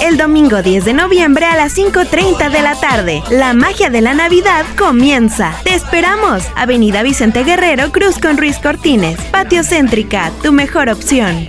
El 0.03 0.19
domingo 0.19 0.61
10 0.61 0.85
de 0.85 0.93
noviembre 0.93 1.47
a 1.47 1.57
las 1.57 1.75
5.30 1.75 2.51
de 2.51 2.61
la 2.61 2.79
tarde. 2.79 3.23
La 3.31 3.55
magia 3.55 3.89
de 3.89 4.03
la 4.03 4.13
Navidad 4.13 4.67
comienza. 4.77 5.55
Te 5.65 5.75
esperamos. 5.75 6.45
Avenida 6.55 7.03
Vicente 7.03 7.45
Guerrero, 7.45 7.93
Cruz 7.93 8.19
con 8.19 8.37
Ruiz 8.37 8.59
Cortines. 8.59 9.19
Patio 9.31 9.65
Céntrica, 9.65 10.31
tu 10.43 10.53
mejor 10.53 10.91
opción. 10.91 11.49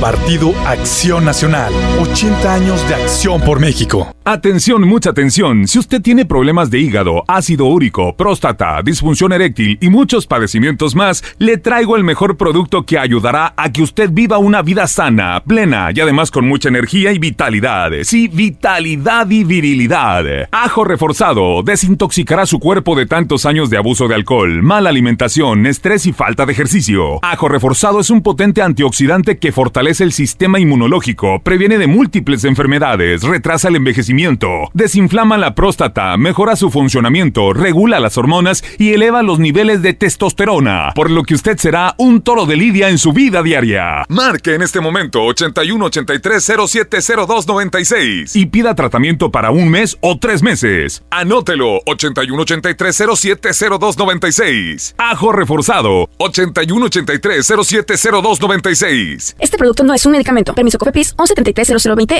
Partido 0.00 0.54
Acción 0.64 1.24
Nacional. 1.24 1.72
80 2.00 2.54
años 2.54 2.88
de 2.88 2.94
acción 2.94 3.40
por 3.40 3.58
México. 3.58 4.14
Atención, 4.24 4.86
mucha 4.86 5.10
atención. 5.10 5.66
Si 5.66 5.78
usted 5.78 6.02
tiene 6.02 6.24
problemas 6.24 6.70
de 6.70 6.78
hígado, 6.78 7.24
ácido 7.26 7.64
úrico, 7.64 8.14
próstata, 8.14 8.80
disfunción 8.82 9.32
eréctil 9.32 9.76
y 9.80 9.88
muchos 9.88 10.26
padecimientos 10.26 10.94
más, 10.94 11.24
le 11.38 11.56
traigo 11.56 11.96
el 11.96 12.04
mejor 12.04 12.36
producto 12.36 12.84
que 12.84 12.98
ayudará 12.98 13.54
a 13.56 13.72
que 13.72 13.82
usted 13.82 14.10
viva 14.12 14.38
una 14.38 14.62
vida 14.62 14.86
sana, 14.86 15.42
plena 15.44 15.90
y 15.92 16.00
además 16.00 16.30
con 16.30 16.46
mucha 16.46 16.68
energía 16.68 17.10
y 17.12 17.18
vitalidad. 17.18 17.90
Sí, 18.02 18.28
vitalidad 18.28 19.28
y 19.30 19.42
virilidad. 19.42 20.24
Ajo 20.52 20.84
reforzado 20.84 21.62
desintoxicará 21.64 22.46
su 22.46 22.60
cuerpo 22.60 22.94
de 22.94 23.06
tantos 23.06 23.46
años 23.46 23.70
de 23.70 23.78
abuso 23.78 24.06
de 24.06 24.14
alcohol, 24.14 24.62
mala 24.62 24.90
alimentación, 24.90 25.66
estrés 25.66 26.06
y 26.06 26.12
falta 26.12 26.46
de 26.46 26.52
ejercicio. 26.52 27.18
Ajo 27.22 27.48
reforzado 27.48 27.98
es 27.98 28.10
un 28.10 28.22
potente 28.22 28.60
antioxidante 28.62 29.38
que 29.38 29.52
fortalece 29.52 29.87
el 29.88 30.12
sistema 30.12 30.60
inmunológico, 30.60 31.40
previene 31.42 31.78
de 31.78 31.86
múltiples 31.86 32.44
enfermedades, 32.44 33.22
retrasa 33.22 33.68
el 33.68 33.76
envejecimiento, 33.76 34.48
desinflama 34.74 35.38
la 35.38 35.54
próstata, 35.54 36.16
mejora 36.18 36.56
su 36.56 36.70
funcionamiento, 36.70 37.54
regula 37.54 37.98
las 38.00 38.18
hormonas 38.18 38.62
y 38.78 38.92
eleva 38.92 39.22
los 39.22 39.38
niveles 39.38 39.80
de 39.80 39.94
testosterona, 39.94 40.92
por 40.94 41.10
lo 41.10 41.22
que 41.22 41.34
usted 41.34 41.56
será 41.56 41.94
un 41.96 42.20
toro 42.20 42.44
de 42.44 42.56
lidia 42.56 42.90
en 42.90 42.98
su 42.98 43.14
vida 43.14 43.42
diaria. 43.42 44.04
Marque 44.10 44.54
en 44.54 44.62
este 44.62 44.80
momento 44.80 45.24
81 45.24 45.86
83 45.86 46.44
0702 46.44 47.48
96 47.48 48.36
y 48.36 48.46
pida 48.46 48.74
tratamiento 48.74 49.30
para 49.30 49.50
un 49.50 49.70
mes 49.70 49.96
o 50.02 50.18
tres 50.18 50.42
meses. 50.42 51.02
Anótelo 51.10 51.80
81 51.86 52.42
83 52.42 52.96
0702 53.16 53.98
96. 53.98 54.94
Ajo 54.98 55.32
reforzado 55.32 56.10
81 56.18 56.86
83 56.86 57.46
0702 57.46 58.40
96. 58.40 59.36
Este 59.38 59.56
producto 59.56 59.77
no 59.84 59.94
es 59.94 60.04
un 60.06 60.12
medicamento. 60.12 60.54
Permiso 60.54 60.78
COFEPRIS 60.78 61.14
1173 61.18 61.70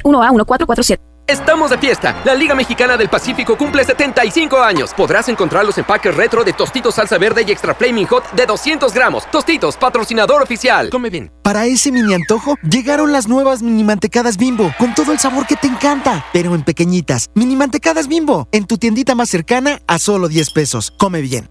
1A 0.05 0.31
1447. 0.31 1.18
Estamos 1.29 1.69
de 1.69 1.77
fiesta. 1.77 2.23
La 2.25 2.35
Liga 2.35 2.55
Mexicana 2.55 2.97
del 2.97 3.11
Pacífico 3.11 3.55
cumple 3.59 3.85
75 3.85 4.63
años. 4.63 4.95
Podrás 4.97 5.29
encontrar 5.29 5.63
los 5.67 5.77
empaques 5.77 6.15
retro 6.15 6.43
de 6.43 6.55
Tostitos 6.55 6.95
Salsa 6.95 7.19
Verde 7.19 7.45
y 7.47 7.51
Extra 7.51 7.75
Flaming 7.75 8.07
Hot 8.07 8.33
de 8.33 8.47
200 8.47 8.95
gramos. 8.95 9.31
Tostitos, 9.31 9.77
patrocinador 9.77 10.41
oficial. 10.41 10.89
Come 10.89 11.11
bien. 11.11 11.31
Para 11.43 11.67
ese 11.67 11.93
mini 11.93 12.15
antojo, 12.15 12.57
llegaron 12.63 13.13
las 13.13 13.29
nuevas 13.29 13.61
mini 13.61 13.85
mantecadas 13.85 14.39
bimbo, 14.39 14.73
con 14.79 14.95
todo 14.95 15.13
el 15.13 15.19
sabor 15.19 15.47
que 15.47 15.57
te 15.57 15.67
encanta, 15.67 16.25
pero 16.33 16.55
en 16.55 16.63
pequeñitas. 16.63 17.29
Mini 17.35 17.57
mantecadas 17.57 18.09
bimbo, 18.09 18.49
en 18.51 18.67
tu 18.67 18.79
tiendita 18.79 19.15
más 19.15 19.29
cercana 19.29 19.83
a 19.87 19.99
solo 19.99 20.29
10 20.29 20.51
pesos. 20.53 20.95
Come 20.97 21.21
bien. 21.21 21.51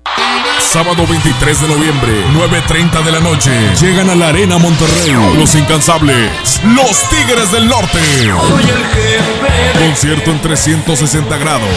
Sábado 0.60 1.06
23 1.08 1.62
de 1.62 1.68
noviembre, 1.68 2.12
9.30 2.34 3.04
de 3.04 3.12
la 3.12 3.20
noche. 3.20 3.52
Llegan 3.80 4.10
a 4.10 4.16
la 4.16 4.30
Arena 4.30 4.58
Monterrey. 4.58 5.14
Los 5.38 5.54
incansables. 5.56 6.62
Los 6.64 7.10
Tigres 7.10 7.52
del 7.52 7.68
Norte. 7.68 8.00
Concierto 9.74 10.32
en 10.32 10.42
360 10.42 11.38
grados. 11.38 11.70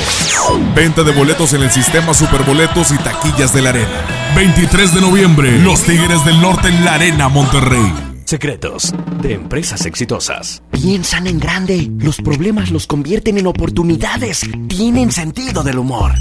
Venta 0.75 1.03
de 1.03 1.13
boletos 1.13 1.53
en 1.53 1.63
el 1.63 1.71
sistema 1.71 2.15
Superboletos 2.15 2.93
y 2.93 2.99
taquillas 2.99 3.53
de 3.53 3.63
la 3.63 3.71
Arena. 3.71 4.07
23 4.35 4.95
de 4.95 5.01
noviembre. 5.01 5.59
Los 5.59 5.83
Tigres 5.83 6.25
del 6.25 6.41
Norte 6.41 6.69
en 6.69 6.85
la 6.85 6.95
Arena 6.95 7.29
Monterrey. 7.29 8.10
Secretos 8.31 8.95
de 9.23 9.35
empresas 9.35 9.87
exitosas. 9.87 10.63
Piensan 10.71 11.27
en 11.27 11.41
grande. 11.41 11.91
Los 11.99 12.19
problemas 12.19 12.71
los 12.71 12.87
convierten 12.87 13.39
en 13.39 13.49
oportunidades. 13.49 14.43
Tienen 14.69 15.11
sentido 15.11 15.65
del 15.65 15.81
humor. 15.81 16.13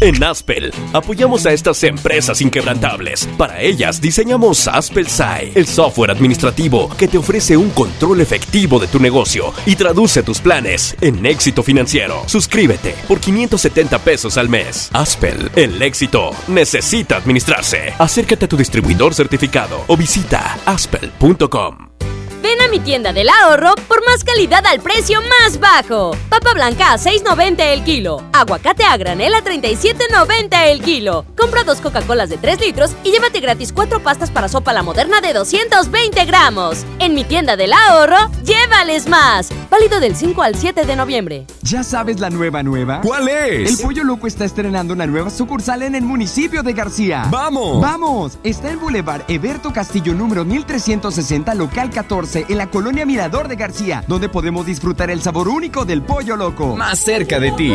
En 0.00 0.22
Aspel 0.22 0.70
apoyamos 0.92 1.46
a 1.46 1.52
estas 1.52 1.82
empresas 1.84 2.42
inquebrantables. 2.42 3.26
Para 3.38 3.62
ellas 3.62 4.00
diseñamos 4.00 4.68
Aspel 4.68 5.08
SAI, 5.08 5.52
el 5.54 5.66
software 5.66 6.10
administrativo 6.10 6.90
que 6.98 7.08
te 7.08 7.16
ofrece 7.16 7.56
un 7.56 7.70
control 7.70 8.20
efectivo 8.20 8.78
de 8.78 8.88
tu 8.88 8.98
negocio 8.98 9.54
y 9.64 9.76
traduce 9.76 10.22
tus 10.22 10.40
planes 10.40 10.94
en 11.00 11.24
éxito 11.24 11.62
financiero. 11.62 12.24
Suscríbete 12.26 12.94
por 13.08 13.20
570 13.20 13.98
pesos 14.00 14.36
al 14.36 14.48
mes. 14.48 14.90
Aspel, 14.92 15.50
el 15.56 15.80
éxito 15.80 16.32
necesita 16.48 17.16
administrarse. 17.16 17.94
Acércate 17.98 18.44
a 18.44 18.48
tu 18.48 18.56
distribuidor 18.56 19.14
certificado 19.14 19.84
o 19.86 19.96
visita 19.96 20.58
aspel.com. 20.66 21.53
www.radiomaria.com. 21.54 22.23
Ven 22.44 22.60
a 22.60 22.68
mi 22.68 22.78
tienda 22.78 23.14
del 23.14 23.30
ahorro 23.30 23.74
por 23.88 24.04
más 24.04 24.22
calidad 24.22 24.66
al 24.66 24.78
precio 24.80 25.18
más 25.22 25.58
bajo. 25.58 26.14
Papa 26.28 26.52
blanca 26.52 26.92
a 26.92 26.98
6.90 26.98 27.72
el 27.72 27.84
kilo. 27.84 28.22
Aguacate 28.34 28.84
a 28.84 28.98
granel 28.98 29.32
a 29.32 29.42
37.90 29.42 30.66
el 30.66 30.82
kilo. 30.82 31.24
Compra 31.38 31.64
dos 31.64 31.80
Coca-Colas 31.80 32.28
de 32.28 32.36
3 32.36 32.60
litros 32.60 32.90
y 33.02 33.12
llévate 33.12 33.40
gratis 33.40 33.72
cuatro 33.72 34.02
pastas 34.02 34.30
para 34.30 34.48
sopa 34.48 34.74
la 34.74 34.82
moderna 34.82 35.22
de 35.22 35.32
220 35.32 36.22
gramos. 36.26 36.84
En 36.98 37.14
mi 37.14 37.24
tienda 37.24 37.56
del 37.56 37.72
ahorro, 37.72 38.30
llévales 38.44 39.08
más. 39.08 39.48
Válido 39.70 39.98
del 39.98 40.14
5 40.14 40.42
al 40.42 40.54
7 40.54 40.84
de 40.84 40.96
noviembre. 40.96 41.46
¿Ya 41.62 41.82
sabes 41.82 42.20
la 42.20 42.28
nueva 42.28 42.62
nueva? 42.62 43.00
¿Cuál 43.00 43.26
es? 43.26 43.70
El 43.70 43.78
Pollo 43.78 44.04
Loco 44.04 44.26
está 44.26 44.44
estrenando 44.44 44.92
una 44.92 45.06
nueva 45.06 45.30
sucursal 45.30 45.82
en 45.82 45.94
el 45.94 46.02
municipio 46.04 46.62
de 46.62 46.74
García. 46.74 47.26
¡Vamos! 47.30 47.80
¡Vamos! 47.80 48.38
Está 48.44 48.70
en 48.70 48.80
Boulevard 48.80 49.22
Eberto 49.28 49.72
Castillo 49.72 50.12
número 50.12 50.44
1360, 50.44 51.54
local 51.54 51.88
14, 51.88 52.33
en 52.40 52.58
la 52.58 52.68
colonia 52.68 53.06
Mirador 53.06 53.48
de 53.48 53.56
García, 53.56 54.04
donde 54.06 54.28
podemos 54.28 54.66
disfrutar 54.66 55.10
el 55.10 55.22
sabor 55.22 55.48
único 55.48 55.84
del 55.84 56.02
Pollo 56.02 56.36
Loco. 56.36 56.76
Más 56.76 56.98
cerca 56.98 57.38
de 57.38 57.52
ti. 57.52 57.72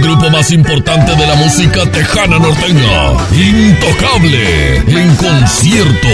Grupo 0.00 0.30
más 0.30 0.50
importante 0.50 1.14
de 1.14 1.26
la 1.26 1.34
música 1.34 1.84
tejana 1.90 2.38
norteña, 2.38 3.12
Intocable, 3.32 4.76
en 4.76 5.14
concierto, 5.16 6.08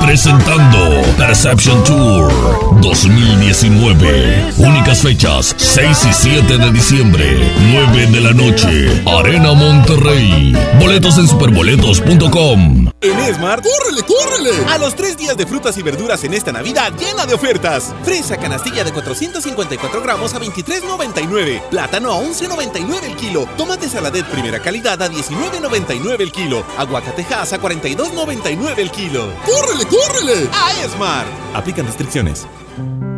presentando 0.00 1.02
Perception 1.16 1.82
Tour 1.82 2.80
2019. 2.80 4.52
Únicas 4.58 5.00
fechas, 5.00 5.54
6 5.58 6.04
y 6.08 6.12
7 6.12 6.58
de 6.58 6.70
diciembre, 6.70 7.52
9 7.72 8.06
de 8.06 8.20
la 8.20 8.32
noche, 8.32 9.02
Arena 9.06 9.52
Monterrey. 9.54 10.54
Boletos 10.78 11.18
en 11.18 11.26
superboletos.com. 11.26 12.90
En 13.00 13.34
Smart, 13.34 13.64
¡córrele, 13.64 14.02
córrele! 14.02 14.64
A 14.70 14.78
los 14.78 14.94
tres 14.94 15.16
días 15.16 15.36
de 15.36 15.46
frutas 15.46 15.76
y 15.76 15.82
verduras 15.82 16.22
en 16.22 16.34
esta 16.34 16.52
Navidad 16.52 16.92
llena 16.96 17.26
de 17.26 17.34
ofertas. 17.34 17.92
Fresa 18.04 18.36
canastilla 18.36 18.84
de 18.84 18.92
454 18.92 20.00
gramos 20.00 20.34
a 20.34 20.40
23.99. 20.40 21.62
Plátano 21.70 22.12
a 22.12 22.20
11.99 22.22 23.02
el 23.04 23.16
kilo. 23.16 23.31
Tomate 23.56 23.88
saladet 23.88 24.26
primera 24.26 24.60
calidad 24.60 25.00
a 25.02 25.08
19.99 25.08 26.20
el 26.20 26.32
kilo. 26.32 26.64
Aguacatejas 26.76 27.52
a 27.52 27.60
42.99 27.60 28.78
el 28.78 28.90
kilo. 28.90 29.32
¡Córrele, 29.44 29.84
córrele! 29.86 30.48
A 30.52 30.88
Smart. 30.88 31.26
Aplican 31.54 31.86
restricciones. 31.86 32.46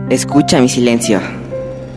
Escucha 0.09 0.61
mi 0.61 0.69
silencio. 0.69 1.21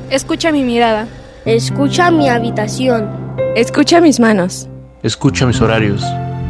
Escucha 0.09 0.51
mi 0.51 0.63
mirada. 0.63 1.07
Escucha 1.45 2.09
mi 2.11 2.27
habitación. 2.27 3.09
Escucha 3.55 4.01
mis 4.01 4.19
manos. 4.19 4.67
Escucha 5.03 5.45
mis 5.45 5.61
horarios. 5.61 6.03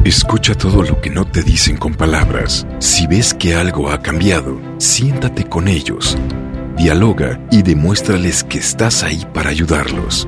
Escucha 0.06 0.56
todo 0.56 0.84
lo 0.84 1.02
que 1.02 1.10
no 1.10 1.26
te 1.26 1.42
dicen 1.44 1.76
con 1.76 1.94
palabras. 1.94 2.66
Si 2.80 3.08
ves 3.08 3.34
que 3.34 3.56
algo 3.56 3.92
ha 3.92 4.02
cambiado, 4.02 4.60
siéntate 4.78 5.44
con 5.44 5.68
ellos. 5.68 6.18
Dialoga 6.78 7.40
y 7.52 7.62
demuéstrales 7.62 8.44
que 8.44 8.60
estás 8.60 9.04
ahí 9.04 9.26
para 9.34 9.50
ayudarlos. 9.50 10.28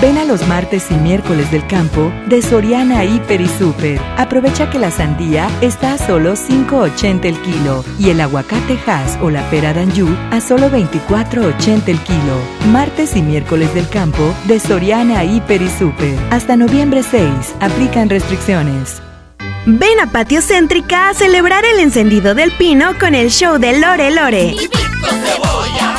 Ven 0.00 0.16
a 0.16 0.24
los 0.24 0.46
martes 0.46 0.92
y 0.92 0.94
miércoles 0.94 1.50
del 1.50 1.66
campo 1.66 2.12
de 2.28 2.40
Soriana 2.40 3.04
Hiper 3.04 3.40
y 3.40 3.48
Super. 3.48 4.00
Aprovecha 4.16 4.70
que 4.70 4.78
la 4.78 4.92
sandía 4.92 5.50
está 5.60 5.94
a 5.94 5.98
solo 5.98 6.34
5.80 6.34 7.24
el 7.24 7.42
kilo 7.42 7.84
y 7.98 8.10
el 8.10 8.20
aguacate 8.20 8.78
Hass 8.86 9.18
o 9.20 9.28
la 9.28 9.42
pera 9.50 9.74
Danju 9.74 10.06
a 10.30 10.40
solo 10.40 10.70
24.80 10.70 11.88
el 11.88 11.98
kilo. 11.98 12.38
Martes 12.70 13.16
y 13.16 13.22
miércoles 13.22 13.74
del 13.74 13.88
campo 13.88 14.32
de 14.44 14.60
Soriana 14.60 15.24
Hiper 15.24 15.62
y 15.62 15.68
Super. 15.68 16.16
Hasta 16.30 16.56
noviembre 16.56 17.02
6. 17.02 17.56
Aplican 17.58 18.08
restricciones. 18.08 19.02
Ven 19.66 19.98
a 19.98 20.06
Patio 20.06 20.42
Céntrica 20.42 21.08
a 21.08 21.14
celebrar 21.14 21.64
el 21.64 21.80
encendido 21.80 22.36
del 22.36 22.52
pino 22.52 22.96
con 23.00 23.16
el 23.16 23.30
show 23.30 23.58
de 23.58 23.80
Lore 23.80 24.12
Lore. 24.12 24.54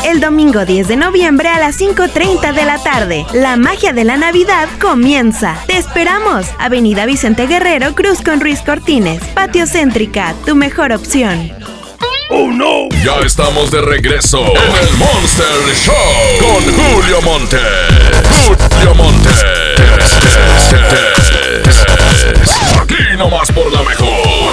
El 0.06 0.22
domingo 0.22 0.66
10 0.66 0.88
de 0.88 0.96
noviembre 0.96 1.50
a 1.50 1.60
las 1.60 1.80
5.30 1.80 2.54
de 2.54 2.66
la 2.66 2.82
tarde. 2.82 3.26
La 3.34 3.58
magia 3.58 3.92
de 3.92 4.06
la 4.06 4.18
Navidad 4.18 4.70
comienza. 4.80 5.56
Te 5.68 5.78
esperamos. 5.78 6.48
Avenida 6.58 7.06
Vicente 7.06 7.48
Guerrero, 7.48 7.94
Cruz 7.96 8.22
con 8.22 8.40
Ruiz 8.40 8.62
Cortines. 8.62 9.22
Patio 9.36 9.68
Céntrica, 9.68 10.34
tu 10.46 10.56
mejor 10.56 10.94
opción. 10.94 11.52
¡Oh 12.32 12.48
no! 12.48 12.88
Ya 13.04 13.20
estamos 13.26 13.72
de 13.72 13.82
regreso 13.82 14.40
en 14.40 14.88
el 14.88 14.98
Monster 14.98 15.76
Show 15.76 15.96
con 16.40 16.64
Julio 16.76 17.22
Monte. 17.22 17.58
Julio 18.48 18.96
Monte. 18.96 19.30
Aquí 22.82 23.18
nomás 23.18 23.52
por 23.52 23.72
la 23.72 23.84
mejor. 23.84 24.08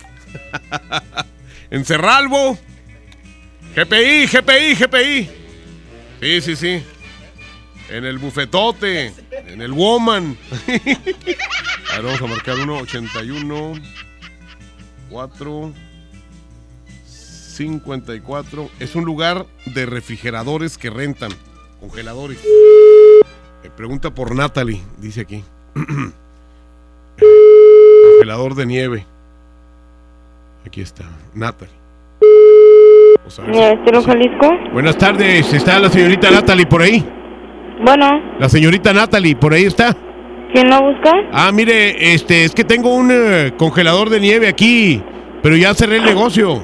¿En 1.72 1.84
Cerralbo? 1.86 2.60
GPI, 3.76 4.28
GPI, 4.28 4.76
GPI. 4.76 5.30
Sí, 6.20 6.42
sí, 6.42 6.56
sí. 6.56 6.84
En 7.90 8.06
el 8.06 8.18
bufetote, 8.18 9.14
en 9.48 9.62
el 9.62 9.72
woman. 9.72 10.38
A 11.92 11.96
ver, 11.96 12.04
vamos 12.04 12.22
a 12.22 12.28
marcar 12.28 12.60
uno, 12.60 12.78
81, 12.80 13.74
4, 15.10 15.74
54. 17.06 18.70
Es 18.80 18.96
un 18.96 19.06
lugar 19.06 19.46
de 19.66 19.86
refrigeradores 19.86 20.78
que 20.78 20.90
rentan, 20.90 21.32
congeladores. 21.80 22.40
Eh, 23.64 23.70
pregunta 23.76 24.14
por 24.14 24.36
Natalie, 24.36 24.82
dice 24.98 25.22
aquí. 25.22 25.44
Congelador 28.14 28.56
de 28.56 28.66
nieve. 28.66 29.06
Aquí 30.66 30.82
está, 30.82 31.10
Natalie. 31.34 31.81
¿Estero 33.28 34.02
Jalisco? 34.04 34.50
Buenas 34.74 34.98
tardes, 34.98 35.54
¿está 35.54 35.80
la 35.80 35.90
señorita 35.90 36.32
Natalie 36.32 36.66
por 36.66 36.82
ahí? 36.82 37.04
Bueno, 37.86 38.22
La 38.40 38.50
señorita 38.50 38.94
Natalie, 38.94 39.36
por 39.36 39.54
ahí 39.54 39.66
está. 39.66 39.96
¿quién 40.54 40.70
lo 40.70 40.82
busca? 40.82 41.12
Ah, 41.32 41.52
mire, 41.54 42.14
este, 42.14 42.44
es 42.44 42.54
que 42.54 42.64
tengo 42.66 42.94
un 42.94 43.10
eh, 43.12 43.54
congelador 43.58 44.10
de 44.10 44.20
nieve 44.20 44.48
aquí, 44.50 45.02
pero 45.42 45.56
ya 45.56 45.74
cerré 45.74 45.98
el 45.98 46.04
negocio. 46.04 46.62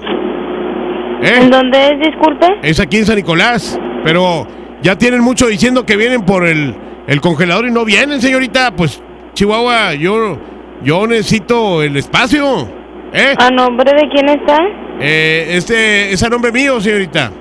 ¿Eh? 1.22 1.40
¿En 1.42 1.50
dónde 1.50 1.92
es, 1.94 2.00
disculpe? 2.02 2.48
Es 2.64 2.80
aquí 2.80 2.98
en 2.98 3.06
San 3.06 3.16
Nicolás, 3.16 3.80
pero 4.04 4.46
ya 4.82 4.98
tienen 4.98 5.22
mucho 5.22 5.48
diciendo 5.48 5.86
que 5.86 5.96
vienen 5.96 6.24
por 6.24 6.46
el, 6.46 6.76
el 7.08 7.22
congelador 7.22 7.66
y 7.68 7.72
no 7.72 7.86
vienen, 7.86 8.20
señorita. 8.20 8.72
Pues, 8.76 9.02
Chihuahua, 9.34 9.94
yo, 9.94 10.38
yo 10.84 11.08
necesito 11.08 11.82
el 11.82 11.96
espacio. 11.96 12.68
¿Eh? 13.14 13.34
¿A 13.38 13.50
nombre 13.52 13.92
de 13.94 14.10
quién 14.10 14.30
está? 14.30 14.58
Eh, 15.00 15.46
este 15.52 16.12
es 16.14 16.22
a 16.24 16.30
nombre 16.30 16.52
mío, 16.52 16.80
señorita. 16.82 17.32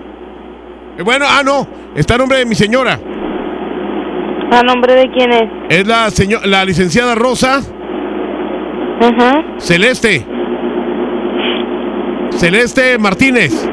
Eh, 0.99 1.03
bueno, 1.03 1.27
ah, 1.29 1.43
no, 1.45 1.67
está 1.95 2.15
a 2.15 2.19
nombre 2.19 2.39
de 2.39 2.47
mi 2.47 2.55
señora. 2.55 2.99
¿A 4.53 4.63
nombre 4.63 4.95
de 4.95 5.11
quién 5.11 5.33
es? 5.33 5.43
Es 5.69 5.87
la, 5.87 6.09
seño- 6.11 6.41
la 6.45 6.65
licenciada 6.65 7.15
Rosa 7.17 7.61
Ajá. 9.01 9.45
Celeste. 9.59 10.25
Celeste 12.31 12.99
Martínez. 12.99 13.69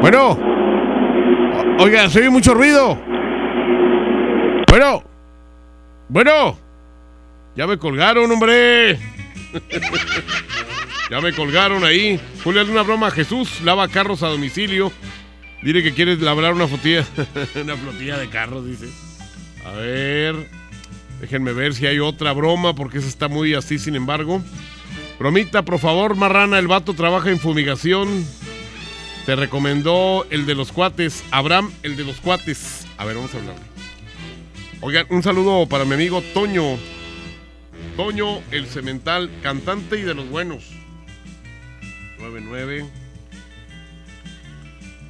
Bueno. 0.00 0.38
Oiga, 1.80 2.08
se 2.08 2.18
oye 2.20 2.30
mucho 2.30 2.54
ruido. 2.54 2.98
Bueno. 4.68 5.02
Bueno. 6.08 6.56
Ya 7.56 7.66
me 7.66 7.78
colgaron, 7.78 8.30
hombre. 8.30 8.98
ya 11.10 11.20
me 11.20 11.32
colgaron 11.32 11.84
ahí. 11.84 12.20
Julio, 12.44 12.64
una 12.64 12.82
broma 12.82 13.08
a 13.08 13.10
Jesús. 13.10 13.60
Lava 13.62 13.88
carros 13.88 14.22
a 14.22 14.28
domicilio. 14.28 14.92
Dile 15.62 15.82
que 15.82 15.92
quieres 15.92 16.20
labrar 16.20 16.54
una 16.54 16.68
flotilla. 16.68 17.04
una 17.62 17.76
flotilla 17.76 18.18
de 18.18 18.28
carros, 18.28 18.66
dice. 18.66 18.88
A 19.64 19.72
ver. 19.72 20.48
Déjenme 21.20 21.52
ver 21.52 21.74
si 21.74 21.86
hay 21.86 21.98
otra 21.98 22.32
broma, 22.32 22.74
porque 22.74 22.98
esa 22.98 23.08
está 23.08 23.28
muy 23.28 23.54
así, 23.54 23.78
sin 23.78 23.96
embargo. 23.96 24.42
Bromita, 25.18 25.64
por 25.64 25.80
favor, 25.80 26.14
marrana, 26.14 26.60
el 26.60 26.68
vato 26.68 26.94
trabaja 26.94 27.30
en 27.30 27.40
fumigación. 27.40 28.24
Te 29.26 29.34
recomendó 29.34 30.26
el 30.30 30.46
de 30.46 30.54
los 30.54 30.70
cuates. 30.70 31.24
Abraham, 31.32 31.72
el 31.82 31.96
de 31.96 32.04
los 32.04 32.16
cuates. 32.20 32.86
A 32.96 33.04
ver, 33.04 33.16
vamos 33.16 33.34
a 33.34 33.38
hablar. 33.38 33.56
Oigan, 34.80 35.06
un 35.10 35.22
saludo 35.22 35.66
para 35.68 35.84
mi 35.84 35.94
amigo 35.94 36.22
Toño. 36.32 36.78
Toño, 37.98 38.42
el 38.52 38.68
cemental, 38.68 39.28
cantante 39.42 39.98
y 39.98 40.02
de 40.02 40.14
los 40.14 40.30
buenos. 40.30 40.62
99. 42.20 42.88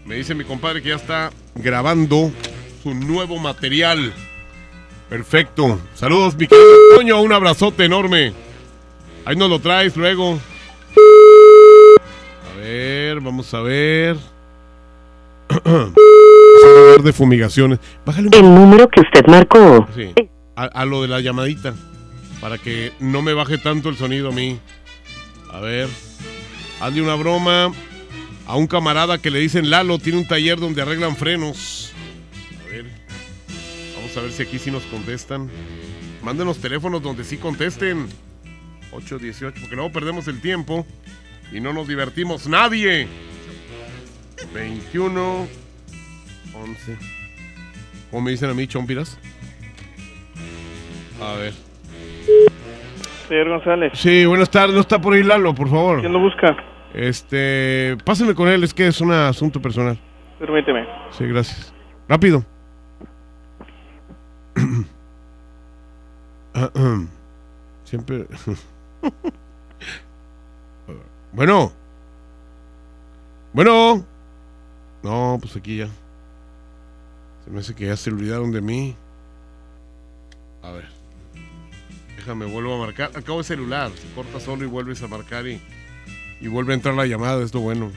Me 0.07 0.15
dice 0.15 0.35
mi 0.35 0.43
compadre 0.43 0.81
que 0.81 0.89
ya 0.89 0.95
está 0.95 1.31
grabando 1.55 2.33
su 2.83 2.95
nuevo 2.95 3.39
material. 3.39 4.11
Perfecto. 5.11 5.79
Saludos, 5.93 6.35
mi 6.37 6.47
querido 6.47 6.67
Toño. 6.97 7.21
Un 7.21 7.35
abrazote 7.35 7.85
enorme. 7.85 8.33
Ahí 9.27 9.37
nos 9.37 9.51
lo 9.51 9.59
traes 9.59 9.95
luego. 9.95 10.39
A 12.51 12.59
ver, 12.59 13.21
vamos 13.21 13.53
a 13.53 13.61
ver. 13.61 14.17
Vamos 15.65 16.65
a 16.65 16.81
hablar 16.81 17.03
de 17.03 17.13
fumigaciones. 17.13 17.81
Bájale 18.07 18.29
un 18.29 18.35
El 18.35 18.55
número 18.55 18.89
que 18.89 19.01
usted 19.03 19.27
marcó. 19.27 19.87
Sí. 19.95 20.15
A, 20.57 20.65
a 20.65 20.85
lo 20.87 21.03
de 21.03 21.09
la 21.09 21.21
llamadita. 21.21 21.75
Para 22.41 22.59
que 22.59 22.93
no 23.01 23.23
me 23.23 23.33
baje 23.35 23.59
tanto 23.59 23.89
el 23.89 23.97
sonido 23.97 24.29
a 24.29 24.33
mí. 24.33 24.59
A 25.51 25.61
ver. 25.61 25.89
Hazle 26.81 27.03
una 27.03 27.15
broma 27.15 27.73
a 28.47 28.57
un 28.57 28.67
camarada 28.67 29.19
que 29.19 29.31
le 29.31 29.41
dicen 29.41 29.71
Lalo. 29.71 29.99
Tiene 29.99 30.19
un 30.19 30.29
taller 30.29 30.59
donde 30.59 30.83
arreglan 30.83 31.17
frenos. 31.17 31.93
A 32.65 32.71
ver. 32.71 32.87
Vamos 33.97 34.17
a 34.17 34.21
ver 34.21 34.33
si 34.33 34.43
aquí 34.43 34.59
sí 34.59 34.71
nos 34.71 34.85
contestan. 34.85 35.51
Mándenos 36.23 36.59
teléfonos 36.59 37.03
donde 37.03 37.25
sí 37.25 37.37
contesten. 37.39 38.09
818, 38.93 39.61
porque 39.61 39.77
luego 39.77 39.93
perdemos 39.93 40.29
el 40.29 40.41
tiempo 40.41 40.87
y 41.53 41.61
no 41.61 41.73
nos 41.73 41.89
divertimos 41.89 42.47
nadie. 42.47 43.09
21 44.55 45.49
11. 46.55 46.99
¿Cómo 48.11 48.23
me 48.23 48.31
dicen 48.31 48.51
a 48.51 48.55
mí, 48.55 48.67
chompiras? 48.67 49.19
A 51.21 51.35
ver. 51.35 51.68
Señor 53.29 53.49
González, 53.49 53.93
Sí, 53.95 54.25
buenas 54.25 54.51
tardes. 54.51 54.75
No 54.75 54.81
está 54.81 55.01
por 55.01 55.15
ahí 55.15 55.23
Lalo, 55.23 55.55
por 55.55 55.69
favor. 55.69 56.01
¿quién 56.01 56.13
lo 56.13 56.21
busca? 56.21 56.57
Este, 56.95 57.97
pásenme 58.05 58.35
con 58.35 58.49
él, 58.49 58.65
es 58.65 58.73
que 58.73 58.87
es 58.87 59.01
un 59.01 59.13
asunto 59.13 59.61
personal. 59.61 59.99
Permíteme. 60.39 60.87
Sí, 61.11 61.27
gracias. 61.27 61.75
Rápido. 62.09 62.45
Siempre. 67.85 68.27
bueno. 71.33 71.73
Bueno. 73.53 74.05
No, 75.03 75.39
pues 75.41 75.57
aquí 75.57 75.79
ya. 75.79 75.89
Se 77.45 77.51
me 77.51 77.61
hace 77.61 77.75
que 77.75 77.87
ya 77.87 77.97
se 77.97 78.11
olvidaron 78.11 78.53
de 78.53 78.61
mí. 78.61 78.97
A 80.63 80.73
ver. 80.73 80.98
Déjame, 82.29 82.45
vuelvo 82.45 82.75
a 82.75 82.79
marcar. 82.79 83.11
Acabo 83.15 83.39
de 83.39 83.45
celular. 83.45 83.91
Se 83.91 84.15
corta 84.15 84.39
solo 84.39 84.63
y 84.63 84.67
vuelves 84.67 85.03
a 85.03 85.09
marcar 85.09 85.47
y, 85.47 85.63
y 86.43 86.49
vuelve 86.49 86.73
a 86.73 86.77
entrar 86.77 86.95
la 86.95 87.07
llamada. 87.07 87.43
Esto 87.43 87.61
bueno. 87.61 87.91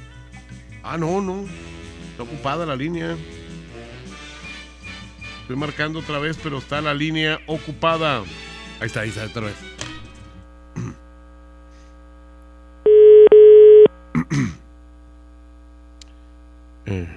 Ah, 0.83 0.97
no, 0.97 1.19
no. 1.19 1.43
Está 2.11 2.23
ocupada 2.23 2.65
la 2.65 2.77
línea. 2.77 3.17
Estoy 5.41 5.57
marcando 5.57 5.99
otra 5.99 6.17
vez, 6.19 6.39
pero 6.41 6.59
está 6.59 6.79
la 6.79 6.93
línea 6.93 7.41
ocupada. 7.45 8.19
Ahí 8.79 8.87
está, 8.87 9.01
ahí 9.01 9.09
está, 9.09 9.25
otra 9.25 9.47
vez. 9.47 9.55
Eh, 16.85 17.07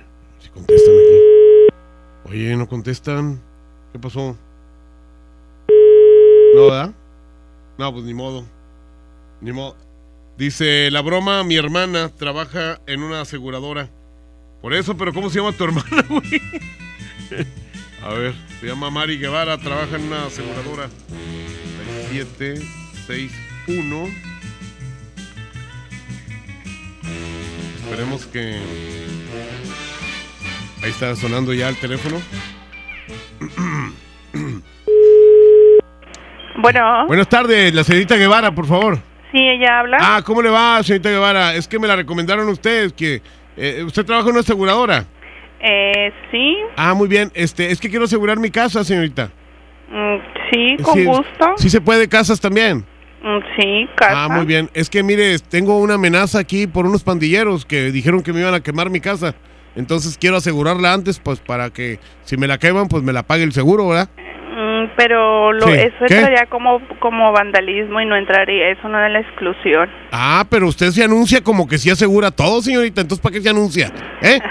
si 0.41 0.49
contestan 0.51 0.95
aquí. 0.95 2.29
Oye, 2.29 2.57
no 2.57 2.69
contestan. 2.69 3.41
¿Qué 3.93 3.99
pasó? 3.99 4.37
¿No, 6.55 6.67
verdad? 6.67 6.95
No, 7.79 7.93
pues 7.93 8.05
ni 8.05 8.15
modo. 8.15 8.47
Ni 9.41 9.53
modo. 9.53 9.77
Dice, 10.37 10.91
la 10.91 11.01
broma, 11.01 11.45
mi 11.45 11.57
hermana 11.57 12.09
trabaja 12.09 12.81
en 12.87 13.03
una 13.03 13.21
aseguradora. 13.21 13.91
Por 14.61 14.75
eso, 14.75 14.97
pero 14.97 15.13
¿cómo 15.13 15.31
se 15.31 15.39
llama 15.39 15.53
tu 15.53 15.65
hermana, 15.69 16.05
güey? 16.09 16.41
A 18.03 18.15
ver, 18.15 18.35
se 18.61 18.67
llama 18.67 18.91
Mari 18.91 19.19
Guevara, 19.19 19.59
trabaja 19.59 19.97
en 19.97 20.05
una 20.05 20.27
aseguradora. 20.27 20.89
761. 22.11 24.09
Esperemos 27.83 28.27
que. 28.27 28.61
Ahí 30.83 30.91
está 30.91 31.15
sonando 31.17 31.55
ya 31.55 31.69
el 31.69 31.77
teléfono. 31.77 32.21
Bueno, 36.57 37.07
Buenas 37.07 37.29
tardes, 37.29 37.75
la 37.75 37.85
señorita 37.85 38.17
Guevara, 38.17 38.55
por 38.55 38.67
favor. 38.67 38.99
sí, 39.33 39.39
ella 39.41 39.81
habla. 39.81 39.99
Ah, 40.01 40.23
¿cómo 40.25 40.41
le 40.43 40.51
va, 40.51 40.83
señorita 40.83 41.11
Guevara? 41.11 41.55
Es 41.55 41.67
que 41.67 41.79
me 41.79 41.89
la 41.89 41.97
recomendaron 41.97 42.49
ustedes, 42.49 42.93
que 42.93 43.23
eh, 43.57 43.83
usted 43.85 44.05
trabaja 44.05 44.29
en 44.29 44.33
una 44.35 44.41
aseguradora. 44.41 45.05
Eh, 45.61 46.13
sí, 46.31 46.57
Ah, 46.77 46.95
muy 46.95 47.09
bien. 47.09 47.31
Este, 47.35 47.71
es 47.71 47.81
que 47.81 47.89
quiero 47.91 48.05
asegurar 48.05 48.39
mi 48.39 48.51
casa, 48.51 48.85
señorita. 48.85 49.31
mm, 49.91 50.17
sí, 50.53 50.77
con 50.83 50.95
Sí, 50.95 51.05
gusto. 51.05 51.55
Sí 51.57 51.71
se 51.71 51.81
puede 51.81 52.09
casas 52.09 52.41
también. 52.41 52.85
Mm, 53.23 53.39
sí, 53.59 53.89
casa. 53.97 54.25
Ah, 54.25 54.29
muy 54.29 54.45
bien. 54.45 54.69
Es 54.75 54.91
que 54.91 55.03
mire, 55.03 55.39
tengo 55.39 55.79
una 55.79 55.95
amenaza 55.95 56.39
aquí 56.39 56.67
por 56.67 56.85
unos 56.87 57.03
pandilleros 57.03 57.65
que 57.65 57.91
dijeron 57.91 58.23
que 58.23 58.33
me 58.33 58.41
iban 58.41 58.55
a 58.55 58.61
quemar 58.61 58.91
mi 58.91 59.01
casa. 59.01 59.35
Entonces 59.77 60.17
quiero 60.19 60.37
asegurarla 60.37 60.93
antes, 60.93 61.19
pues 61.19 61.41
para 61.41 61.71
que 61.71 61.99
si 62.23 62.37
me 62.37 62.47
la 62.47 62.59
queman, 62.59 62.87
pues 62.87 63.03
me 63.03 63.13
la 63.13 63.23
pague 63.25 63.43
el 63.43 63.53
seguro, 63.53 63.89
¿verdad? 63.89 64.09
Pero 64.97 65.53
lo, 65.53 65.67
Sí, 65.67 65.73
eso 65.73 65.97
¿qué? 66.07 66.15
entraría 66.17 66.47
como, 66.47 66.81
como 67.01 67.33
vandalismo 67.33 68.01
y 68.01 68.07
no 68.07 68.17
entraría, 68.17 68.71
eso 68.71 68.89
no 68.89 69.05
es 69.05 69.13
la 69.13 69.21
exclusión. 69.21 69.91
Ah, 70.13 70.45
pero 70.49 70.69
usted 70.69 70.91
se 70.91 71.05
anuncia 71.05 71.43
como 71.43 71.67
que 71.67 71.79
sí 71.79 71.91
asegura 71.91 72.31
todo, 72.31 72.63
señorita. 72.63 73.01
Entonces, 73.01 73.23
¿para 73.23 73.35
qué 73.35 73.43
se 73.43 73.49
anuncia? 73.51 73.93
¿Eh? 74.23 74.39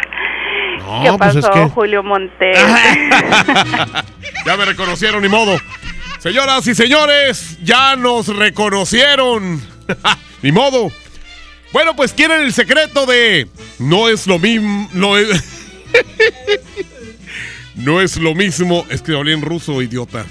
No, 0.79 1.01
¿Qué 1.01 1.09
pues 1.17 1.35
pasó, 1.35 1.39
es 1.39 1.49
que... 1.49 1.69
Julio 1.69 2.03
Montes? 2.03 2.57
Ya 4.45 4.57
me 4.57 4.65
reconocieron, 4.65 5.21
ni 5.21 5.29
modo. 5.29 5.55
Señoras 6.19 6.67
y 6.67 6.75
señores, 6.75 7.57
ya 7.63 7.95
nos 7.95 8.27
reconocieron. 8.35 9.61
ni 10.41 10.51
modo. 10.51 10.91
Bueno, 11.71 11.95
pues 11.95 12.11
quieren 12.13 12.41
el 12.41 12.51
secreto 12.51 13.05
de 13.05 13.47
no 13.79 14.09
es 14.09 14.27
lo 14.27 14.39
mismo, 14.39 14.89
no 14.93 15.17
es 15.17 15.27
No 17.75 18.01
es 18.01 18.17
lo 18.17 18.35
mismo. 18.35 18.85
Es 18.89 19.01
que 19.01 19.15
hablé 19.15 19.33
en 19.33 19.41
ruso, 19.41 19.81
idiota. 19.81 20.25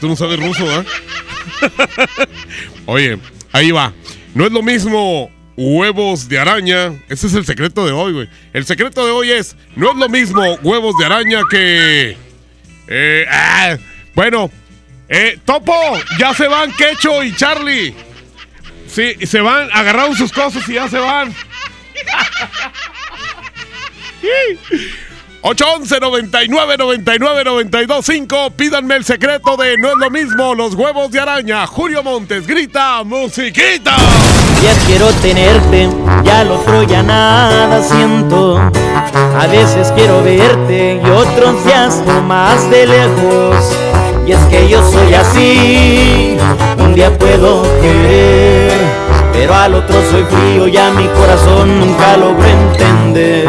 Tú 0.00 0.08
no 0.08 0.16
sabes 0.16 0.38
ruso, 0.38 0.64
¿ah? 0.70 0.84
Oye, 2.86 3.18
ahí 3.52 3.70
va. 3.70 3.92
No 4.34 4.46
es 4.46 4.52
lo 4.52 4.62
mismo 4.62 5.30
huevos 5.56 6.28
de 6.28 6.38
araña. 6.38 6.92
Ese 7.08 7.26
es 7.26 7.34
el 7.34 7.44
secreto 7.44 7.84
de 7.86 7.92
hoy, 7.92 8.12
güey. 8.12 8.28
El 8.52 8.64
secreto 8.64 9.04
de 9.04 9.12
hoy 9.12 9.30
es, 9.30 9.56
no 9.76 9.90
es 9.90 9.96
lo 9.96 10.08
mismo 10.08 10.42
huevos 10.62 10.96
de 10.98 11.04
araña 11.04 11.42
que... 11.50 12.16
Eh, 12.90 13.26
ah, 13.30 13.76
bueno, 14.14 14.50
eh, 15.08 15.38
Topo, 15.44 15.74
ya 16.18 16.32
se 16.34 16.48
van 16.48 16.72
Quecho 16.72 17.22
y 17.22 17.34
Charlie. 17.34 17.94
Sí, 18.86 19.14
se 19.26 19.40
van, 19.40 19.68
agarraron 19.72 20.16
sus 20.16 20.32
cosas 20.32 20.66
y 20.68 20.74
ya 20.74 20.88
se 20.88 20.98
van. 20.98 21.34
811 25.40 26.00
99 26.00 26.76
99 26.76 27.44
92 27.44 28.04
5 28.04 28.50
Pídanme 28.56 28.96
el 28.96 29.04
secreto 29.04 29.56
de 29.56 29.78
No 29.78 29.92
es 29.92 29.96
lo 29.96 30.10
mismo, 30.10 30.54
los 30.54 30.74
huevos 30.74 31.10
de 31.12 31.20
araña. 31.20 31.66
Julio 31.66 32.02
Montes 32.02 32.46
grita, 32.46 33.04
musiquita. 33.04 33.96
Ya 34.62 34.74
quiero 34.86 35.06
tenerte, 35.22 35.88
ya 36.24 36.42
lo 36.42 36.56
otro 36.56 36.82
ya 36.82 37.02
nada 37.02 37.82
siento. 37.82 38.58
A 38.58 39.46
veces 39.46 39.92
quiero 39.94 40.22
verte 40.24 41.00
y 41.04 41.10
otros 41.10 41.64
días 41.64 42.02
más 42.26 42.68
de 42.70 42.86
lejos. 42.86 43.76
Y 44.26 44.32
es 44.32 44.44
que 44.46 44.68
yo 44.68 44.82
soy 44.90 45.14
así, 45.14 46.36
un 46.78 46.94
día 46.94 47.16
puedo 47.16 47.62
querer, 47.80 48.72
pero 49.32 49.54
al 49.54 49.74
otro 49.74 49.96
soy 50.10 50.24
frío 50.24 50.68
y 50.68 50.76
a 50.76 50.90
mi 50.90 51.06
corazón 51.06 51.80
nunca 51.80 52.16
logro 52.16 52.44
entender. 52.44 53.48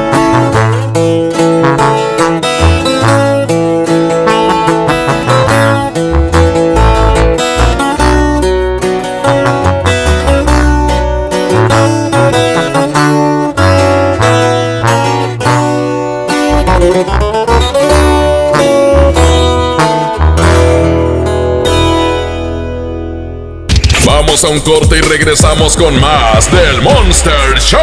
Vamos 24.41 24.63
a 24.65 24.69
un 24.69 24.79
corte 24.79 24.97
y 24.97 25.01
regresamos 25.01 25.75
con 25.75 25.99
más 25.99 26.51
del 26.51 26.81
Monster 26.81 27.59
Show. 27.59 27.79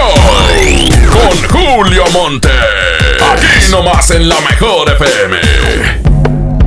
Con 1.13 1.39
Julio 1.51 2.03
Monte. 2.13 2.49
Aquí 3.33 3.71
nomás 3.71 4.11
en 4.11 4.29
la 4.29 4.41
mejor 4.41 4.91
FM. 4.91 5.37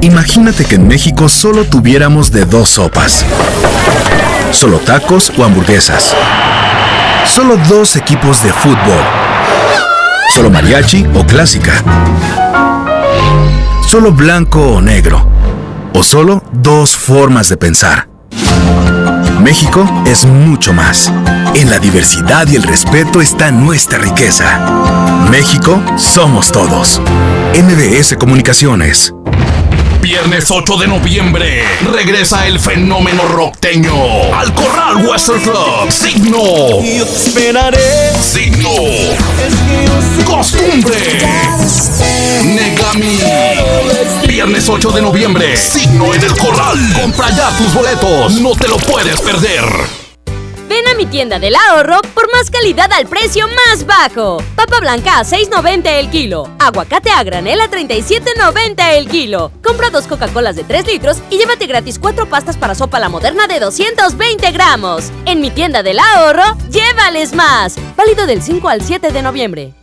Imagínate 0.01 0.63
que 0.63 0.75
en 0.75 0.87
México 0.87 1.27
solo 1.27 1.65
tuviéramos 1.65 2.31
de 2.31 2.45
dos 2.45 2.69
sopas. 2.69 3.25
Solo 4.51 4.77
tacos 4.77 5.31
o 5.37 5.43
hamburguesas. 5.43 6.15
Solo 7.25 7.57
dos 7.67 7.97
equipos 7.97 8.43
de 8.43 8.53
fútbol. 8.53 9.03
Solo 10.33 10.49
mariachi 10.49 11.05
o 11.15 11.25
clásica. 11.25 11.73
Solo 13.85 14.11
blanco 14.13 14.61
o 14.61 14.81
negro. 14.81 15.27
O 15.93 16.01
solo 16.01 16.43
dos 16.53 16.95
formas 16.95 17.49
de 17.49 17.57
pensar. 17.57 18.10
México 19.41 19.83
es 20.05 20.25
mucho 20.25 20.71
más. 20.71 21.11
En 21.55 21.69
la 21.69 21.79
diversidad 21.79 22.47
y 22.47 22.55
el 22.55 22.63
respeto 22.63 23.21
está 23.21 23.51
nuestra 23.51 23.97
riqueza. 23.97 25.25
México 25.31 25.81
somos 25.97 26.51
todos. 26.51 27.01
MBS 27.55 28.15
Comunicaciones. 28.17 29.13
Viernes 30.01 30.49
8 30.49 30.77
de 30.77 30.87
noviembre 30.87 31.63
regresa 31.93 32.47
el 32.47 32.59
fenómeno 32.59 33.21
rockteño 33.27 33.93
al 34.33 34.51
Corral 34.55 35.05
Western 35.05 35.41
Club. 35.41 35.91
Signo. 35.91 36.81
Yo 36.81 37.05
te 37.05 37.15
esperaré. 37.15 38.11
Signo. 38.19 38.71
Costumbre. 40.25 40.97
Negami. 42.43 43.19
Viernes 44.27 44.67
8 44.67 44.91
de 44.91 45.01
noviembre. 45.03 45.55
Signo 45.55 46.13
en 46.15 46.23
el 46.23 46.35
Corral. 46.35 46.79
Compra 46.99 47.29
ya 47.29 47.49
tus 47.57 47.71
boletos. 47.73 48.33
No 48.41 48.55
te 48.55 48.67
lo 48.67 48.77
puedes 48.77 49.21
perder. 49.21 50.00
Tienda 51.11 51.39
del 51.39 51.55
ahorro 51.57 51.99
por 52.15 52.31
más 52.31 52.49
calidad 52.49 52.89
al 52.93 53.05
precio 53.05 53.45
más 53.45 53.85
bajo. 53.85 54.41
Papa 54.55 54.79
blanca 54.79 55.19
a 55.19 55.25
6.90 55.25 55.85
el 55.99 56.09
kilo. 56.09 56.49
Aguacate 56.57 57.11
a 57.11 57.21
granel 57.25 57.59
a 57.59 57.69
37.90 57.69 58.93
el 58.93 59.09
kilo. 59.09 59.51
Compra 59.61 59.89
dos 59.89 60.07
Coca-Colas 60.07 60.55
de 60.55 60.63
3 60.63 60.87
litros 60.87 61.17
y 61.29 61.37
llévate 61.37 61.67
gratis 61.67 61.99
cuatro 61.99 62.29
pastas 62.29 62.55
para 62.55 62.75
sopa 62.75 62.97
la 62.97 63.09
moderna 63.09 63.47
de 63.47 63.59
220 63.59 64.51
gramos. 64.51 65.11
En 65.25 65.41
mi 65.41 65.51
tienda 65.51 65.83
del 65.83 65.99
ahorro, 65.99 66.55
llévales 66.69 67.33
más. 67.35 67.75
Válido 67.97 68.25
del 68.25 68.41
5 68.41 68.69
al 68.69 68.81
7 68.81 69.11
de 69.11 69.21
noviembre. 69.21 69.80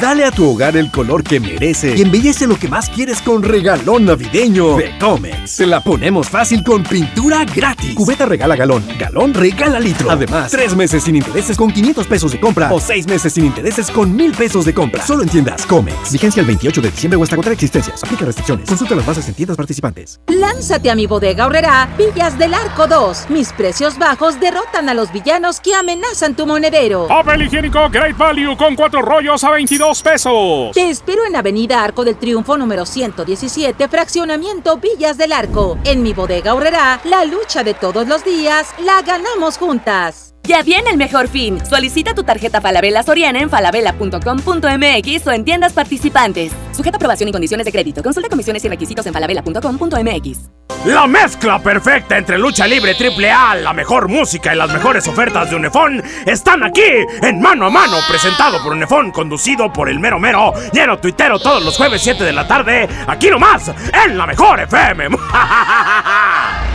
Dale 0.00 0.24
a 0.24 0.30
tu 0.30 0.50
hogar 0.50 0.76
el 0.76 0.90
color 0.90 1.22
que 1.22 1.38
merece 1.38 1.94
y 1.96 2.02
embellece 2.02 2.46
lo 2.46 2.56
que 2.56 2.68
más 2.68 2.88
quieres 2.90 3.20
con 3.20 3.42
regalón 3.42 4.06
navideño 4.06 4.76
de 4.76 4.98
Comex. 4.98 5.56
Te 5.56 5.66
la 5.66 5.80
ponemos 5.80 6.28
fácil 6.28 6.64
con 6.64 6.82
pintura 6.82 7.44
gratis. 7.44 7.94
Cubeta 7.94 8.26
regala 8.26 8.56
galón, 8.56 8.84
galón 8.98 9.34
regala 9.34 9.78
litro. 9.78 10.10
Además, 10.10 10.50
tres 10.50 10.74
meses 10.74 11.04
sin 11.04 11.16
intereses 11.16 11.56
con 11.56 11.70
500 11.70 12.06
pesos 12.06 12.32
de 12.32 12.40
compra 12.40 12.72
o 12.72 12.80
seis 12.80 13.06
meses 13.06 13.32
sin 13.32 13.44
intereses 13.44 13.90
con 13.90 14.14
1000 14.14 14.32
pesos 14.32 14.64
de 14.64 14.74
compra. 14.74 15.06
Solo 15.06 15.22
en 15.22 15.28
tiendas 15.28 15.64
Comex. 15.66 16.12
Vigencia 16.12 16.40
el 16.40 16.46
28 16.46 16.80
de 16.80 16.90
diciembre 16.90 17.16
o 17.18 17.22
hasta 17.22 17.36
contra 17.36 17.52
existencias. 17.52 18.02
Aplica 18.02 18.24
restricciones. 18.24 18.68
Consulta 18.68 18.94
las 18.94 19.06
bases 19.06 19.28
en 19.28 19.34
tiendas 19.34 19.56
participantes. 19.56 20.20
Lánzate 20.28 20.90
a 20.90 20.94
mi 20.94 21.06
bodega 21.06 21.46
horrera 21.46 21.88
Villas 21.96 22.38
del 22.38 22.54
Arco 22.54 22.86
2. 22.86 23.26
Mis 23.28 23.52
precios 23.52 23.98
bajos 23.98 24.40
derrotan 24.40 24.88
a 24.88 24.94
los 24.94 25.12
villanos 25.12 25.60
que 25.60 25.74
amenazan 25.74 26.34
tu 26.34 26.46
monedero. 26.46 27.06
Papel 27.06 27.42
higiénico 27.42 27.88
Great 27.90 28.16
Value 28.16 28.56
con 28.56 28.74
cuatro 28.74 29.02
rollos 29.02 29.44
a 29.44 29.50
22 29.78 30.02
pesos. 30.02 30.70
Te 30.72 30.88
espero 30.88 31.24
en 31.24 31.34
Avenida 31.34 31.82
Arco 31.82 32.04
del 32.04 32.16
Triunfo 32.16 32.56
número 32.56 32.86
117, 32.86 33.88
fraccionamiento 33.88 34.76
Villas 34.76 35.18
del 35.18 35.32
Arco. 35.32 35.78
En 35.84 36.02
mi 36.02 36.12
bodega 36.12 36.54
horrera, 36.54 37.00
la 37.04 37.24
lucha 37.24 37.64
de 37.64 37.74
todos 37.74 38.06
los 38.06 38.24
días 38.24 38.68
la 38.78 39.02
ganamos 39.02 39.58
juntas. 39.58 40.33
Ya 40.46 40.62
viene 40.62 40.90
el 40.90 40.98
mejor 40.98 41.28
fin. 41.28 41.58
Solicita 41.64 42.14
tu 42.14 42.22
tarjeta 42.22 42.60
Falabella 42.60 43.02
Soriana 43.02 43.40
en 43.40 43.48
falabella.com.mx 43.48 45.26
o 45.26 45.32
en 45.32 45.44
tiendas 45.44 45.72
participantes. 45.72 46.52
Sujeta 46.72 46.96
aprobación 46.96 47.30
y 47.30 47.32
condiciones 47.32 47.64
de 47.64 47.72
crédito. 47.72 48.02
Consulta 48.02 48.28
comisiones 48.28 48.62
y 48.64 48.68
requisitos 48.68 49.06
en 49.06 49.14
falabella.com.mx. 49.14 50.50
La 50.84 51.06
mezcla 51.06 51.58
perfecta 51.62 52.18
entre 52.18 52.38
lucha 52.38 52.66
libre 52.66 52.94
triple 52.94 53.30
A, 53.30 53.54
la 53.54 53.72
mejor 53.72 54.08
música 54.08 54.52
y 54.54 54.58
las 54.58 54.70
mejores 54.70 55.08
ofertas 55.08 55.48
de 55.48 55.56
Unefón 55.56 56.02
están 56.26 56.62
aquí 56.62 56.82
en 57.22 57.40
Mano 57.40 57.66
a 57.66 57.70
Mano, 57.70 57.96
presentado 58.06 58.62
por 58.62 58.72
Unefón, 58.72 59.10
conducido 59.10 59.72
por 59.72 59.88
el 59.88 59.98
mero 59.98 60.18
mero, 60.18 60.52
lleno 60.72 60.98
tuitero 60.98 61.38
todos 61.38 61.64
los 61.64 61.76
jueves 61.76 62.02
7 62.02 62.22
de 62.22 62.32
la 62.32 62.46
tarde, 62.46 62.86
aquí 63.06 63.30
nomás, 63.30 63.70
en 64.04 64.18
la 64.18 64.26
mejor 64.26 64.60
FM. 64.60 65.08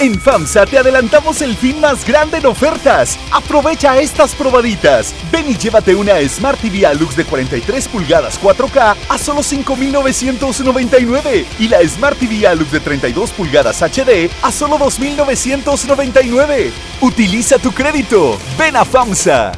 En 0.00 0.20
FAMSA 0.20 0.66
te 0.66 0.78
adelantamos 0.78 1.40
el 1.42 1.56
fin 1.56 1.80
más 1.80 2.04
grande 2.06 2.38
en 2.38 2.46
ofertas. 2.46 3.18
Aprovecha 3.30 3.96
estas 3.98 4.34
probaditas. 4.34 5.14
Ven 5.30 5.48
y 5.48 5.56
llévate 5.56 5.94
una 5.94 6.14
Smart 6.28 6.58
TV 6.60 6.84
Alux 6.86 7.14
de 7.14 7.24
43 7.24 7.86
pulgadas 7.88 8.40
4K 8.40 8.96
a 9.08 9.18
solo 9.18 9.42
5.999 9.42 11.44
y 11.58 11.68
la 11.68 11.78
Smart 11.88 12.18
TV 12.18 12.46
Alux 12.46 12.72
de 12.72 12.80
32 12.80 13.30
pulgadas 13.30 13.80
HD 13.80 14.28
a 14.42 14.50
solo 14.50 14.76
2.999. 14.78 16.70
Utiliza 17.00 17.58
tu 17.58 17.70
crédito. 17.72 18.38
Ven 18.58 18.76
a 18.76 18.84
FAMSA. 18.84 19.52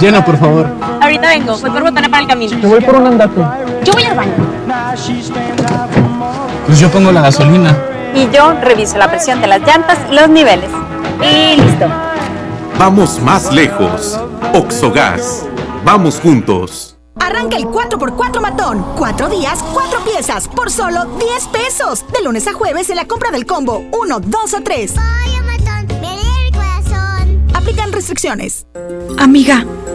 Llena, 0.00 0.24
por 0.24 0.38
favor. 0.38 0.66
Ahorita 1.00 1.28
vengo, 1.28 1.56
voy 1.58 1.70
por 1.70 1.82
botana 1.82 2.08
para 2.08 2.22
el 2.22 2.28
camino. 2.28 2.60
Te 2.60 2.66
voy 2.66 2.80
por 2.80 2.96
un 2.96 3.06
andate. 3.06 3.40
Yo 3.84 3.92
voy 3.92 4.04
al 4.04 4.16
baño. 4.16 4.32
Pues 6.66 6.80
yo 6.80 6.90
pongo 6.90 7.12
la 7.12 7.20
gasolina. 7.22 7.76
Y 8.14 8.28
yo 8.30 8.54
reviso 8.60 8.96
la 8.96 9.08
presión 9.10 9.40
de 9.40 9.46
las 9.46 9.60
llantas 9.60 9.98
y 10.10 10.14
los 10.14 10.28
niveles. 10.28 10.70
Y 11.20 11.60
listo. 11.60 11.86
Vamos 12.78 13.20
más 13.20 13.52
lejos. 13.52 14.18
Oxogas. 14.54 15.46
Vamos 15.84 16.20
juntos. 16.20 16.96
Arranca 17.20 17.56
el 17.56 17.66
4x4 17.66 18.40
matón. 18.40 18.84
Cuatro 18.96 19.28
días, 19.28 19.62
cuatro 19.72 20.00
piezas, 20.04 20.48
por 20.48 20.70
solo 20.70 21.04
10 21.04 21.46
pesos. 21.48 22.04
De 22.12 22.22
lunes 22.22 22.46
a 22.46 22.52
jueves 22.52 22.88
en 22.90 22.96
la 22.96 23.06
compra 23.06 23.30
del 23.30 23.46
combo 23.46 23.84
1, 23.92 24.20
2 24.20 24.54
o 24.54 24.60
3. 24.62 24.94
Aplican 27.54 27.92
restricciones. 27.92 28.66
Amiga, 29.18 29.64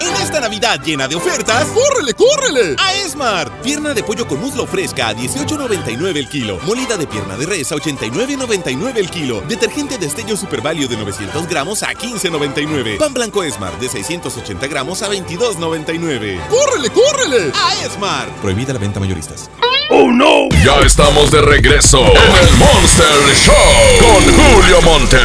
En 0.00 0.16
esta 0.16 0.40
Navidad 0.40 0.80
llena 0.82 1.06
de 1.06 1.14
ofertas, 1.14 1.66
¡córrele, 1.68 2.14
córrele! 2.14 2.74
A 2.78 2.94
Esmart. 2.94 3.52
Pierna 3.62 3.92
de 3.92 4.02
pollo 4.02 4.26
con 4.26 4.40
muslo 4.40 4.66
fresca 4.66 5.08
a 5.08 5.14
18.99 5.14 6.16
el 6.16 6.28
kilo. 6.28 6.58
Molida 6.62 6.96
de 6.96 7.06
pierna 7.06 7.36
de 7.36 7.46
res 7.46 7.70
a 7.70 7.76
89.99 7.76 8.96
el 8.96 9.10
kilo. 9.10 9.42
Detergente 9.42 9.98
Destello 9.98 10.36
Super 10.36 10.62
Value 10.62 10.88
de 10.88 10.96
900 10.96 11.46
gramos 11.46 11.82
a 11.82 11.92
15.99. 11.92 12.98
Pan 12.98 13.12
blanco 13.12 13.42
Esmart 13.42 13.78
de 13.78 13.88
680 13.88 14.66
gramos 14.68 15.02
a 15.02 15.08
22.99. 15.10 16.46
¡Córrele, 16.48 16.90
córrele! 16.90 17.52
A 17.54 17.84
Esmart. 17.84 18.30
Prohibida 18.40 18.72
la 18.72 18.78
venta 18.78 19.00
mayoristas. 19.00 19.50
¡Oh, 19.90 20.10
no! 20.10 20.48
Ya 20.64 20.76
estamos 20.86 21.30
de 21.30 21.42
regreso 21.42 22.00
en 22.00 22.48
el 22.48 22.56
Monster 22.56 23.34
Show 23.34 23.54
con 23.98 24.22
Julio 24.34 24.80
Monte. 24.82 25.18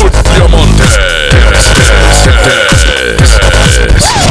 Julio 0.00 0.48
Monte. 0.48 0.84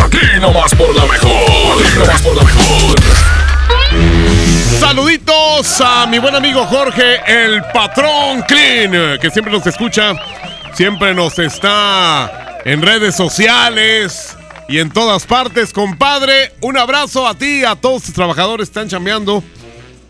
Aquí 0.03 0.39
nomás 0.39 0.73
por 0.75 0.95
la 0.95 1.05
mejor. 1.05 1.85
Aquí 1.85 1.99
nomás 1.99 2.21
por 2.21 2.35
la 2.35 2.43
mejor. 2.43 2.95
Saluditos 4.79 5.81
a 5.81 6.05
mi 6.07 6.19
buen 6.19 6.35
amigo 6.35 6.65
Jorge, 6.65 7.21
el 7.27 7.61
patrón 7.73 8.43
Clean, 8.47 9.19
que 9.19 9.29
siempre 9.31 9.51
nos 9.51 9.65
escucha, 9.65 10.13
siempre 10.73 11.13
nos 11.13 11.39
está 11.39 12.59
en 12.65 12.81
redes 12.81 13.15
sociales 13.15 14.35
y 14.67 14.79
en 14.79 14.91
todas 14.91 15.25
partes, 15.25 15.71
compadre. 15.73 16.53
Un 16.61 16.77
abrazo 16.77 17.27
a 17.27 17.35
ti, 17.35 17.63
a 17.63 17.75
todos 17.75 18.05
los 18.05 18.13
trabajadores 18.13 18.69
que 18.69 18.71
están 18.71 18.89
chambeando, 18.89 19.43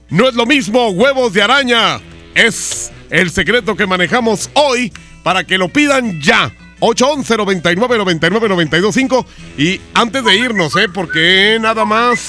no 0.09 0.29
es 0.29 0.35
lo 0.35 0.47
mismo 0.47 0.91
huevos 0.91 1.33
de 1.33 1.43
araña. 1.43 2.01
Es 2.35 2.93
el 3.11 3.31
secreto 3.31 3.77
que 3.77 3.87
manejamos 3.87 4.51
hoy 4.55 4.93
para 5.23 5.45
que 5.45 5.59
lo 5.59 5.69
pidan 5.69 6.21
ya. 6.21 6.53
811 6.81 7.37
99 7.39 7.99
99 7.99 8.49
925 8.49 9.27
y 9.57 9.81
antes 9.95 10.23
de 10.23 10.37
irnos, 10.37 10.77
¿eh? 10.77 10.89
Porque 10.93 11.59
nada 11.61 11.85
más 11.85 12.29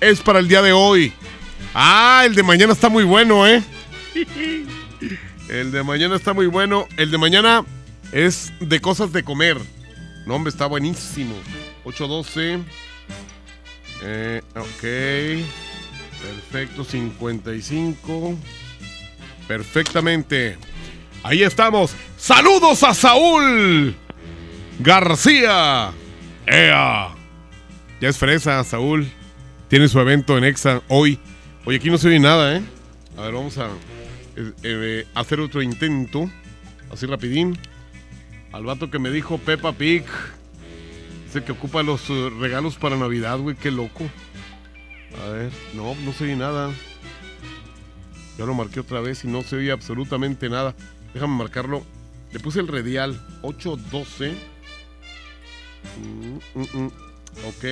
es 0.00 0.20
para 0.20 0.38
el 0.38 0.48
día 0.48 0.62
de 0.62 0.72
hoy. 0.72 1.12
Ah, 1.74 2.22
el 2.24 2.34
de 2.34 2.42
mañana 2.42 2.72
está 2.72 2.88
muy 2.88 3.04
bueno, 3.04 3.46
¿eh? 3.46 3.62
El 5.48 5.70
de 5.70 5.82
mañana 5.82 6.16
está 6.16 6.32
muy 6.32 6.46
bueno. 6.46 6.86
El 6.96 7.10
de 7.10 7.18
mañana 7.18 7.64
es 8.12 8.52
de 8.60 8.80
cosas 8.80 9.12
de 9.12 9.22
comer. 9.22 9.58
No, 10.26 10.34
hombre, 10.34 10.50
está 10.50 10.66
buenísimo. 10.66 11.34
812. 11.84 12.60
Eh, 14.02 14.42
ok. 14.56 14.82
Perfecto, 16.22 16.84
55. 16.84 18.36
Perfectamente. 19.48 20.58
Ahí 21.22 21.42
estamos. 21.42 21.96
Saludos 22.18 22.82
a 22.84 22.94
Saúl 22.94 23.96
García. 24.78 25.90
¡Ea! 26.46 27.08
Ya 28.00 28.08
es 28.08 28.18
fresa, 28.18 28.62
Saúl. 28.62 29.10
Tiene 29.68 29.88
su 29.88 29.98
evento 29.98 30.38
en 30.38 30.44
Exa 30.44 30.82
hoy. 30.88 31.18
Oye, 31.64 31.78
aquí 31.78 31.90
no 31.90 31.98
se 31.98 32.08
oye 32.08 32.20
nada, 32.20 32.56
¿eh? 32.56 32.62
A 33.16 33.22
ver, 33.22 33.32
vamos 33.32 33.58
a 33.58 33.66
eh, 34.36 34.52
eh, 34.62 35.06
hacer 35.14 35.40
otro 35.40 35.62
intento. 35.62 36.30
Así 36.92 37.06
rapidín. 37.06 37.58
Al 38.52 38.64
vato 38.64 38.90
que 38.90 38.98
me 38.98 39.10
dijo 39.10 39.38
Peppa 39.38 39.72
Pig. 39.72 40.04
Dice 41.26 41.42
que 41.42 41.52
ocupa 41.52 41.82
los 41.82 42.08
eh, 42.08 42.30
regalos 42.38 42.76
para 42.76 42.96
Navidad, 42.96 43.38
güey. 43.38 43.56
Qué 43.56 43.70
loco. 43.70 44.04
A 45.24 45.30
ver, 45.30 45.50
no, 45.74 45.94
no 46.04 46.12
se 46.12 46.24
oye 46.24 46.36
nada. 46.36 46.70
Ya 48.38 48.46
lo 48.46 48.54
marqué 48.54 48.80
otra 48.80 49.00
vez 49.00 49.24
y 49.24 49.28
no 49.28 49.42
se 49.42 49.56
oye 49.56 49.72
absolutamente 49.72 50.48
nada. 50.48 50.74
Déjame 51.12 51.34
marcarlo. 51.34 51.82
Le 52.32 52.38
puse 52.38 52.60
el 52.60 52.68
radial 52.68 53.20
812. 53.42 54.34
Mm, 56.00 56.60
mm, 56.60 56.84
mm. 56.84 56.86
Ok. 57.48 57.64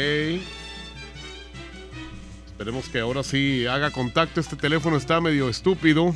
Esperemos 2.46 2.88
que 2.88 2.98
ahora 2.98 3.22
sí 3.22 3.64
haga 3.66 3.92
contacto. 3.92 4.40
Este 4.40 4.56
teléfono 4.56 4.96
está 4.96 5.20
medio 5.20 5.48
estúpido. 5.48 6.12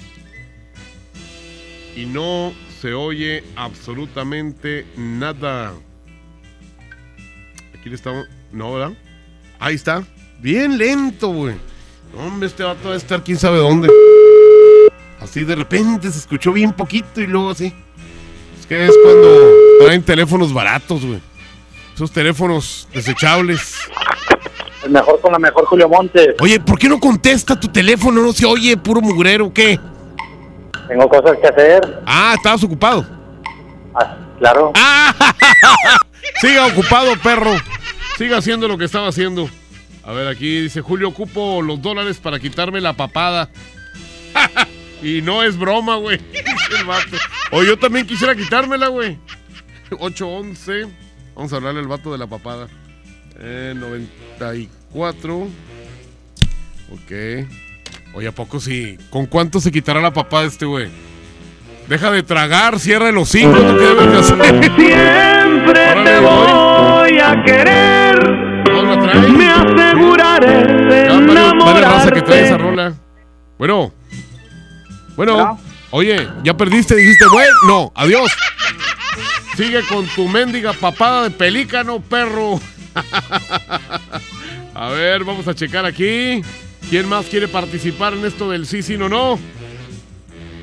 Y 1.95 2.07
no 2.07 2.53
se 2.81 2.93
oye 2.93 3.45
absolutamente 3.55 4.85
nada. 4.97 5.75
Aquí 7.79 7.89
le 7.89 7.95
estamos. 7.95 8.27
No, 8.51 8.75
¿verdad? 8.75 8.97
Ahí 9.61 9.77
está. 9.77 10.05
Bien 10.41 10.77
lento, 10.77 11.29
güey. 11.29 11.55
Hombre, 12.17 12.49
este 12.49 12.65
vato 12.65 12.89
va 12.89 12.95
a 12.95 12.97
estar 12.97 13.23
quién 13.23 13.39
sabe 13.39 13.59
dónde. 13.59 13.89
Así 15.21 15.45
de 15.45 15.55
repente 15.55 16.11
se 16.11 16.19
escuchó 16.19 16.53
bien 16.53 16.73
poquito 16.73 17.21
y 17.21 17.27
luego 17.27 17.51
así. 17.51 17.73
Es 18.59 18.67
que 18.67 18.87
es 18.87 18.93
cuando 19.03 19.85
traen 19.85 20.03
teléfonos 20.03 20.53
baratos, 20.53 21.05
güey. 21.05 21.21
Esos 21.95 22.11
teléfonos 22.11 22.89
desechables. 22.95 23.77
El 24.85 24.93
mejor 24.93 25.21
con 25.21 25.33
la 25.33 25.39
mejor 25.39 25.67
Julio 25.67 25.89
Montes. 25.89 26.35
Oye, 26.41 26.59
¿por 26.59 26.79
qué 26.79 26.89
no 26.89 26.99
contesta 26.99 27.59
tu 27.61 27.69
teléfono? 27.69 28.23
No 28.23 28.33
se 28.33 28.47
oye, 28.47 28.77
puro 28.79 29.03
mugrero, 29.03 29.53
¿qué? 29.53 29.79
Tengo 30.89 31.09
cosas 31.09 31.37
que 31.39 31.47
hacer. 31.49 32.03
Ah, 32.07 32.33
estabas 32.37 32.65
ocupado. 32.65 33.07
Ah, 33.95 34.17
claro. 34.39 34.73
Siga 36.41 36.67
ocupado, 36.67 37.13
perro. 37.23 37.53
Siga 38.17 38.39
haciendo 38.39 38.67
lo 38.67 38.79
que 38.79 38.87
estaba 38.87 39.09
haciendo. 39.09 39.49
A 40.03 40.13
ver, 40.13 40.29
aquí 40.29 40.63
dice 40.63 40.81
Julio, 40.81 41.09
ocupo 41.09 41.61
los 41.61 41.83
dólares 41.83 42.19
para 42.19 42.41
quitarme 42.41 42.81
la 42.81 42.95
papada. 42.95 43.51
y 45.03 45.23
no 45.23 45.43
es 45.43 45.57
broma, 45.59 45.97
güey. 45.97 46.21
O 47.53 47.63
yo 47.65 47.77
también 47.79 48.07
quisiera 48.07 48.35
quitármela, 48.35 48.89
güey. 48.89 49.19
811. 49.99 50.87
Vamos 51.35 51.53
a 51.53 51.57
hablarle 51.57 51.81
al 51.81 51.89
vato 51.89 52.13
de 52.13 52.19
la 52.19 52.27
papada. 52.29 52.69
Eh, 53.41 53.75
94. 53.77 55.37
Ok. 56.93 57.47
Oye, 58.15 58.29
¿a 58.29 58.33
poco 58.33 58.61
sí? 58.61 58.97
¿Con 59.11 59.27
cuánto 59.27 59.61
se 59.61 59.71
quitará 59.73 60.01
la 60.01 60.13
papada 60.13 60.45
este 60.47 60.65
güey? 60.65 60.89
Deja 61.89 62.11
de 62.13 62.23
tragar, 62.23 62.79
cierra 62.79 63.11
los 63.11 63.29
cinco. 63.31 63.59
¿Tú 63.59 63.77
qué 63.79 63.85
debes 63.85 64.13
de 64.13 64.19
hacer? 64.19 64.37
Siempre 64.77 66.05
te 66.05 66.21
voy 66.21 67.19
a 67.19 67.43
querer. 67.45 68.31
Me 69.37 69.49
aseguraré 69.49 70.65
de 70.85 71.05
Dale 71.05 71.81
raza 71.81 72.11
que 72.13 72.23
trae 72.23 72.45
esa 72.45 72.55
enamorarte. 72.55 72.59
rola. 72.59 72.95
Bueno. 73.59 73.93
Bueno. 75.21 75.61
Oye, 75.91 76.27
ya 76.43 76.57
perdiste, 76.57 76.97
dijiste, 76.97 77.27
güey. 77.31 77.47
No, 77.67 77.93
adiós. 77.95 78.33
Sigue 79.55 79.83
con 79.87 80.07
tu 80.07 80.27
mendiga 80.27 80.73
papada 80.73 81.25
de 81.25 81.31
pelícano, 81.31 82.01
perro. 82.01 82.59
A 84.75 84.89
ver, 84.89 85.23
vamos 85.25 85.47
a 85.47 85.55
checar 85.55 85.85
aquí. 85.85 86.41
¿Quién 86.89 87.07
más 87.07 87.27
quiere 87.27 87.49
participar 87.49 88.15
en 88.15 88.25
esto 88.25 88.51
del 88.51 88.67
sí, 88.67 88.83
sí, 88.83 88.97
no, 88.97 89.11
no? 89.11 89.39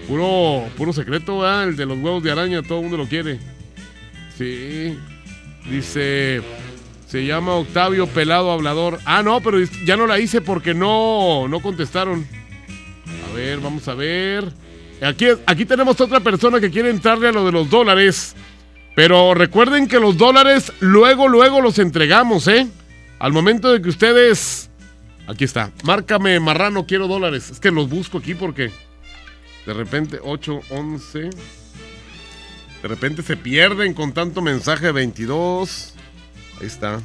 Puro, 0.08 0.68
puro 0.76 0.92
secreto, 0.92 1.38
¿verdad? 1.38 1.68
El 1.68 1.76
de 1.76 1.86
los 1.86 2.00
huevos 2.00 2.24
de 2.24 2.32
araña, 2.32 2.64
todo 2.64 2.80
el 2.80 2.86
mundo 2.86 2.98
lo 2.98 3.08
quiere. 3.08 3.40
Sí. 4.40 4.98
Dice, 5.70 6.42
se 7.06 7.28
llama 7.28 7.54
Octavio 7.54 8.08
Pelado 8.08 8.52
Hablador. 8.52 8.98
Ah, 9.06 9.22
no, 9.22 9.40
pero 9.40 9.60
ya 9.86 9.96
no 9.98 10.08
la 10.08 10.18
hice 10.18 10.42
porque 10.42 10.74
no, 10.74 11.48
no 11.48 11.60
contestaron. 11.60 12.26
Ver, 13.38 13.60
vamos 13.60 13.88
a 13.88 13.94
ver. 13.94 14.52
Aquí, 15.00 15.28
aquí 15.46 15.64
tenemos 15.64 16.02
otra 16.02 16.20
persona 16.22 16.60
que 16.60 16.72
quiere 16.72 16.90
entrarle 16.90 17.28
a 17.28 17.32
lo 17.32 17.46
de 17.46 17.52
los 17.52 17.70
dólares. 17.70 18.36
Pero 18.96 19.36
recuerden 19.36 19.88
que 19.88 20.00
los 20.00 20.18
dólares 20.18 20.74
luego, 20.80 21.28
luego 21.28 21.62
los 21.62 21.78
entregamos, 21.78 22.48
¿eh? 22.48 22.68
Al 23.20 23.34
momento 23.34 23.72
de 23.72 23.80
que 23.80 23.90
ustedes... 23.90 24.72
Aquí 25.28 25.44
está. 25.44 25.72
Márcame, 25.84 26.40
marrano, 26.40 26.88
quiero 26.88 27.08
dólares. 27.08 27.52
Es 27.52 27.60
que 27.60 27.70
los 27.70 27.88
busco 27.88 28.18
aquí 28.18 28.34
porque... 28.34 28.72
De 29.68 29.74
repente, 29.74 30.18
8, 30.24 30.62
11... 30.72 31.30
De 32.82 32.88
repente 32.88 33.22
se 33.22 33.38
pierden 33.38 33.94
con 33.94 34.14
tanto 34.14 34.42
mensaje 34.42 34.92
22. 34.92 35.94
Ahí 36.60 36.66
está. 36.66 37.02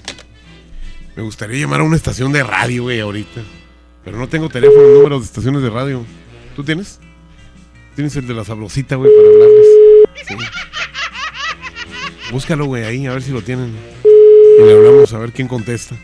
Me 1.15 1.23
gustaría 1.23 1.61
llamar 1.61 1.81
a 1.81 1.85
una 1.85 1.97
estación 1.97 2.33
de 2.33 2.43
radio, 2.43 2.85
güey, 2.85 3.01
ahorita. 3.01 3.43
Pero 4.03 4.17
no 4.17 4.31
tengo 4.31 4.49
teléfono, 4.49 4.83
números 4.95 5.21
de 5.21 5.27
estaciones 5.27 5.63
de 5.63 5.69
radio. 5.69 6.07
¿Tú 6.55 6.65
tienes? 6.65 7.01
Tienes 7.95 8.15
el 8.17 8.27
de 8.27 8.35
la 8.35 8.45
sabrosita, 8.45 8.97
güey, 8.97 9.11
para 9.15 9.29
hablarles. 9.29 9.67
Sí. 10.27 10.35
Búscalo, 12.31 12.65
güey, 12.67 12.85
ahí, 12.85 13.07
a 13.07 13.13
ver 13.13 13.23
si 13.23 13.31
lo 13.31 13.43
tienen. 13.43 13.75
Y 14.05 14.65
le 14.65 14.73
hablamos 14.73 15.13
a 15.13 15.19
ver 15.19 15.33
quién 15.33 15.49
contesta. 15.49 15.97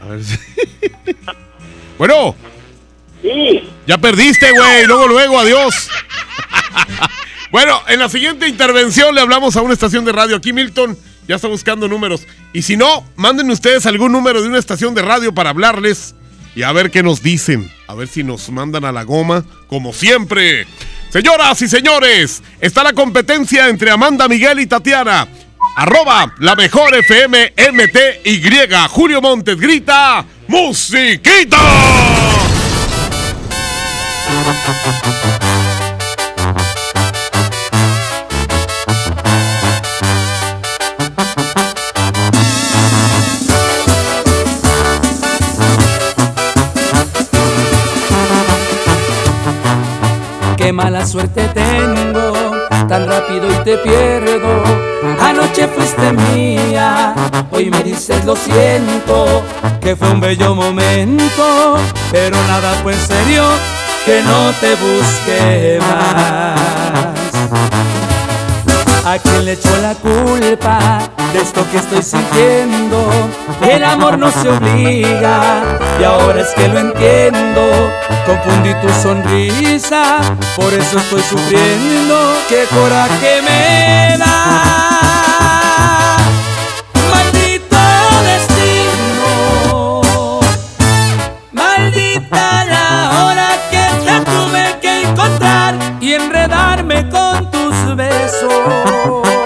A 0.00 0.06
ver 0.06 0.24
si. 0.24 0.38
bueno. 1.98 2.34
Sí. 3.22 3.68
Ya 3.86 3.98
perdiste, 3.98 4.50
güey. 4.52 4.86
Luego, 4.86 5.08
luego, 5.08 5.38
adiós. 5.38 5.88
bueno, 7.50 7.80
en 7.88 7.98
la 7.98 8.08
siguiente 8.08 8.48
intervención 8.48 9.14
le 9.14 9.20
hablamos 9.20 9.56
a 9.56 9.62
una 9.62 9.74
estación 9.74 10.04
de 10.04 10.12
radio. 10.12 10.36
Aquí 10.36 10.52
Milton 10.52 10.96
ya 11.26 11.36
está 11.36 11.48
buscando 11.48 11.88
números. 11.88 12.26
Y 12.52 12.62
si 12.62 12.76
no, 12.76 13.06
manden 13.16 13.50
ustedes 13.50 13.86
algún 13.86 14.12
número 14.12 14.42
de 14.42 14.48
una 14.48 14.58
estación 14.58 14.94
de 14.94 15.02
radio 15.02 15.34
para 15.34 15.50
hablarles 15.50 16.14
y 16.54 16.62
a 16.62 16.72
ver 16.72 16.90
qué 16.90 17.02
nos 17.02 17.22
dicen. 17.22 17.70
A 17.86 17.94
ver 17.94 18.08
si 18.08 18.22
nos 18.22 18.50
mandan 18.50 18.84
a 18.84 18.92
la 18.92 19.02
goma, 19.04 19.44
como 19.66 19.92
siempre. 19.92 20.66
Señoras 21.10 21.60
y 21.62 21.68
señores, 21.68 22.42
está 22.60 22.84
la 22.84 22.92
competencia 22.92 23.68
entre 23.68 23.90
Amanda, 23.90 24.28
Miguel 24.28 24.60
y 24.60 24.66
Tatiana. 24.66 25.26
Arroba 25.76 26.34
la 26.38 26.54
mejor 26.54 26.94
FM 26.94 27.54
MTY. 27.72 28.40
Julio 28.88 29.20
Montes 29.20 29.58
grita, 29.58 30.24
¡Musiquita! 30.48 31.58
Qué 50.70 50.74
mala 50.74 51.04
suerte 51.04 51.48
tengo, 51.48 52.32
tan 52.88 53.08
rápido 53.08 53.50
y 53.50 53.64
te 53.64 53.76
pierdo. 53.78 54.62
Anoche 55.20 55.66
fuiste 55.66 56.12
mía, 56.12 57.12
hoy 57.50 57.68
me 57.70 57.82
dices 57.82 58.24
lo 58.24 58.36
siento, 58.36 59.42
que 59.80 59.96
fue 59.96 60.08
un 60.10 60.20
bello 60.20 60.54
momento, 60.54 61.76
pero 62.12 62.36
nada 62.46 62.72
fue 62.84 62.92
en 62.92 63.00
serio, 63.00 63.42
que 64.06 64.22
no 64.22 64.52
te 64.60 64.76
busque 64.76 65.80
más. 65.80 66.54
¿A 69.04 69.18
quién 69.18 69.46
le 69.46 69.54
echó 69.54 69.76
la 69.82 69.96
culpa 69.96 71.00
de 71.32 71.40
esto 71.40 71.64
que 71.70 71.78
estoy 71.78 72.02
sintiendo. 72.02 73.08
El 73.62 73.84
amor 73.84 74.18
no 74.18 74.30
se 74.30 74.48
obliga 74.48 75.62
y 76.00 76.04
ahora 76.04 76.40
es 76.40 76.48
que 76.54 76.68
lo 76.68 76.78
entiendo. 76.78 77.90
Confundí 78.26 78.74
tu 78.74 78.88
sonrisa, 79.02 80.20
por 80.56 80.72
eso 80.72 80.98
estoy 80.98 81.22
sufriendo. 81.22 82.16
Qué 82.48 82.64
coraje 82.70 83.42
me 83.42 84.16
da. 84.18 86.16
Maldito 87.10 87.76
destino, 88.24 90.00
maldita 91.52 92.64
la 92.64 93.10
hora 93.24 93.48
que 93.70 93.84
te 94.04 94.20
tuve 94.30 94.80
que 94.80 95.02
encontrar 95.02 95.74
y 96.00 96.14
enredarme 96.14 97.08
con 97.08 97.50
tus 97.50 97.96
besos. 97.96 99.39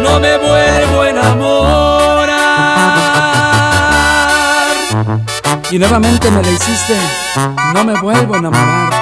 No 0.00 0.20
me 0.20 0.38
vuelvo 0.38 1.02
a 1.02 1.10
enamorar. 1.10 2.30
Y 5.70 5.78
nuevamente 5.78 6.30
me 6.30 6.42
la 6.42 6.50
hiciste, 6.50 6.94
no 7.74 7.84
me 7.84 8.00
vuelvo 8.00 8.34
a 8.34 8.38
enamorar. 8.38 8.92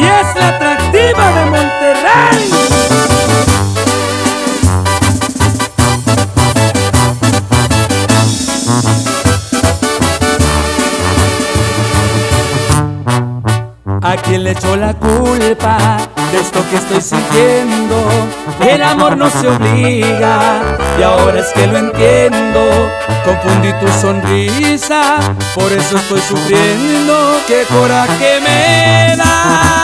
Y 0.00 0.04
es 0.04 0.36
la 0.36 0.48
atractiva 0.48 1.32
de 1.32 1.44
Monterrey. 1.50 2.50
¿A 14.02 14.16
quién 14.16 14.44
le 14.44 14.52
echó 14.52 14.76
la 14.76 14.94
culpa 14.94 15.98
esto 16.34 16.64
que 16.70 16.76
estoy 16.76 17.00
sintiendo? 17.00 17.96
El 18.60 18.82
amor 18.82 19.16
no 19.16 19.30
se 19.30 19.48
obliga 19.48 20.62
y 20.98 21.02
ahora 21.02 21.40
es 21.40 21.52
que 21.52 21.66
lo 21.66 21.78
entiendo. 21.78 22.90
Confundí 23.24 23.72
tu 23.74 23.88
sonrisa, 24.00 25.18
por 25.54 25.72
eso 25.72 25.96
estoy 25.96 26.20
sufriendo. 26.20 27.40
¡Qué 27.46 27.64
coraje 27.68 28.40
me 28.40 29.16
da! 29.16 29.83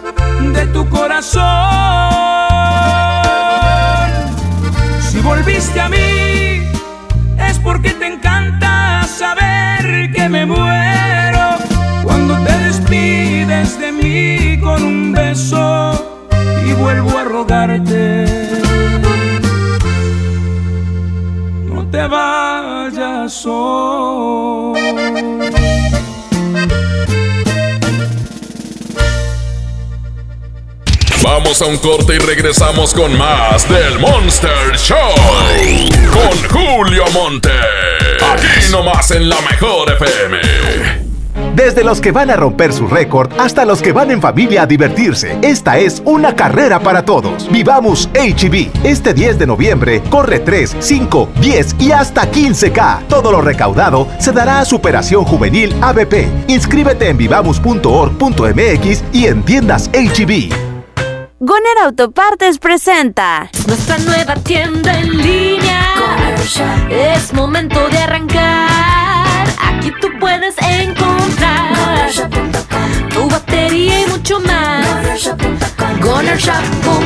de 0.53 0.67
tu 0.67 0.87
corazón. 0.89 1.41
Si 5.09 5.19
volviste 5.19 5.79
a 5.79 5.89
mí, 5.89 6.71
es 7.49 7.59
porque 7.59 7.91
te 7.91 8.07
encanta 8.07 9.03
saber 9.07 10.11
que 10.11 10.29
me 10.29 10.45
muero 10.45 11.57
cuando 12.03 12.35
te 12.43 12.57
despides 12.59 13.79
de 13.79 13.91
mí 13.91 14.59
con 14.59 14.83
un 14.83 15.11
beso 15.11 15.91
y 16.65 16.73
vuelvo 16.73 17.17
a 17.17 17.23
rogarte. 17.23 18.25
No 21.65 21.85
te 21.87 22.07
vayas 22.07 23.45
corazón. 23.45 24.73
Vamos 31.23 31.61
a 31.61 31.67
un 31.67 31.77
corte 31.77 32.15
y 32.15 32.17
regresamos 32.17 32.95
con 32.95 33.15
más 33.15 33.69
del 33.69 33.99
Monster 33.99 34.75
Show. 34.75 34.97
Con 36.11 36.49
Julio 36.49 37.03
Monte. 37.13 37.51
Aquí 38.33 38.71
nomás 38.71 39.11
en 39.11 39.29
la 39.29 39.39
mejor 39.41 39.91
FM. 39.91 40.39
Desde 41.55 41.83
los 41.83 42.01
que 42.01 42.11
van 42.11 42.31
a 42.31 42.35
romper 42.35 42.73
su 42.73 42.87
récord 42.87 43.29
hasta 43.37 43.65
los 43.65 43.83
que 43.83 43.91
van 43.91 44.09
en 44.09 44.19
familia 44.19 44.63
a 44.63 44.65
divertirse, 44.65 45.37
esta 45.43 45.77
es 45.77 46.01
una 46.05 46.35
carrera 46.35 46.79
para 46.79 47.05
todos. 47.05 47.47
Vivamos 47.51 48.09
HB. 48.15 48.83
Este 48.83 49.13
10 49.13 49.37
de 49.37 49.45
noviembre 49.47 50.01
corre 50.09 50.39
3, 50.39 50.77
5, 50.79 51.29
10 51.39 51.75
y 51.79 51.91
hasta 51.91 52.31
15K. 52.31 53.07
Todo 53.07 53.31
lo 53.31 53.41
recaudado 53.41 54.07
se 54.17 54.31
dará 54.31 54.59
a 54.59 54.65
Superación 54.65 55.23
Juvenil 55.23 55.75
ABP. 55.81 56.47
Inscríbete 56.47 57.09
en 57.09 57.17
vivamos.org.mx 57.17 59.03
y 59.13 59.25
en 59.27 59.43
tiendas 59.43 59.91
HB. 59.93 60.70
Goner 61.43 61.79
Autopartes 61.85 62.59
presenta 62.59 63.49
Nuestra 63.65 63.97
nueva 63.97 64.35
tienda 64.35 64.93
en 64.93 65.17
línea. 65.17 65.81
Es 66.87 67.33
momento 67.33 67.89
de 67.89 67.97
arrancar. 67.97 69.47
Aquí 69.59 69.91
tú 69.99 70.07
puedes 70.19 70.53
encontrar 70.59 72.11
tu 73.09 73.27
batería 73.27 74.01
y 74.01 74.05
mucho 74.11 74.39
más. 74.41 74.85
Gonershop.com. 75.99 76.97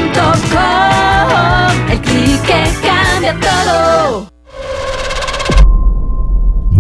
El 1.89 2.01
clic 2.01 2.41
que 2.41 2.73
cambia 2.85 3.39
todo. 3.39 4.29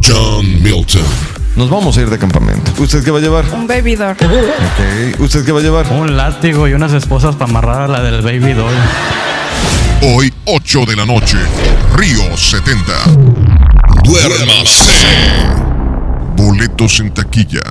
John 0.03 0.61
Milton. 0.61 1.34
Nos 1.55 1.69
vamos 1.69 1.97
a 1.97 2.01
ir 2.01 2.09
de 2.09 2.17
campamento. 2.17 2.71
¿Usted 2.81 3.03
qué 3.03 3.11
va 3.11 3.19
a 3.19 3.21
llevar? 3.21 3.45
Un 3.53 3.65
baby 3.65 3.95
doll. 3.95 4.11
Ok. 4.11 5.19
¿Usted 5.19 5.45
qué 5.45 5.53
va 5.53 5.59
a 5.59 5.63
llevar? 5.63 5.89
Un 5.91 6.17
látigo 6.17 6.67
y 6.67 6.73
unas 6.73 6.91
esposas 6.91 7.35
para 7.35 7.49
amarrar 7.49 7.81
a 7.83 7.87
la 7.87 8.03
del 8.03 8.21
baby 8.21 8.53
doll. 8.53 8.73
Hoy, 10.01 10.33
8 10.45 10.85
de 10.85 10.95
la 10.97 11.05
noche, 11.05 11.37
Río 11.95 12.35
70. 12.35 12.93
Duérmase. 14.03 14.83
Boletos 16.35 16.99
en 16.99 17.13
taquilla. 17.13 17.61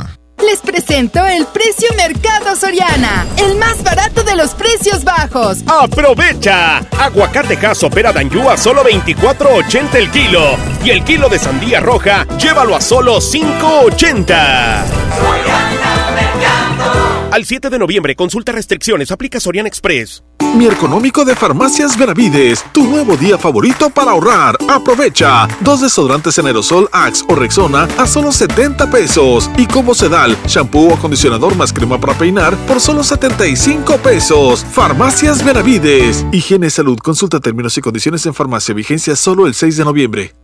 Les 0.46 0.60
presento 0.60 1.24
el 1.24 1.46
precio 1.46 1.88
Mercado 1.96 2.54
Soriana, 2.54 3.26
el 3.38 3.56
más 3.56 3.82
barato 3.82 4.22
de 4.22 4.36
los 4.36 4.54
precios 4.54 5.02
bajos. 5.02 5.58
¡Aprovecha! 5.66 6.78
Aguacate 6.98 7.56
caso 7.56 7.88
pera 7.88 8.12
Danjú 8.12 8.50
a 8.50 8.56
solo 8.56 8.84
24.80 8.84 9.94
el 9.94 10.10
kilo. 10.10 10.56
Y 10.84 10.90
el 10.90 11.02
kilo 11.02 11.30
de 11.30 11.38
sandía 11.38 11.80
roja, 11.80 12.26
llévalo 12.36 12.76
a 12.76 12.80
solo 12.80 13.18
5.80. 13.18 15.93
Al 17.34 17.44
7 17.44 17.68
de 17.68 17.80
noviembre, 17.80 18.14
consulta 18.14 18.52
restricciones, 18.52 19.10
aplica 19.10 19.40
Soriana 19.40 19.66
Express. 19.66 20.22
Mi 20.56 20.66
económico 20.66 21.24
de 21.24 21.34
Farmacias 21.34 21.98
Benavides, 21.98 22.64
tu 22.70 22.84
nuevo 22.84 23.16
día 23.16 23.36
favorito 23.36 23.90
para 23.90 24.12
ahorrar. 24.12 24.56
Aprovecha. 24.68 25.48
Dos 25.58 25.80
desodorantes 25.80 26.38
en 26.38 26.46
aerosol 26.46 26.88
Axe 26.92 27.24
o 27.26 27.34
Rexona 27.34 27.88
a 27.98 28.06
solo 28.06 28.30
70 28.30 28.88
pesos. 28.88 29.50
Y 29.56 29.66
como 29.66 29.96
Sedal, 29.96 30.36
shampoo 30.46 30.90
o 30.90 30.94
acondicionador 30.94 31.56
más 31.56 31.72
crema 31.72 31.98
para 31.98 32.16
peinar 32.16 32.56
por 32.68 32.80
solo 32.80 33.02
75 33.02 33.98
pesos. 33.98 34.64
Farmacias 34.70 35.44
Benavides. 35.44 36.24
Higiene 36.30 36.68
y 36.68 36.70
salud. 36.70 37.00
Consulta 37.00 37.40
términos 37.40 37.76
y 37.76 37.80
condiciones 37.80 38.24
en 38.26 38.34
farmacia. 38.34 38.76
Vigencia 38.76 39.16
solo 39.16 39.48
el 39.48 39.54
6 39.54 39.78
de 39.78 39.84
noviembre. 39.84 40.43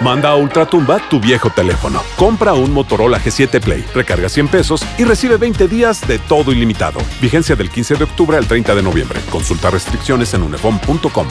Manda 0.00 0.30
a 0.30 0.36
Ultratumba 0.36 0.98
tu 1.08 1.20
viejo 1.20 1.50
teléfono. 1.50 2.02
Compra 2.16 2.54
un 2.54 2.72
Motorola 2.72 3.18
G7 3.18 3.60
Play, 3.60 3.84
recarga 3.94 4.28
100 4.28 4.48
pesos 4.48 4.84
y 4.98 5.04
recibe 5.04 5.36
20 5.36 5.68
días 5.68 6.06
de 6.06 6.18
todo 6.18 6.52
ilimitado. 6.52 7.00
Vigencia 7.20 7.56
del 7.56 7.70
15 7.70 7.96
de 7.96 8.04
octubre 8.04 8.36
al 8.36 8.46
30 8.46 8.74
de 8.74 8.82
noviembre. 8.82 9.20
Consulta 9.30 9.70
restricciones 9.70 10.34
en 10.34 10.42
unefom.com. 10.42 11.28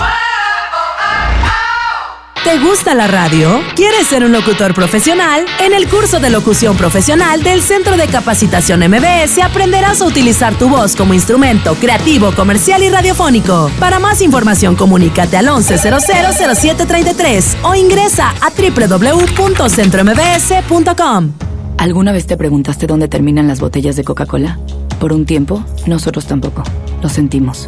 ¿Te 2.48 2.60
gusta 2.60 2.96
la 2.96 3.08
radio? 3.08 3.60
¿Quieres 3.76 4.08
ser 4.08 4.24
un 4.24 4.32
locutor 4.32 4.74
profesional? 4.74 5.46
En 5.60 5.74
el 5.74 5.90
curso 5.90 6.22
de 6.22 6.30
locución 6.30 6.78
profesional 6.78 7.44
del 7.44 7.62
Centro 7.62 7.98
de 7.98 8.08
Capacitación 8.08 8.80
MBS 8.80 9.40
aprenderás 9.44 10.02
a 10.02 10.06
utilizar 10.06 10.58
tu 10.58 10.70
voz 10.70 10.96
como 10.96 11.14
instrumento 11.14 11.76
creativo, 11.76 12.32
comercial 12.32 12.84
y 12.84 12.90
radiofónico. 12.90 13.70
Para 13.82 14.00
más 14.00 14.22
información, 14.22 14.78
comunícate 14.78 15.36
al 15.36 15.48
11000733 15.48 17.58
o 17.64 17.76
ingresa 17.76 18.34
a 18.40 18.50
www.centrombs.com. 18.50 21.34
¿Alguna 21.78 22.14
vez 22.14 22.28
te 22.28 22.38
preguntaste 22.38 22.88
dónde 22.88 23.10
terminan 23.10 23.50
las 23.50 23.60
botellas 23.60 23.98
de 23.98 24.06
Coca-Cola? 24.06 24.58
Por 25.02 25.12
un 25.12 25.26
tiempo, 25.26 25.66
nosotros 25.86 26.28
tampoco. 26.28 26.64
Lo 27.02 27.10
sentimos. 27.10 27.68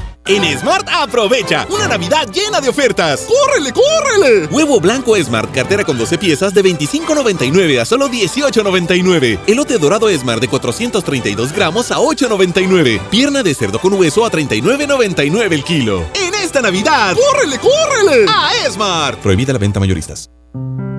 En 0.27 0.43
Smart 0.59 0.87
aprovecha 0.93 1.65
una 1.69 1.87
Navidad 1.87 2.27
llena 2.31 2.61
de 2.61 2.69
ofertas. 2.69 3.27
¡Córrele, 3.27 3.73
córrele! 3.73 4.47
Huevo 4.51 4.79
blanco 4.79 5.15
Smart, 5.17 5.51
cartera 5.51 5.83
con 5.83 5.97
12 5.97 6.17
piezas 6.19 6.53
de 6.53 6.63
25.99 6.63 7.79
a 7.79 7.85
solo 7.85 8.07
18.99. 8.07 9.39
Elote 9.47 9.79
dorado 9.79 10.09
Smart 10.09 10.39
de 10.39 10.47
432 10.47 11.51
gramos 11.53 11.91
a 11.91 11.97
8.99. 11.97 12.99
Pierna 13.09 13.41
de 13.41 13.53
cerdo 13.55 13.79
con 13.79 13.93
hueso 13.93 14.23
a 14.23 14.31
39.99 14.31 15.51
el 15.51 15.63
kilo. 15.63 16.05
En 16.13 16.35
esta 16.35 16.61
Navidad, 16.61 17.15
¡córrele, 17.15 17.57
córrele! 17.57 18.25
A 18.29 18.51
Smart. 18.69 19.19
Prohibida 19.19 19.53
la 19.53 19.59
venta 19.59 19.79
mayoristas. 19.79 20.29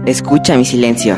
Escucha 0.04 0.56
mi 0.56 0.64
silencio. 0.64 1.16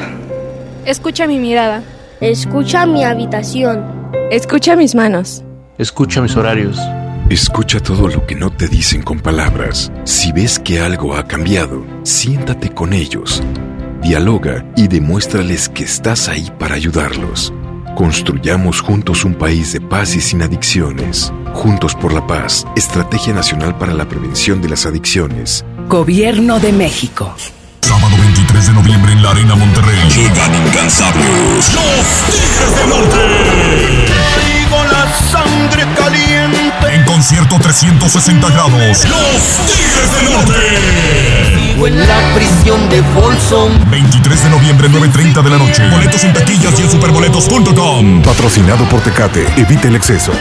Escucha 0.84 1.26
mi 1.26 1.38
mirada. 1.38 1.82
Escucha 2.20 2.84
mi 2.84 3.02
habitación. 3.02 4.10
Escucha 4.30 4.76
mis 4.76 4.94
manos. 4.94 5.42
Escucha 5.78 6.20
mis 6.20 6.36
horarios. 6.36 6.78
Escucha 7.34 7.80
todo 7.80 8.06
lo 8.06 8.24
que 8.28 8.36
no 8.36 8.52
te 8.52 8.68
dicen 8.68 9.02
con 9.02 9.18
palabras. 9.18 9.90
Si 10.04 10.30
ves 10.30 10.60
que 10.60 10.78
algo 10.78 11.16
ha 11.16 11.26
cambiado, 11.26 11.84
siéntate 12.04 12.70
con 12.70 12.92
ellos. 12.92 13.42
Dialoga 14.00 14.64
y 14.76 14.86
demuéstrales 14.86 15.68
que 15.68 15.82
estás 15.82 16.28
ahí 16.28 16.48
para 16.60 16.76
ayudarlos. 16.76 17.52
Construyamos 17.96 18.80
juntos 18.80 19.24
un 19.24 19.34
país 19.34 19.72
de 19.72 19.80
paz 19.80 20.14
y 20.14 20.20
sin 20.20 20.42
adicciones. 20.42 21.32
Juntos 21.54 21.96
por 21.96 22.12
la 22.12 22.24
paz, 22.24 22.68
Estrategia 22.76 23.34
Nacional 23.34 23.76
para 23.78 23.94
la 23.94 24.08
Prevención 24.08 24.62
de 24.62 24.68
las 24.68 24.86
Adicciones. 24.86 25.64
Gobierno 25.88 26.60
de 26.60 26.72
México. 26.72 27.34
Sábado 27.80 28.16
23 28.16 28.66
de 28.68 28.72
noviembre 28.74 29.12
en 29.12 29.22
la 29.24 29.30
Arena 29.32 29.56
Monterrey. 29.56 29.98
Llegan 30.08 30.66
incansables. 30.68 31.74
Los 31.74 32.06
Tigres 32.30 32.76
del 32.76 32.88
Norte. 32.90 33.16
Traigo 34.06 34.84
la 34.84 35.12
sangre 35.32 35.84
caliente. 35.98 36.43
En 36.90 37.04
concierto 37.04 37.56
3 37.60 37.74
360 37.74 38.50
grados. 38.50 39.04
Los 39.04 39.42
Tigres 39.66 40.14
del 40.14 40.32
Norte. 40.32 41.74
Vivo 41.74 41.86
en 41.86 41.98
la 42.06 42.34
prisión 42.34 42.88
de 42.88 43.02
Folsom. 43.14 43.90
23 43.90 44.44
de 44.44 44.50
noviembre, 44.50 44.88
9.30 44.88 45.42
de 45.42 45.50
la 45.50 45.58
noche. 45.58 45.88
Boletos 45.90 46.22
en 46.24 46.32
taquillas 46.32 46.78
y 46.78 46.82
en 46.82 46.90
superboletos.com. 46.90 48.22
Patrocinado 48.22 48.88
por 48.88 49.00
Tecate. 49.00 49.46
Evite 49.56 49.88
el 49.88 49.96
exceso. 49.96 50.32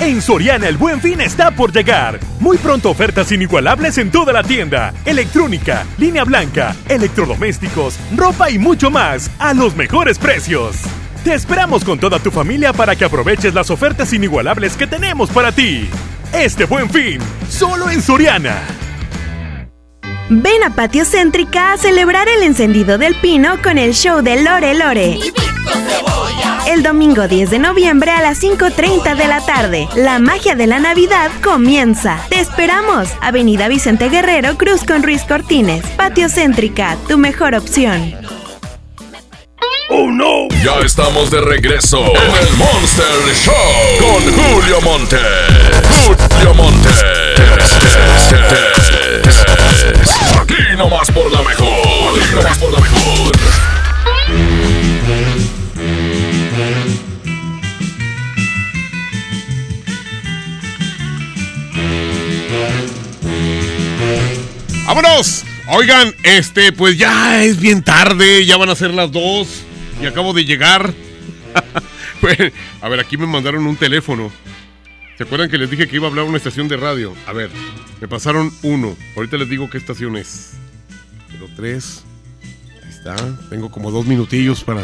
En 0.00 0.22
Soriana 0.22 0.68
el 0.68 0.76
buen 0.76 1.00
fin 1.00 1.20
está 1.20 1.50
por 1.50 1.72
llegar. 1.72 2.20
Muy 2.38 2.56
pronto 2.58 2.90
ofertas 2.90 3.32
inigualables 3.32 3.98
en 3.98 4.12
toda 4.12 4.32
la 4.32 4.44
tienda. 4.44 4.94
Electrónica, 5.04 5.84
línea 5.98 6.22
blanca, 6.22 6.76
electrodomésticos, 6.88 7.98
ropa 8.16 8.48
y 8.50 8.58
mucho 8.58 8.90
más 8.90 9.30
a 9.40 9.54
los 9.54 9.74
mejores 9.74 10.18
precios. 10.18 10.76
Te 11.28 11.34
esperamos 11.34 11.84
con 11.84 11.98
toda 11.98 12.18
tu 12.18 12.30
familia 12.30 12.72
para 12.72 12.96
que 12.96 13.04
aproveches 13.04 13.52
las 13.52 13.68
ofertas 13.68 14.14
inigualables 14.14 14.78
que 14.78 14.86
tenemos 14.86 15.28
para 15.28 15.52
ti. 15.52 15.86
Este 16.32 16.64
buen 16.64 16.88
fin, 16.88 17.18
solo 17.50 17.90
en 17.90 18.00
Soriana. 18.00 18.62
Ven 20.30 20.62
a 20.64 20.74
Patio 20.74 21.04
Céntrica 21.04 21.74
a 21.74 21.76
celebrar 21.76 22.28
el 22.30 22.44
encendido 22.44 22.96
del 22.96 23.14
pino 23.16 23.60
con 23.62 23.76
el 23.76 23.92
show 23.92 24.22
de 24.22 24.42
Lore 24.42 24.72
Lore. 24.72 25.18
El 26.66 26.82
domingo 26.82 27.28
10 27.28 27.50
de 27.50 27.58
noviembre 27.58 28.10
a 28.10 28.22
las 28.22 28.42
5.30 28.42 29.14
de 29.14 29.28
la 29.28 29.44
tarde, 29.44 29.86
la 29.96 30.18
magia 30.20 30.54
de 30.54 30.66
la 30.66 30.78
Navidad 30.78 31.30
comienza. 31.44 32.18
Te 32.30 32.40
esperamos. 32.40 33.10
Avenida 33.20 33.68
Vicente 33.68 34.08
Guerrero, 34.08 34.56
Cruz 34.56 34.82
con 34.82 35.02
Ruiz 35.02 35.24
Cortines. 35.24 35.84
Patio 35.98 36.30
Céntrica, 36.30 36.96
tu 37.06 37.18
mejor 37.18 37.54
opción. 37.54 38.14
¡Oh 39.90 40.10
no! 40.10 40.48
Ya 40.62 40.80
estamos 40.84 41.30
de 41.30 41.40
regreso 41.40 41.98
en 41.98 42.46
el 42.46 42.56
Monster 42.56 43.06
Show 43.34 43.54
con 43.98 44.22
Julio 44.34 44.80
Monte. 44.82 45.16
Julio 46.04 46.54
Monte. 46.54 46.88
Aquí 50.38 50.76
nomás 50.76 51.10
por 51.10 51.32
la 51.32 51.42
mejor. 51.42 51.68
Aquí 52.20 52.34
nomás 52.34 52.58
por 52.58 52.72
la 52.72 52.80
mejor. 52.80 53.32
¡Vámonos! 64.86 65.44
Oigan, 65.70 66.14
este, 66.22 66.72
pues 66.72 66.98
ya 66.98 67.42
es 67.42 67.58
bien 67.58 67.82
tarde, 67.82 68.44
ya 68.44 68.56
van 68.58 68.70
a 68.70 68.74
ser 68.74 68.92
las 68.92 69.12
dos 69.12 69.67
y 70.00 70.06
acabo 70.06 70.32
de 70.32 70.44
llegar. 70.44 70.92
Pues, 72.20 72.36
a 72.80 72.88
ver, 72.88 72.98
aquí 72.98 73.16
me 73.16 73.28
mandaron 73.28 73.64
un 73.64 73.76
teléfono. 73.76 74.32
¿Se 75.16 75.22
acuerdan 75.22 75.48
que 75.48 75.56
les 75.56 75.70
dije 75.70 75.86
que 75.86 75.96
iba 75.96 76.06
a 76.08 76.10
hablar 76.10 76.24
una 76.24 76.36
estación 76.36 76.66
de 76.66 76.76
radio? 76.76 77.14
A 77.28 77.32
ver, 77.32 77.48
me 78.00 78.08
pasaron 78.08 78.52
uno. 78.64 78.96
Ahorita 79.14 79.36
les 79.36 79.48
digo 79.48 79.70
qué 79.70 79.78
estación 79.78 80.16
es. 80.16 80.54
Pero 81.30 81.48
tres. 81.54 82.02
Ahí 82.82 82.90
está. 82.90 83.14
Tengo 83.50 83.70
como 83.70 83.92
dos 83.92 84.04
minutillos 84.04 84.64
para. 84.64 84.82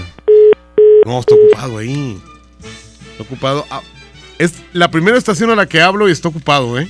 No, 1.05 1.19
está 1.19 1.35
ocupado 1.35 1.79
ahí. 1.79 2.21
Está 3.11 3.25
ocupado. 3.25 3.67
Ah, 3.69 3.83
es 4.39 4.63
la 4.73 4.93
primera 4.93 5.19
estación 5.19 5.51
a 5.51 5.57
la 5.57 5.67
que 5.67 5.81
hablo 5.81 6.09
y 6.09 6.13
está 6.13 6.29
ocupado, 6.29 6.79
¿eh? 6.79 6.89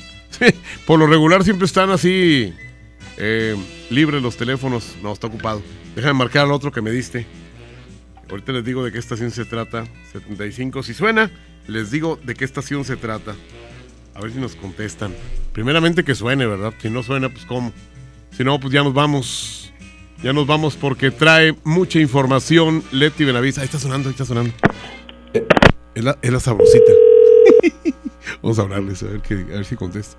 Por 0.86 0.98
lo 0.98 1.06
regular 1.06 1.42
siempre 1.42 1.64
están 1.64 1.88
así. 1.88 2.52
Eh, 3.16 3.56
libres 3.88 4.20
los 4.20 4.36
teléfonos. 4.36 4.94
No, 5.02 5.12
está 5.12 5.26
ocupado. 5.26 5.62
Déjame 5.96 6.14
marcar 6.14 6.44
al 6.44 6.52
otro 6.52 6.70
que 6.70 6.82
me 6.82 6.90
diste. 6.90 7.26
Ahorita 8.30 8.52
les 8.52 8.64
digo 8.64 8.84
de 8.84 8.92
qué 8.92 8.98
estación 8.98 9.30
se 9.30 9.44
trata. 9.44 9.84
75. 10.12 10.82
Si 10.82 10.94
suena, 10.94 11.30
les 11.66 11.90
digo 11.90 12.18
de 12.22 12.34
qué 12.34 12.44
estación 12.44 12.84
se 12.84 12.96
trata. 12.96 13.34
A 14.14 14.20
ver 14.20 14.32
si 14.32 14.38
nos 14.38 14.54
contestan. 14.56 15.12
Primeramente 15.52 16.04
que 16.04 16.14
suene, 16.14 16.46
¿verdad? 16.46 16.72
Si 16.80 16.90
no 16.90 17.02
suena, 17.02 17.28
pues 17.28 17.44
cómo. 17.44 17.72
Si 18.36 18.44
no, 18.44 18.58
pues 18.60 18.72
ya 18.72 18.82
nos 18.82 18.94
vamos. 18.94 19.72
Ya 20.22 20.32
nos 20.32 20.46
vamos 20.46 20.76
porque 20.76 21.10
trae 21.10 21.54
mucha 21.64 21.98
información. 21.98 22.82
Leti 22.92 23.24
Benavides. 23.24 23.58
Ahí 23.58 23.64
está 23.64 23.78
sonando, 23.78 24.08
ahí 24.08 24.12
está 24.12 24.24
sonando. 24.24 24.52
Eh, 25.34 25.44
Es 25.94 26.04
la, 26.04 26.18
es 26.22 26.32
la 26.32 26.40
sabrosita. 26.40 26.92
Vamos 28.42 28.58
a 28.58 28.62
hablarles 28.62 29.02
a 29.02 29.06
ver, 29.06 29.20
que, 29.20 29.34
a 29.34 29.56
ver 29.56 29.64
si 29.64 29.76
contesta. 29.76 30.16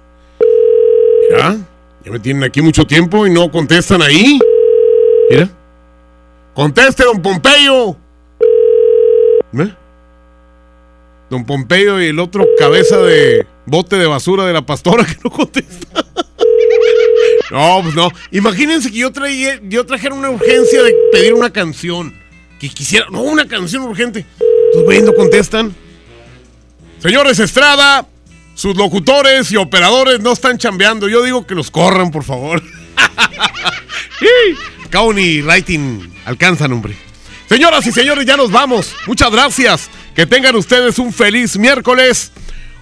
¿Ya? 1.31 1.57
Ya 2.05 2.11
me 2.11 2.19
tienen 2.19 2.43
aquí 2.43 2.61
mucho 2.61 2.85
tiempo 2.85 3.25
y 3.25 3.31
no 3.31 3.51
contestan 3.51 4.01
ahí. 4.01 4.39
Mira. 5.29 5.49
Conteste, 6.55 7.03
don 7.03 7.21
Pompeyo. 7.21 7.97
¿Ve? 9.51 9.73
Don 11.29 11.45
Pompeyo 11.45 12.01
y 12.01 12.07
el 12.07 12.19
otro 12.19 12.47
cabeza 12.57 13.01
de 13.01 13.45
bote 13.65 13.97
de 13.97 14.07
basura 14.07 14.45
de 14.45 14.53
la 14.53 14.65
pastora 14.65 15.05
que 15.05 15.17
no 15.23 15.29
contesta. 15.29 16.05
No, 17.51 17.79
pues 17.83 17.93
no. 17.93 18.09
Imagínense 18.31 18.91
que 18.91 18.97
yo, 18.97 19.11
traía, 19.11 19.59
yo 19.63 19.85
trajera 19.85 20.15
una 20.15 20.31
urgencia 20.31 20.81
de 20.81 20.95
pedir 21.11 21.35
una 21.35 21.51
canción. 21.51 22.13
Que 22.59 22.69
quisiera. 22.69 23.05
No, 23.11 23.21
una 23.21 23.47
canción 23.47 23.83
urgente. 23.83 24.25
Los 24.73 24.83
güeyes 24.83 25.03
no 25.03 25.13
contestan. 25.13 25.73
Señores 26.99 27.37
Estrada, 27.37 28.07
sus 28.55 28.75
locutores 28.75 29.51
y 29.51 29.57
operadores 29.57 30.21
no 30.21 30.31
están 30.31 30.57
chambeando. 30.57 31.07
Yo 31.07 31.21
digo 31.21 31.45
que 31.45 31.53
los 31.53 31.69
corran, 31.69 32.09
por 32.09 32.23
favor. 32.23 32.63
Cabo 34.95 35.11
ni 35.11 35.41
writing 35.41 36.09
alcanzan, 36.23 36.71
hombre. 36.71 36.95
Señoras 37.49 37.85
y 37.85 37.91
señores, 37.91 38.25
ya 38.25 38.37
nos 38.37 38.49
vamos. 38.49 38.95
Muchas 39.07 39.29
gracias. 39.29 39.89
Que 40.15 40.25
tengan 40.25 40.55
ustedes 40.55 40.97
un 40.99 41.11
feliz 41.11 41.57
miércoles. 41.57 42.31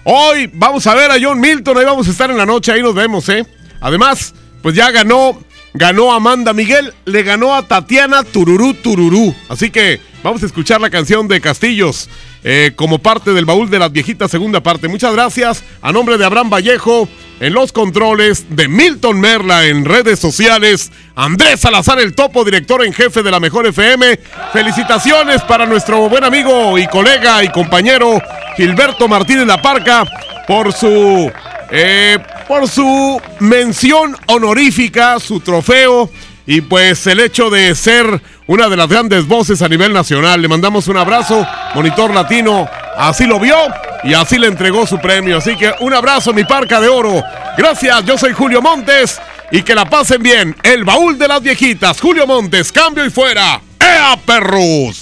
Hoy 0.04 0.48
vamos 0.54 0.86
a 0.86 0.94
ver 0.94 1.10
a 1.10 1.16
John 1.20 1.40
Milton. 1.40 1.76
Ahí 1.76 1.84
vamos 1.84 2.06
a 2.06 2.12
estar 2.12 2.30
en 2.30 2.36
la 2.36 2.46
noche. 2.46 2.70
Ahí 2.70 2.82
nos 2.82 2.94
vemos, 2.94 3.28
¿eh? 3.30 3.44
Además, 3.80 4.32
pues 4.62 4.76
ya 4.76 4.92
ganó. 4.92 5.42
Ganó 5.72 6.12
Amanda 6.12 6.52
Miguel. 6.52 6.94
Le 7.04 7.24
ganó 7.24 7.52
a 7.52 7.66
Tatiana 7.66 8.22
Tururú 8.22 8.74
Tururú. 8.74 9.34
Así 9.48 9.70
que 9.70 10.00
vamos 10.22 10.40
a 10.44 10.46
escuchar 10.46 10.80
la 10.80 10.90
canción 10.90 11.26
de 11.26 11.40
Castillos. 11.40 12.08
eh, 12.44 12.74
como 12.76 13.00
parte 13.00 13.32
del 13.32 13.44
baúl 13.44 13.70
de 13.70 13.80
las 13.80 13.90
viejitas 13.90 14.30
segunda 14.30 14.62
parte. 14.62 14.86
Muchas 14.86 15.12
gracias. 15.14 15.64
A 15.82 15.90
nombre 15.90 16.16
de 16.16 16.24
Abraham 16.24 16.50
Vallejo. 16.50 17.08
En 17.40 17.52
los 17.52 17.72
controles 17.72 18.46
de 18.56 18.68
Milton 18.68 19.20
Merla 19.20 19.66
en 19.66 19.84
redes 19.84 20.20
sociales. 20.20 20.92
Andrés 21.16 21.60
Salazar, 21.60 21.98
el 21.98 22.14
topo 22.14 22.44
director 22.44 22.84
en 22.84 22.92
jefe 22.92 23.22
de 23.22 23.30
la 23.30 23.40
Mejor 23.40 23.66
FM. 23.66 24.18
Felicitaciones 24.52 25.42
para 25.42 25.66
nuestro 25.66 26.08
buen 26.08 26.22
amigo 26.22 26.78
y 26.78 26.86
colega 26.86 27.42
y 27.42 27.48
compañero 27.48 28.22
Gilberto 28.56 29.08
Martínez 29.08 29.46
La 29.46 29.60
Parca 29.60 30.04
por 30.46 30.72
su 30.72 31.30
eh, 31.70 32.18
por 32.46 32.68
su 32.68 33.20
mención 33.40 34.16
honorífica, 34.26 35.18
su 35.18 35.40
trofeo 35.40 36.10
y 36.46 36.60
pues 36.60 37.06
el 37.08 37.18
hecho 37.18 37.50
de 37.50 37.74
ser 37.74 38.20
una 38.46 38.68
de 38.68 38.76
las 38.76 38.88
grandes 38.88 39.26
voces 39.26 39.60
a 39.60 39.68
nivel 39.68 39.92
nacional. 39.92 40.40
Le 40.40 40.48
mandamos 40.48 40.86
un 40.86 40.98
abrazo, 40.98 41.44
Monitor 41.74 42.14
Latino, 42.14 42.68
así 42.96 43.26
lo 43.26 43.40
vio 43.40 43.56
y 44.04 44.14
así 44.14 44.38
le 44.38 44.46
entregó 44.46 44.86
su 44.86 44.98
premio. 44.98 45.38
Así 45.38 45.56
que 45.56 45.74
un 45.80 45.94
abrazo, 45.94 46.32
mi 46.32 46.44
parca 46.44 46.80
de 46.80 46.88
oro. 46.88 47.22
Gracias, 47.56 48.04
yo 48.04 48.18
soy 48.18 48.32
Julio 48.32 48.60
Montes 48.60 49.20
y 49.50 49.62
que 49.62 49.74
la 49.74 49.84
pasen 49.84 50.22
bien. 50.22 50.56
El 50.62 50.84
baúl 50.84 51.18
de 51.18 51.28
las 51.28 51.40
viejitas, 51.42 52.00
Julio 52.00 52.26
Montes, 52.26 52.70
cambio 52.70 53.04
y 53.04 53.10
fuera. 53.10 53.60
¡Ea, 53.80 54.16
perros! 54.24 55.00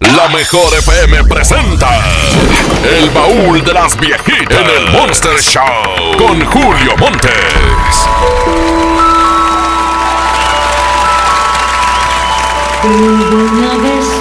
La 0.00 0.28
mejor 0.30 0.74
FM 0.78 1.24
presenta 1.24 1.88
El 2.82 3.10
baúl 3.10 3.62
de 3.62 3.72
las 3.72 3.98
viejitas 4.00 4.58
en 4.58 4.66
el 4.66 4.90
Monster 4.92 5.38
Show 5.40 6.16
con 6.16 6.44
Julio 6.46 6.96
Montes. 6.96 7.30
Hubo 12.82 13.36
una 13.52 13.76
vez 13.76 14.19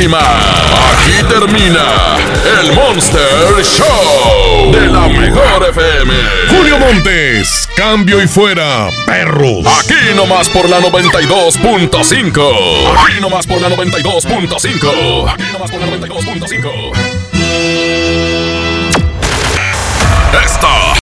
próxima. 0.00 0.18
Aquí 0.92 1.22
termina 1.28 2.16
el 2.60 2.72
Monster 2.72 3.62
Show 3.62 4.72
de 4.72 4.86
la 4.86 5.08
mejor 5.08 5.68
FM. 5.68 6.14
Julio 6.48 6.78
Montes, 6.78 7.68
cambio 7.76 8.22
y 8.22 8.26
fuera, 8.26 8.88
perros. 9.06 9.66
Aquí 9.66 10.14
nomás 10.14 10.48
por 10.48 10.66
la 10.68 10.80
92.5. 10.80 13.04
Aquí 13.04 13.20
nomás 13.20 13.46
por 13.46 13.60
la 13.60 13.68
92.5. 13.68 15.32
Aquí 15.32 15.44
nomás 15.52 15.70
por 15.70 15.80
la 15.80 15.86
92.5. 15.88 16.92
Esta 20.44 20.79